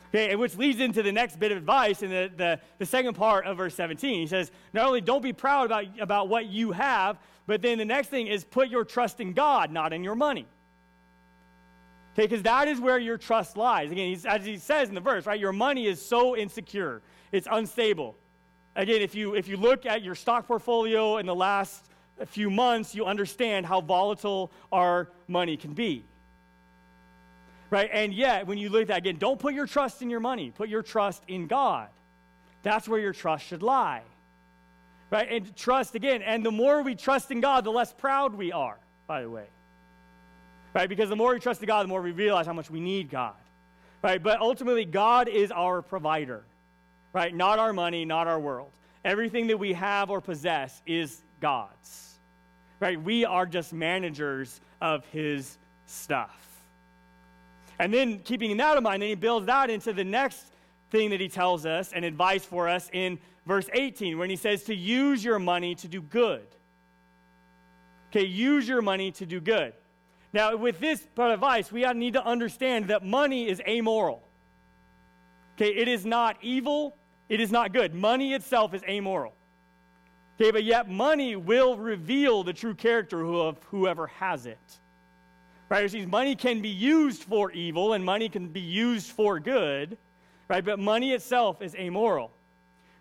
Okay, 0.08 0.34
which 0.36 0.56
leads 0.56 0.80
into 0.80 1.02
the 1.02 1.12
next 1.12 1.38
bit 1.38 1.52
of 1.52 1.58
advice 1.58 2.02
in 2.02 2.10
the, 2.10 2.30
the, 2.36 2.60
the 2.78 2.86
second 2.86 3.14
part 3.14 3.46
of 3.46 3.56
verse 3.56 3.74
17. 3.74 4.20
He 4.20 4.26
says, 4.26 4.50
Not 4.72 4.86
only 4.86 5.00
don't 5.00 5.22
be 5.22 5.32
proud 5.32 5.66
about, 5.66 5.84
about 6.00 6.28
what 6.28 6.46
you 6.46 6.72
have, 6.72 7.18
but 7.46 7.62
then 7.62 7.78
the 7.78 7.84
next 7.84 8.08
thing 8.08 8.26
is 8.26 8.44
put 8.44 8.68
your 8.68 8.84
trust 8.84 9.20
in 9.20 9.32
God, 9.32 9.70
not 9.70 9.92
in 9.92 10.04
your 10.04 10.14
money. 10.14 10.46
Okay, 12.14 12.22
because 12.26 12.42
that 12.44 12.68
is 12.68 12.80
where 12.80 12.98
your 12.98 13.18
trust 13.18 13.56
lies. 13.56 13.90
Again, 13.90 14.18
as 14.26 14.44
he 14.44 14.56
says 14.56 14.88
in 14.88 14.94
the 14.94 15.00
verse, 15.00 15.26
right, 15.26 15.38
your 15.38 15.52
money 15.52 15.86
is 15.86 16.00
so 16.00 16.36
insecure, 16.36 17.02
it's 17.32 17.48
unstable. 17.50 18.16
Again, 18.74 19.02
if 19.02 19.14
you, 19.14 19.34
if 19.34 19.48
you 19.48 19.56
look 19.56 19.86
at 19.86 20.02
your 20.02 20.14
stock 20.14 20.46
portfolio 20.46 21.16
in 21.16 21.26
the 21.26 21.34
last 21.34 21.86
few 22.26 22.50
months, 22.50 22.94
you 22.94 23.04
understand 23.06 23.66
how 23.66 23.80
volatile 23.80 24.50
our 24.70 25.10
money 25.28 25.56
can 25.56 25.72
be 25.72 26.04
right? 27.76 27.90
And 27.92 28.14
yet, 28.14 28.46
when 28.46 28.56
you 28.56 28.70
look 28.70 28.80
at 28.80 28.88
that 28.88 28.98
again, 28.98 29.16
don't 29.16 29.38
put 29.38 29.52
your 29.52 29.66
trust 29.66 30.00
in 30.00 30.08
your 30.08 30.20
money, 30.20 30.50
put 30.50 30.70
your 30.70 30.82
trust 30.82 31.22
in 31.28 31.46
God. 31.46 31.88
That's 32.62 32.88
where 32.88 32.98
your 32.98 33.12
trust 33.12 33.44
should 33.44 33.62
lie, 33.62 34.00
right? 35.10 35.30
And 35.30 35.54
trust 35.54 35.94
again, 35.94 36.22
and 36.22 36.44
the 36.44 36.50
more 36.50 36.80
we 36.80 36.94
trust 36.94 37.30
in 37.30 37.40
God, 37.40 37.64
the 37.64 37.70
less 37.70 37.92
proud 37.92 38.34
we 38.34 38.50
are, 38.50 38.78
by 39.06 39.20
the 39.20 39.28
way, 39.28 39.44
right? 40.72 40.88
Because 40.88 41.10
the 41.10 41.16
more 41.16 41.34
we 41.34 41.38
trust 41.38 41.60
in 41.60 41.66
God, 41.66 41.82
the 41.82 41.88
more 41.88 42.00
we 42.00 42.12
realize 42.12 42.46
how 42.46 42.54
much 42.54 42.70
we 42.70 42.80
need 42.80 43.10
God, 43.10 43.34
right? 44.02 44.22
But 44.22 44.40
ultimately, 44.40 44.86
God 44.86 45.28
is 45.28 45.52
our 45.52 45.82
provider, 45.82 46.44
right? 47.12 47.34
Not 47.34 47.58
our 47.58 47.74
money, 47.74 48.06
not 48.06 48.26
our 48.26 48.40
world. 48.40 48.70
Everything 49.04 49.48
that 49.48 49.58
we 49.58 49.74
have 49.74 50.10
or 50.10 50.22
possess 50.22 50.80
is 50.86 51.22
God's, 51.40 52.14
right? 52.80 52.98
We 52.98 53.26
are 53.26 53.44
just 53.44 53.74
managers 53.74 54.62
of 54.80 55.04
His 55.08 55.58
stuff. 55.84 56.55
And 57.78 57.92
then, 57.92 58.20
keeping 58.20 58.56
that 58.56 58.76
in 58.76 58.82
mind, 58.82 59.02
then 59.02 59.10
he 59.10 59.14
builds 59.14 59.46
that 59.46 59.70
into 59.70 59.92
the 59.92 60.04
next 60.04 60.52
thing 60.90 61.10
that 61.10 61.20
he 61.20 61.28
tells 61.28 61.66
us 61.66 61.92
and 61.92 62.04
advice 62.04 62.44
for 62.44 62.68
us 62.68 62.88
in 62.92 63.18
verse 63.46 63.68
18 63.72 64.18
when 64.18 64.30
he 64.30 64.36
says 64.36 64.64
to 64.64 64.74
use 64.74 65.24
your 65.24 65.38
money 65.38 65.74
to 65.76 65.88
do 65.88 66.00
good. 66.00 66.46
Okay, 68.10 68.24
use 68.24 68.66
your 68.68 68.82
money 68.82 69.10
to 69.12 69.26
do 69.26 69.40
good. 69.40 69.74
Now, 70.32 70.56
with 70.56 70.80
this 70.80 71.06
advice, 71.16 71.72
we 71.72 71.84
need 71.94 72.14
to 72.14 72.24
understand 72.24 72.88
that 72.88 73.04
money 73.04 73.48
is 73.48 73.60
amoral. 73.66 74.22
Okay, 75.54 75.74
it 75.74 75.88
is 75.88 76.04
not 76.04 76.36
evil, 76.42 76.96
it 77.28 77.40
is 77.40 77.50
not 77.50 77.72
good. 77.72 77.94
Money 77.94 78.34
itself 78.34 78.74
is 78.74 78.82
amoral. 78.88 79.34
Okay, 80.38 80.50
but 80.50 80.64
yet 80.64 80.90
money 80.90 81.36
will 81.36 81.78
reveal 81.78 82.42
the 82.44 82.52
true 82.52 82.74
character 82.74 83.24
of 83.24 83.62
whoever 83.70 84.06
has 84.06 84.46
it. 84.46 84.58
Right? 85.68 85.90
Which 85.90 86.06
money 86.06 86.36
can 86.36 86.62
be 86.62 86.68
used 86.68 87.24
for 87.24 87.50
evil 87.50 87.94
and 87.94 88.04
money 88.04 88.28
can 88.28 88.48
be 88.48 88.60
used 88.60 89.10
for 89.10 89.40
good, 89.40 89.98
right? 90.48 90.64
But 90.64 90.78
money 90.78 91.12
itself 91.12 91.60
is 91.60 91.74
amoral. 91.74 92.30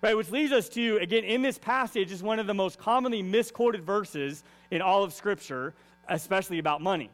Right? 0.01 0.15
Which 0.15 0.31
leads 0.31 0.51
us 0.51 0.69
to, 0.69 0.97
again, 0.97 1.23
in 1.23 1.41
this 1.41 1.57
passage 1.57 2.11
is 2.11 2.21
one 2.21 2.39
of 2.39 2.47
the 2.47 2.53
most 2.53 2.77
commonly 2.77 3.23
misquoted 3.23 3.83
verses 3.83 4.43
in 4.71 4.81
all 4.81 5.03
of 5.03 5.13
Scripture, 5.13 5.73
especially 6.09 6.59
about 6.59 6.81
money. 6.81 7.09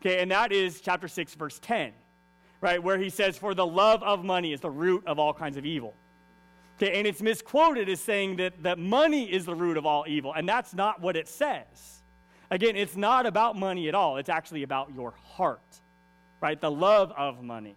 Okay, 0.00 0.20
and 0.20 0.30
that 0.30 0.52
is 0.52 0.82
chapter 0.82 1.08
6, 1.08 1.34
verse 1.34 1.58
10. 1.60 1.92
right, 2.60 2.82
where 2.82 2.98
he 2.98 3.08
says, 3.08 3.38
For 3.38 3.54
the 3.54 3.66
love 3.66 4.02
of 4.02 4.24
money 4.24 4.52
is 4.52 4.60
the 4.60 4.70
root 4.70 5.06
of 5.06 5.18
all 5.18 5.32
kinds 5.32 5.56
of 5.56 5.64
evil. 5.64 5.94
Okay, 6.76 6.98
and 6.98 7.06
it's 7.06 7.22
misquoted 7.22 7.88
as 7.88 8.00
saying 8.00 8.36
that, 8.36 8.62
that 8.62 8.78
money 8.78 9.32
is 9.32 9.46
the 9.46 9.54
root 9.54 9.76
of 9.76 9.86
all 9.86 10.04
evil, 10.06 10.32
and 10.34 10.48
that's 10.48 10.74
not 10.74 11.00
what 11.00 11.16
it 11.16 11.28
says. 11.28 12.02
Again, 12.54 12.76
it's 12.76 12.94
not 12.94 13.26
about 13.26 13.56
money 13.56 13.88
at 13.88 13.96
all, 13.96 14.16
it's 14.16 14.28
actually 14.28 14.62
about 14.62 14.94
your 14.94 15.12
heart, 15.24 15.80
right? 16.40 16.60
The 16.60 16.70
love 16.70 17.12
of 17.16 17.42
money 17.42 17.74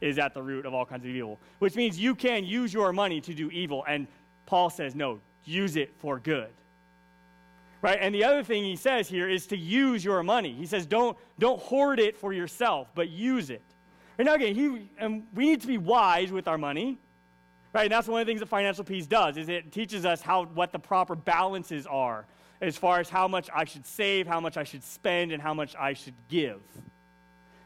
is 0.00 0.18
at 0.18 0.32
the 0.32 0.40
root 0.40 0.64
of 0.64 0.72
all 0.72 0.86
kinds 0.86 1.04
of 1.04 1.10
evil, 1.10 1.38
which 1.58 1.76
means 1.76 1.98
you 1.98 2.14
can 2.14 2.42
use 2.42 2.72
your 2.72 2.90
money 2.90 3.20
to 3.20 3.34
do 3.34 3.50
evil, 3.50 3.84
and 3.86 4.06
Paul 4.46 4.70
says, 4.70 4.94
no, 4.94 5.20
use 5.44 5.76
it 5.76 5.92
for 5.98 6.18
good. 6.18 6.48
Right? 7.82 7.98
And 8.00 8.14
the 8.14 8.24
other 8.24 8.42
thing 8.42 8.64
he 8.64 8.76
says 8.76 9.08
here 9.08 9.28
is 9.28 9.46
to 9.48 9.58
use 9.58 10.02
your 10.02 10.22
money. 10.22 10.54
He 10.54 10.64
says, 10.64 10.86
don't, 10.86 11.18
don't 11.38 11.60
hoard 11.60 12.00
it 12.00 12.16
for 12.16 12.32
yourself, 12.32 12.88
but 12.94 13.10
use 13.10 13.50
it. 13.50 13.60
And 14.16 14.24
now 14.24 14.36
again, 14.36 14.54
he, 14.54 14.90
and 14.98 15.26
we 15.34 15.44
need 15.44 15.60
to 15.60 15.66
be 15.66 15.76
wise 15.76 16.32
with 16.32 16.48
our 16.48 16.56
money. 16.56 16.98
Right? 17.74 17.82
And 17.82 17.92
that's 17.92 18.08
one 18.08 18.22
of 18.22 18.26
the 18.26 18.30
things 18.30 18.40
that 18.40 18.48
Financial 18.48 18.84
Peace 18.84 19.06
does, 19.06 19.36
is 19.36 19.50
it 19.50 19.70
teaches 19.70 20.06
us 20.06 20.22
how 20.22 20.46
what 20.46 20.72
the 20.72 20.78
proper 20.78 21.14
balances 21.14 21.86
are 21.86 22.24
as 22.60 22.76
far 22.76 23.00
as 23.00 23.08
how 23.08 23.28
much 23.28 23.48
I 23.54 23.64
should 23.64 23.86
save, 23.86 24.26
how 24.26 24.40
much 24.40 24.56
I 24.56 24.64
should 24.64 24.84
spend, 24.84 25.32
and 25.32 25.42
how 25.42 25.54
much 25.54 25.74
I 25.76 25.92
should 25.94 26.14
give. 26.28 26.60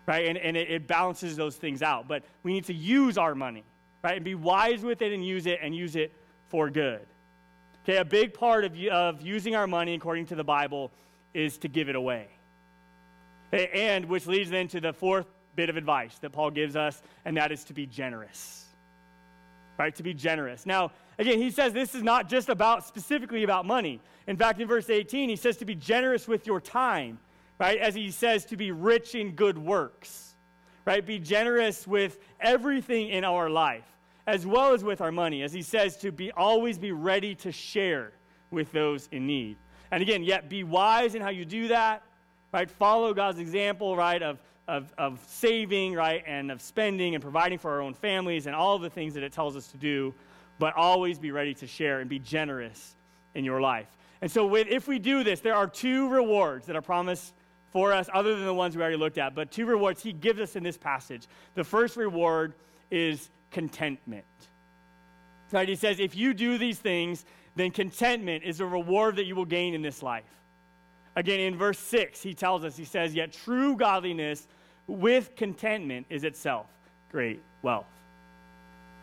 Right? 0.06 0.26
And, 0.26 0.38
and 0.38 0.56
it, 0.56 0.70
it 0.70 0.86
balances 0.86 1.36
those 1.36 1.56
things 1.56 1.82
out. 1.82 2.08
But 2.08 2.24
we 2.42 2.52
need 2.52 2.64
to 2.64 2.74
use 2.74 3.18
our 3.18 3.34
money, 3.34 3.64
right? 4.02 4.16
And 4.16 4.24
be 4.24 4.34
wise 4.34 4.82
with 4.82 5.02
it 5.02 5.12
and 5.12 5.24
use 5.24 5.46
it 5.46 5.60
and 5.62 5.74
use 5.74 5.96
it 5.96 6.12
for 6.48 6.70
good. 6.70 7.06
Okay, 7.84 7.98
a 7.98 8.04
big 8.04 8.34
part 8.34 8.64
of, 8.64 8.76
of 8.90 9.22
using 9.22 9.54
our 9.54 9.66
money, 9.66 9.94
according 9.94 10.26
to 10.26 10.34
the 10.34 10.44
Bible, 10.44 10.90
is 11.32 11.58
to 11.58 11.68
give 11.68 11.88
it 11.88 11.96
away. 11.96 12.28
And 13.52 14.06
which 14.06 14.26
leads 14.26 14.50
then 14.50 14.68
to 14.68 14.80
the 14.80 14.92
fourth 14.92 15.26
bit 15.56 15.70
of 15.70 15.76
advice 15.76 16.18
that 16.18 16.30
Paul 16.30 16.50
gives 16.50 16.76
us, 16.76 17.02
and 17.24 17.36
that 17.36 17.50
is 17.50 17.64
to 17.64 17.72
be 17.72 17.86
generous. 17.86 18.66
Right? 19.78 19.94
To 19.94 20.02
be 20.02 20.12
generous. 20.12 20.66
Now, 20.66 20.90
again, 21.18 21.38
he 21.38 21.50
says 21.50 21.72
this 21.72 21.94
is 21.94 22.02
not 22.02 22.28
just 22.28 22.48
about 22.48 22.86
specifically 22.86 23.42
about 23.42 23.66
money. 23.66 24.00
In 24.26 24.36
fact, 24.36 24.60
in 24.60 24.68
verse 24.68 24.90
18, 24.90 25.28
he 25.28 25.36
says 25.36 25.56
to 25.58 25.64
be 25.64 25.74
generous 25.74 26.28
with 26.28 26.46
your 26.46 26.60
time, 26.60 27.18
right? 27.58 27.78
As 27.78 27.94
he 27.94 28.10
says 28.10 28.44
to 28.46 28.56
be 28.56 28.72
rich 28.72 29.14
in 29.14 29.32
good 29.32 29.58
works, 29.58 30.34
right? 30.84 31.04
Be 31.04 31.18
generous 31.18 31.86
with 31.86 32.18
everything 32.40 33.08
in 33.08 33.24
our 33.24 33.48
life 33.48 33.84
as 34.28 34.46
well 34.46 34.74
as 34.74 34.84
with 34.84 35.00
our 35.00 35.10
money, 35.10 35.42
as 35.42 35.54
he 35.54 35.62
says 35.62 35.96
to 35.96 36.12
be 36.12 36.30
always 36.32 36.78
be 36.78 36.92
ready 36.92 37.34
to 37.34 37.50
share 37.50 38.12
with 38.50 38.70
those 38.72 39.08
in 39.10 39.26
need. 39.26 39.56
And 39.90 40.02
again, 40.02 40.22
yet 40.22 40.50
be 40.50 40.64
wise 40.64 41.14
in 41.14 41.22
how 41.22 41.30
you 41.30 41.46
do 41.46 41.68
that, 41.68 42.02
right? 42.52 42.70
Follow 42.70 43.14
God's 43.14 43.38
example, 43.38 43.96
right, 43.96 44.22
of, 44.22 44.38
of, 44.68 44.92
of 44.98 45.18
saving, 45.26 45.94
right, 45.94 46.22
and 46.26 46.50
of 46.50 46.60
spending 46.60 47.14
and 47.14 47.22
providing 47.22 47.58
for 47.58 47.70
our 47.70 47.80
own 47.80 47.94
families 47.94 48.46
and 48.46 48.54
all 48.54 48.78
the 48.78 48.90
things 48.90 49.14
that 49.14 49.22
it 49.22 49.32
tells 49.32 49.56
us 49.56 49.68
to 49.68 49.78
do, 49.78 50.12
but 50.58 50.74
always 50.74 51.18
be 51.18 51.30
ready 51.30 51.54
to 51.54 51.66
share 51.66 52.00
and 52.00 52.08
be 52.08 52.18
generous 52.18 52.94
in 53.34 53.44
your 53.44 53.60
life. 53.60 53.86
And 54.20 54.30
so, 54.30 54.46
with, 54.46 54.66
if 54.68 54.88
we 54.88 54.98
do 54.98 55.22
this, 55.22 55.40
there 55.40 55.54
are 55.54 55.68
two 55.68 56.08
rewards 56.08 56.66
that 56.66 56.76
are 56.76 56.82
promised 56.82 57.34
for 57.70 57.92
us, 57.92 58.08
other 58.12 58.34
than 58.34 58.46
the 58.46 58.54
ones 58.54 58.76
we 58.76 58.82
already 58.82 58.96
looked 58.96 59.18
at, 59.18 59.34
but 59.34 59.50
two 59.50 59.66
rewards 59.66 60.02
he 60.02 60.12
gives 60.12 60.40
us 60.40 60.56
in 60.56 60.62
this 60.62 60.78
passage. 60.78 61.26
The 61.54 61.64
first 61.64 61.96
reward 61.96 62.54
is 62.90 63.30
contentment. 63.50 64.24
Right? 65.52 65.68
He 65.68 65.76
says, 65.76 66.00
if 66.00 66.16
you 66.16 66.34
do 66.34 66.58
these 66.58 66.78
things, 66.78 67.24
then 67.56 67.70
contentment 67.70 68.44
is 68.44 68.60
a 68.60 68.66
reward 68.66 69.16
that 69.16 69.24
you 69.24 69.34
will 69.34 69.44
gain 69.44 69.74
in 69.74 69.82
this 69.82 70.02
life. 70.02 70.24
Again, 71.16 71.40
in 71.40 71.56
verse 71.56 71.78
6, 71.78 72.22
he 72.22 72.32
tells 72.34 72.64
us, 72.64 72.76
he 72.76 72.84
says, 72.84 73.14
Yet 73.14 73.32
true 73.32 73.76
godliness 73.76 74.46
with 74.86 75.34
contentment 75.36 76.06
is 76.10 76.24
itself 76.24 76.66
great 77.10 77.42
wealth. 77.62 77.86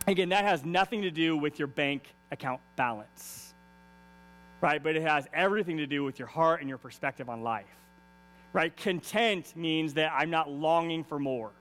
Again, 0.07 0.29
that 0.29 0.45
has 0.45 0.63
nothing 0.63 1.01
to 1.01 1.11
do 1.11 1.35
with 1.37 1.59
your 1.59 1.67
bank 1.67 2.13
account 2.31 2.61
balance, 2.75 3.53
right? 4.61 4.81
But 4.81 4.95
it 4.95 5.01
has 5.01 5.27
everything 5.33 5.77
to 5.77 5.87
do 5.87 6.03
with 6.03 6.19
your 6.19 6.27
heart 6.27 6.61
and 6.61 6.69
your 6.69 6.77
perspective 6.77 7.29
on 7.29 7.41
life, 7.41 7.65
right? 8.53 8.75
Content 8.75 9.55
means 9.55 9.93
that 9.95 10.11
I'm 10.15 10.29
not 10.29 10.49
longing 10.49 11.03
for 11.03 11.19
more 11.19 11.51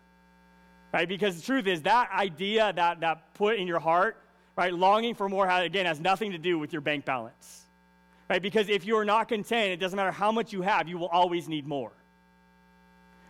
right? 0.95 1.09
Because 1.09 1.34
the 1.34 1.42
truth 1.42 1.66
is 1.66 1.82
that 1.82 2.09
idea 2.12 2.72
that, 2.72 3.01
that 3.01 3.34
put 3.34 3.57
in 3.57 3.66
your 3.66 3.80
heart, 3.80 4.16
right, 4.57 4.72
longing 4.72 5.12
for 5.12 5.28
more, 5.28 5.49
again, 5.49 5.86
has 5.86 5.99
nothing 5.99 6.30
to 6.30 6.38
do 6.38 6.57
with 6.57 6.72
your 6.72 6.80
bank 6.80 7.05
balance, 7.05 7.66
right? 8.30 8.40
Because 8.40 8.68
if 8.68 8.86
you 8.86 8.97
are 8.97 9.05
not 9.05 9.26
content, 9.26 9.72
it 9.72 9.80
doesn't 9.80 9.97
matter 9.97 10.12
how 10.12 10.30
much 10.30 10.53
you 10.53 10.62
have, 10.62 10.88
you 10.88 10.97
will 10.97 11.09
always 11.09 11.49
need 11.49 11.66
more, 11.66 11.90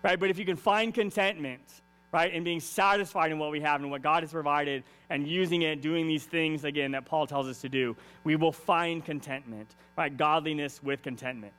right? 0.02 0.20
But 0.20 0.28
if 0.28 0.38
you 0.38 0.44
can 0.44 0.56
find 0.56 0.92
contentment, 0.92 1.80
right, 2.14 2.32
and 2.32 2.44
being 2.44 2.60
satisfied 2.60 3.32
in 3.32 3.40
what 3.40 3.50
we 3.50 3.60
have 3.60 3.80
and 3.80 3.90
what 3.90 4.00
God 4.00 4.22
has 4.22 4.30
provided 4.30 4.84
and 5.10 5.26
using 5.26 5.62
it, 5.62 5.82
doing 5.82 6.06
these 6.06 6.22
things, 6.22 6.62
again, 6.62 6.92
that 6.92 7.04
Paul 7.04 7.26
tells 7.26 7.48
us 7.48 7.60
to 7.62 7.68
do, 7.68 7.96
we 8.22 8.36
will 8.36 8.52
find 8.52 9.04
contentment, 9.04 9.74
right? 9.98 10.16
Godliness 10.16 10.80
with 10.80 11.02
contentment 11.02 11.52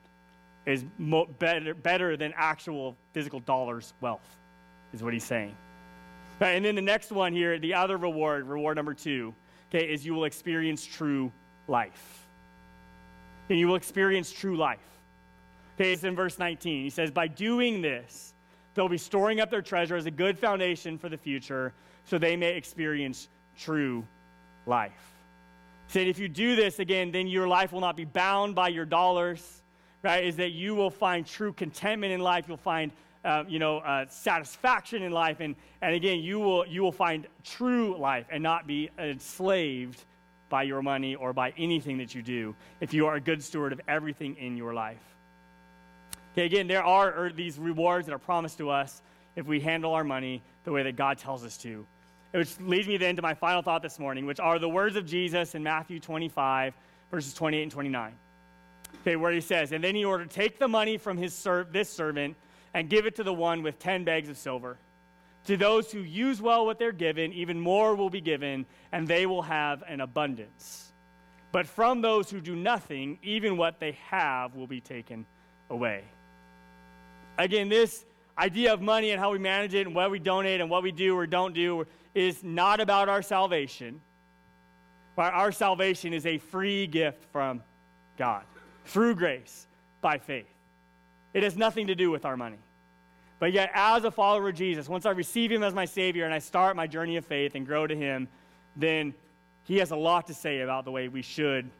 is 0.64 0.86
mo- 0.96 1.26
better, 1.38 1.74
better 1.74 2.16
than 2.16 2.32
actual 2.34 2.96
physical 3.12 3.40
dollars 3.40 3.92
wealth, 4.00 4.38
is 4.94 5.02
what 5.02 5.12
he's 5.12 5.24
saying. 5.24 5.54
Right, 6.40 6.52
and 6.52 6.64
then 6.64 6.74
the 6.74 6.80
next 6.80 7.12
one 7.12 7.34
here, 7.34 7.58
the 7.58 7.74
other 7.74 7.98
reward, 7.98 8.48
reward 8.48 8.76
number 8.76 8.94
two, 8.94 9.34
okay, 9.68 9.86
is 9.86 10.06
you 10.06 10.14
will 10.14 10.24
experience 10.24 10.86
true 10.86 11.30
life. 11.68 12.26
And 13.50 13.58
you 13.58 13.68
will 13.68 13.76
experience 13.76 14.32
true 14.32 14.56
life. 14.56 14.78
Okay, 15.74 15.92
it's 15.92 16.02
in 16.02 16.16
verse 16.16 16.38
19. 16.38 16.82
He 16.82 16.88
says, 16.88 17.10
By 17.10 17.28
doing 17.28 17.82
this, 17.82 18.32
they'll 18.76 18.88
be 18.88 18.98
storing 18.98 19.40
up 19.40 19.50
their 19.50 19.62
treasure 19.62 19.96
as 19.96 20.06
a 20.06 20.10
good 20.10 20.38
foundation 20.38 20.98
for 20.98 21.08
the 21.08 21.16
future 21.16 21.72
so 22.04 22.18
they 22.18 22.36
may 22.36 22.56
experience 22.56 23.28
true 23.58 24.06
life. 24.66 25.14
Said, 25.88 26.06
If 26.06 26.18
you 26.18 26.28
do 26.28 26.54
this 26.54 26.78
again, 26.78 27.10
then 27.10 27.26
your 27.26 27.48
life 27.48 27.72
will 27.72 27.80
not 27.80 27.96
be 27.96 28.04
bound 28.04 28.54
by 28.54 28.68
your 28.68 28.84
dollars, 28.84 29.62
right? 30.02 30.24
Is 30.24 30.36
that 30.36 30.50
you 30.50 30.74
will 30.74 30.90
find 30.90 31.26
true 31.26 31.52
contentment 31.52 32.12
in 32.12 32.20
life. 32.20 32.44
You'll 32.46 32.56
find 32.56 32.92
uh, 33.24 33.42
you 33.48 33.58
know, 33.58 33.78
uh, 33.78 34.06
satisfaction 34.08 35.02
in 35.02 35.10
life. 35.10 35.40
And, 35.40 35.56
and 35.82 35.94
again, 35.94 36.20
you 36.20 36.38
will, 36.38 36.64
you 36.66 36.82
will 36.82 36.92
find 36.92 37.26
true 37.42 37.96
life 37.98 38.26
and 38.30 38.40
not 38.40 38.68
be 38.68 38.88
enslaved 38.98 40.04
by 40.48 40.62
your 40.62 40.80
money 40.80 41.16
or 41.16 41.32
by 41.32 41.52
anything 41.56 41.98
that 41.98 42.14
you 42.14 42.22
do 42.22 42.54
if 42.80 42.94
you 42.94 43.06
are 43.06 43.16
a 43.16 43.20
good 43.20 43.42
steward 43.42 43.72
of 43.72 43.80
everything 43.88 44.36
in 44.36 44.56
your 44.56 44.72
life. 44.72 45.15
Okay, 46.36 46.44
again, 46.44 46.66
there 46.66 46.84
are 46.84 47.14
er, 47.18 47.32
these 47.32 47.58
rewards 47.58 48.06
that 48.06 48.12
are 48.12 48.18
promised 48.18 48.58
to 48.58 48.68
us 48.68 49.00
if 49.36 49.46
we 49.46 49.58
handle 49.58 49.94
our 49.94 50.04
money 50.04 50.42
the 50.64 50.70
way 50.70 50.82
that 50.82 50.94
God 50.94 51.16
tells 51.16 51.42
us 51.46 51.56
to. 51.58 51.86
Which 52.32 52.60
leads 52.60 52.86
me 52.86 52.98
then 52.98 53.16
to 53.16 53.22
my 53.22 53.32
final 53.32 53.62
thought 53.62 53.80
this 53.80 53.98
morning, 53.98 54.26
which 54.26 54.38
are 54.38 54.58
the 54.58 54.68
words 54.68 54.96
of 54.96 55.06
Jesus 55.06 55.54
in 55.54 55.62
Matthew 55.62 55.98
25, 55.98 56.74
verses 57.10 57.32
28 57.32 57.62
and 57.62 57.72
29. 57.72 58.12
Okay, 59.00 59.16
where 59.16 59.32
he 59.32 59.40
says, 59.40 59.72
And 59.72 59.82
then 59.82 59.94
he 59.94 60.04
ordered, 60.04 60.30
Take 60.30 60.58
the 60.58 60.68
money 60.68 60.98
from 60.98 61.16
his 61.16 61.34
ser- 61.34 61.66
this 61.72 61.88
servant 61.88 62.36
and 62.74 62.90
give 62.90 63.06
it 63.06 63.16
to 63.16 63.22
the 63.22 63.32
one 63.32 63.62
with 63.62 63.78
10 63.78 64.04
bags 64.04 64.28
of 64.28 64.36
silver. 64.36 64.76
To 65.46 65.56
those 65.56 65.90
who 65.90 66.00
use 66.00 66.42
well 66.42 66.66
what 66.66 66.78
they're 66.78 66.92
given, 66.92 67.32
even 67.32 67.58
more 67.58 67.94
will 67.94 68.10
be 68.10 68.20
given, 68.20 68.66
and 68.92 69.08
they 69.08 69.24
will 69.24 69.40
have 69.40 69.82
an 69.88 70.02
abundance. 70.02 70.92
But 71.50 71.66
from 71.66 72.02
those 72.02 72.30
who 72.30 72.42
do 72.42 72.54
nothing, 72.54 73.20
even 73.22 73.56
what 73.56 73.80
they 73.80 73.92
have 74.10 74.54
will 74.54 74.66
be 74.66 74.82
taken 74.82 75.24
away. 75.70 76.04
Again, 77.38 77.68
this 77.68 78.04
idea 78.38 78.72
of 78.72 78.80
money 78.80 79.10
and 79.10 79.20
how 79.20 79.32
we 79.32 79.38
manage 79.38 79.74
it 79.74 79.86
and 79.86 79.94
what 79.94 80.10
we 80.10 80.18
donate 80.18 80.60
and 80.60 80.68
what 80.68 80.82
we 80.82 80.92
do 80.92 81.16
or 81.16 81.26
don't 81.26 81.54
do 81.54 81.86
is 82.14 82.42
not 82.42 82.80
about 82.80 83.08
our 83.08 83.22
salvation. 83.22 84.00
Our 85.16 85.52
salvation 85.52 86.12
is 86.12 86.26
a 86.26 86.38
free 86.38 86.86
gift 86.86 87.24
from 87.32 87.62
God 88.18 88.44
through 88.84 89.14
grace 89.14 89.66
by 90.00 90.18
faith. 90.18 90.46
It 91.32 91.42
has 91.42 91.56
nothing 91.56 91.86
to 91.86 91.94
do 91.94 92.10
with 92.10 92.24
our 92.24 92.36
money. 92.36 92.58
But 93.38 93.52
yet, 93.52 93.70
as 93.74 94.04
a 94.04 94.10
follower 94.10 94.48
of 94.48 94.54
Jesus, 94.54 94.88
once 94.88 95.04
I 95.04 95.10
receive 95.10 95.52
him 95.52 95.62
as 95.62 95.74
my 95.74 95.84
Savior 95.84 96.24
and 96.24 96.32
I 96.32 96.38
start 96.38 96.74
my 96.76 96.86
journey 96.86 97.16
of 97.16 97.24
faith 97.26 97.54
and 97.54 97.66
grow 97.66 97.86
to 97.86 97.94
him, 97.94 98.28
then 98.76 99.14
he 99.64 99.76
has 99.78 99.90
a 99.90 99.96
lot 99.96 100.26
to 100.28 100.34
say 100.34 100.60
about 100.60 100.84
the 100.84 100.90
way 100.90 101.08
we 101.08 101.22
should 101.22 101.70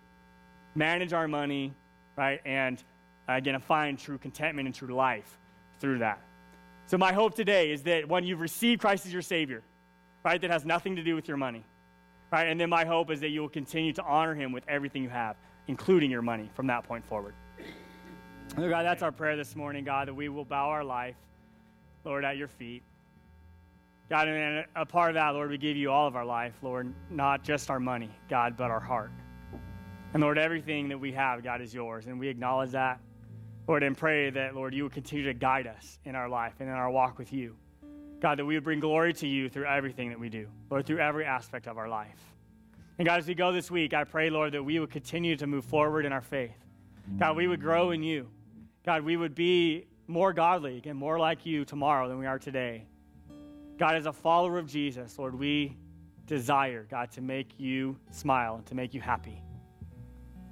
manage 0.74 1.14
our 1.14 1.28
money, 1.28 1.72
right? 2.16 2.40
And 2.44 2.82
again, 3.28 3.58
find 3.60 3.98
true 3.98 4.18
contentment 4.18 4.66
and 4.66 4.74
true 4.74 4.94
life 4.94 5.38
through 5.80 5.98
that. 5.98 6.20
So, 6.86 6.96
my 6.96 7.12
hope 7.12 7.34
today 7.34 7.72
is 7.72 7.82
that 7.82 8.08
when 8.08 8.24
you've 8.24 8.40
received 8.40 8.80
Christ 8.80 9.06
as 9.06 9.12
your 9.12 9.22
Savior, 9.22 9.62
right, 10.24 10.40
that 10.40 10.50
has 10.50 10.64
nothing 10.64 10.96
to 10.96 11.02
do 11.02 11.14
with 11.14 11.28
your 11.28 11.36
money, 11.36 11.64
right? 12.32 12.48
And 12.48 12.60
then 12.60 12.70
my 12.70 12.84
hope 12.84 13.10
is 13.10 13.20
that 13.20 13.28
you 13.30 13.40
will 13.40 13.48
continue 13.48 13.92
to 13.94 14.04
honor 14.04 14.34
him 14.34 14.52
with 14.52 14.64
everything 14.68 15.02
you 15.02 15.08
have, 15.08 15.36
including 15.66 16.10
your 16.10 16.22
money 16.22 16.50
from 16.54 16.66
that 16.68 16.84
point 16.84 17.04
forward. 17.04 17.34
Lord 18.56 18.70
God, 18.70 18.84
that's 18.84 19.02
our 19.02 19.12
prayer 19.12 19.36
this 19.36 19.56
morning, 19.56 19.84
God, 19.84 20.08
that 20.08 20.14
we 20.14 20.28
will 20.28 20.44
bow 20.44 20.68
our 20.68 20.84
life 20.84 21.16
Lord, 22.06 22.24
at 22.24 22.36
your 22.36 22.46
feet. 22.46 22.84
God, 24.08 24.28
and 24.28 24.64
a 24.76 24.86
part 24.86 25.10
of 25.10 25.14
that, 25.14 25.30
Lord, 25.30 25.50
we 25.50 25.58
give 25.58 25.76
you 25.76 25.90
all 25.90 26.06
of 26.06 26.14
our 26.14 26.24
life, 26.24 26.54
Lord, 26.62 26.94
not 27.10 27.42
just 27.42 27.68
our 27.68 27.80
money, 27.80 28.10
God, 28.30 28.56
but 28.56 28.70
our 28.70 28.78
heart. 28.78 29.10
And 30.14 30.22
Lord, 30.22 30.38
everything 30.38 30.88
that 30.88 30.98
we 30.98 31.10
have, 31.12 31.42
God, 31.42 31.60
is 31.60 31.74
yours. 31.74 32.06
And 32.06 32.20
we 32.20 32.28
acknowledge 32.28 32.70
that, 32.70 33.00
Lord, 33.66 33.82
and 33.82 33.96
pray 33.96 34.30
that, 34.30 34.54
Lord, 34.54 34.74
you 34.74 34.84
will 34.84 34.90
continue 34.90 35.24
to 35.24 35.34
guide 35.34 35.66
us 35.66 35.98
in 36.04 36.14
our 36.14 36.28
life 36.28 36.54
and 36.60 36.68
in 36.68 36.74
our 36.74 36.90
walk 36.90 37.18
with 37.18 37.32
you. 37.32 37.56
God, 38.20 38.38
that 38.38 38.44
we 38.44 38.54
would 38.54 38.64
bring 38.64 38.80
glory 38.80 39.12
to 39.14 39.26
you 39.26 39.48
through 39.48 39.66
everything 39.66 40.08
that 40.10 40.18
we 40.18 40.28
do, 40.28 40.48
Lord, 40.70 40.86
through 40.86 40.98
every 40.98 41.24
aspect 41.24 41.66
of 41.66 41.76
our 41.76 41.88
life. 41.88 42.20
And 42.98 43.06
God, 43.06 43.18
as 43.18 43.26
we 43.26 43.34
go 43.34 43.52
this 43.52 43.70
week, 43.70 43.92
I 43.92 44.04
pray, 44.04 44.30
Lord, 44.30 44.52
that 44.52 44.62
we 44.62 44.78
would 44.78 44.90
continue 44.90 45.36
to 45.36 45.46
move 45.46 45.64
forward 45.64 46.06
in 46.06 46.12
our 46.12 46.22
faith. 46.22 46.56
God, 47.18 47.36
we 47.36 47.46
would 47.46 47.60
grow 47.60 47.90
in 47.90 48.02
you. 48.02 48.28
God, 48.84 49.02
we 49.02 49.16
would 49.16 49.34
be 49.34 49.86
more 50.06 50.32
godly 50.32 50.80
and 50.84 50.98
more 50.98 51.18
like 51.18 51.44
you 51.44 51.64
tomorrow 51.64 52.08
than 52.08 52.18
we 52.18 52.26
are 52.26 52.38
today. 52.38 52.86
God, 53.78 53.96
as 53.96 54.06
a 54.06 54.12
follower 54.12 54.58
of 54.58 54.66
Jesus, 54.66 55.18
Lord, 55.18 55.34
we 55.34 55.76
desire, 56.26 56.86
God, 56.90 57.10
to 57.12 57.20
make 57.20 57.58
you 57.58 57.96
smile 58.10 58.56
and 58.56 58.66
to 58.66 58.74
make 58.74 58.94
you 58.94 59.00
happy. 59.00 59.42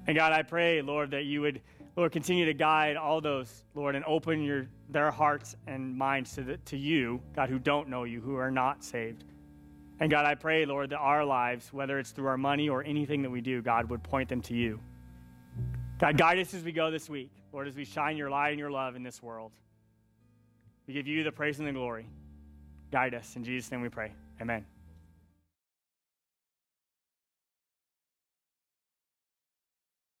And 0.07 0.15
God, 0.15 0.31
I 0.31 0.43
pray, 0.43 0.81
Lord, 0.81 1.11
that 1.11 1.25
you 1.25 1.41
would, 1.41 1.61
Lord, 1.95 2.11
continue 2.11 2.45
to 2.45 2.53
guide 2.53 2.97
all 2.97 3.21
those, 3.21 3.63
Lord, 3.73 3.95
and 3.95 4.03
open 4.05 4.43
your, 4.43 4.67
their 4.89 5.11
hearts 5.11 5.55
and 5.65 5.97
minds 5.97 6.35
to, 6.35 6.43
the, 6.43 6.57
to 6.57 6.77
you, 6.77 7.21
God, 7.35 7.49
who 7.49 7.57
don't 7.57 7.87
know 7.87 8.03
you, 8.03 8.19
who 8.19 8.35
are 8.35 8.51
not 8.51 8.83
saved. 8.83 9.23
And 10.01 10.11
God, 10.11 10.25
I 10.25 10.35
pray, 10.35 10.65
Lord, 10.65 10.89
that 10.89 10.97
our 10.97 11.23
lives, 11.23 11.71
whether 11.71 11.97
it's 11.97 12.11
through 12.11 12.27
our 12.27 12.37
money 12.37 12.67
or 12.67 12.83
anything 12.83 13.21
that 13.21 13.29
we 13.29 13.39
do, 13.39 13.61
God, 13.61 13.89
would 13.89 14.03
point 14.03 14.27
them 14.27 14.41
to 14.41 14.53
you. 14.53 14.79
God, 15.97 16.17
guide 16.17 16.37
us 16.39 16.53
as 16.53 16.63
we 16.63 16.73
go 16.73 16.91
this 16.91 17.09
week, 17.09 17.31
Lord, 17.53 17.67
as 17.67 17.75
we 17.75 17.85
shine 17.85 18.17
your 18.17 18.29
light 18.29 18.49
and 18.49 18.59
your 18.59 18.71
love 18.71 18.97
in 18.97 19.03
this 19.03 19.23
world. 19.23 19.53
We 20.87 20.93
give 20.93 21.07
you 21.07 21.23
the 21.23 21.31
praise 21.31 21.59
and 21.59 21.67
the 21.67 21.71
glory. 21.71 22.07
Guide 22.91 23.13
us. 23.13 23.37
In 23.37 23.43
Jesus' 23.45 23.71
name 23.71 23.81
we 23.81 23.89
pray. 23.89 24.11
Amen. 24.41 24.65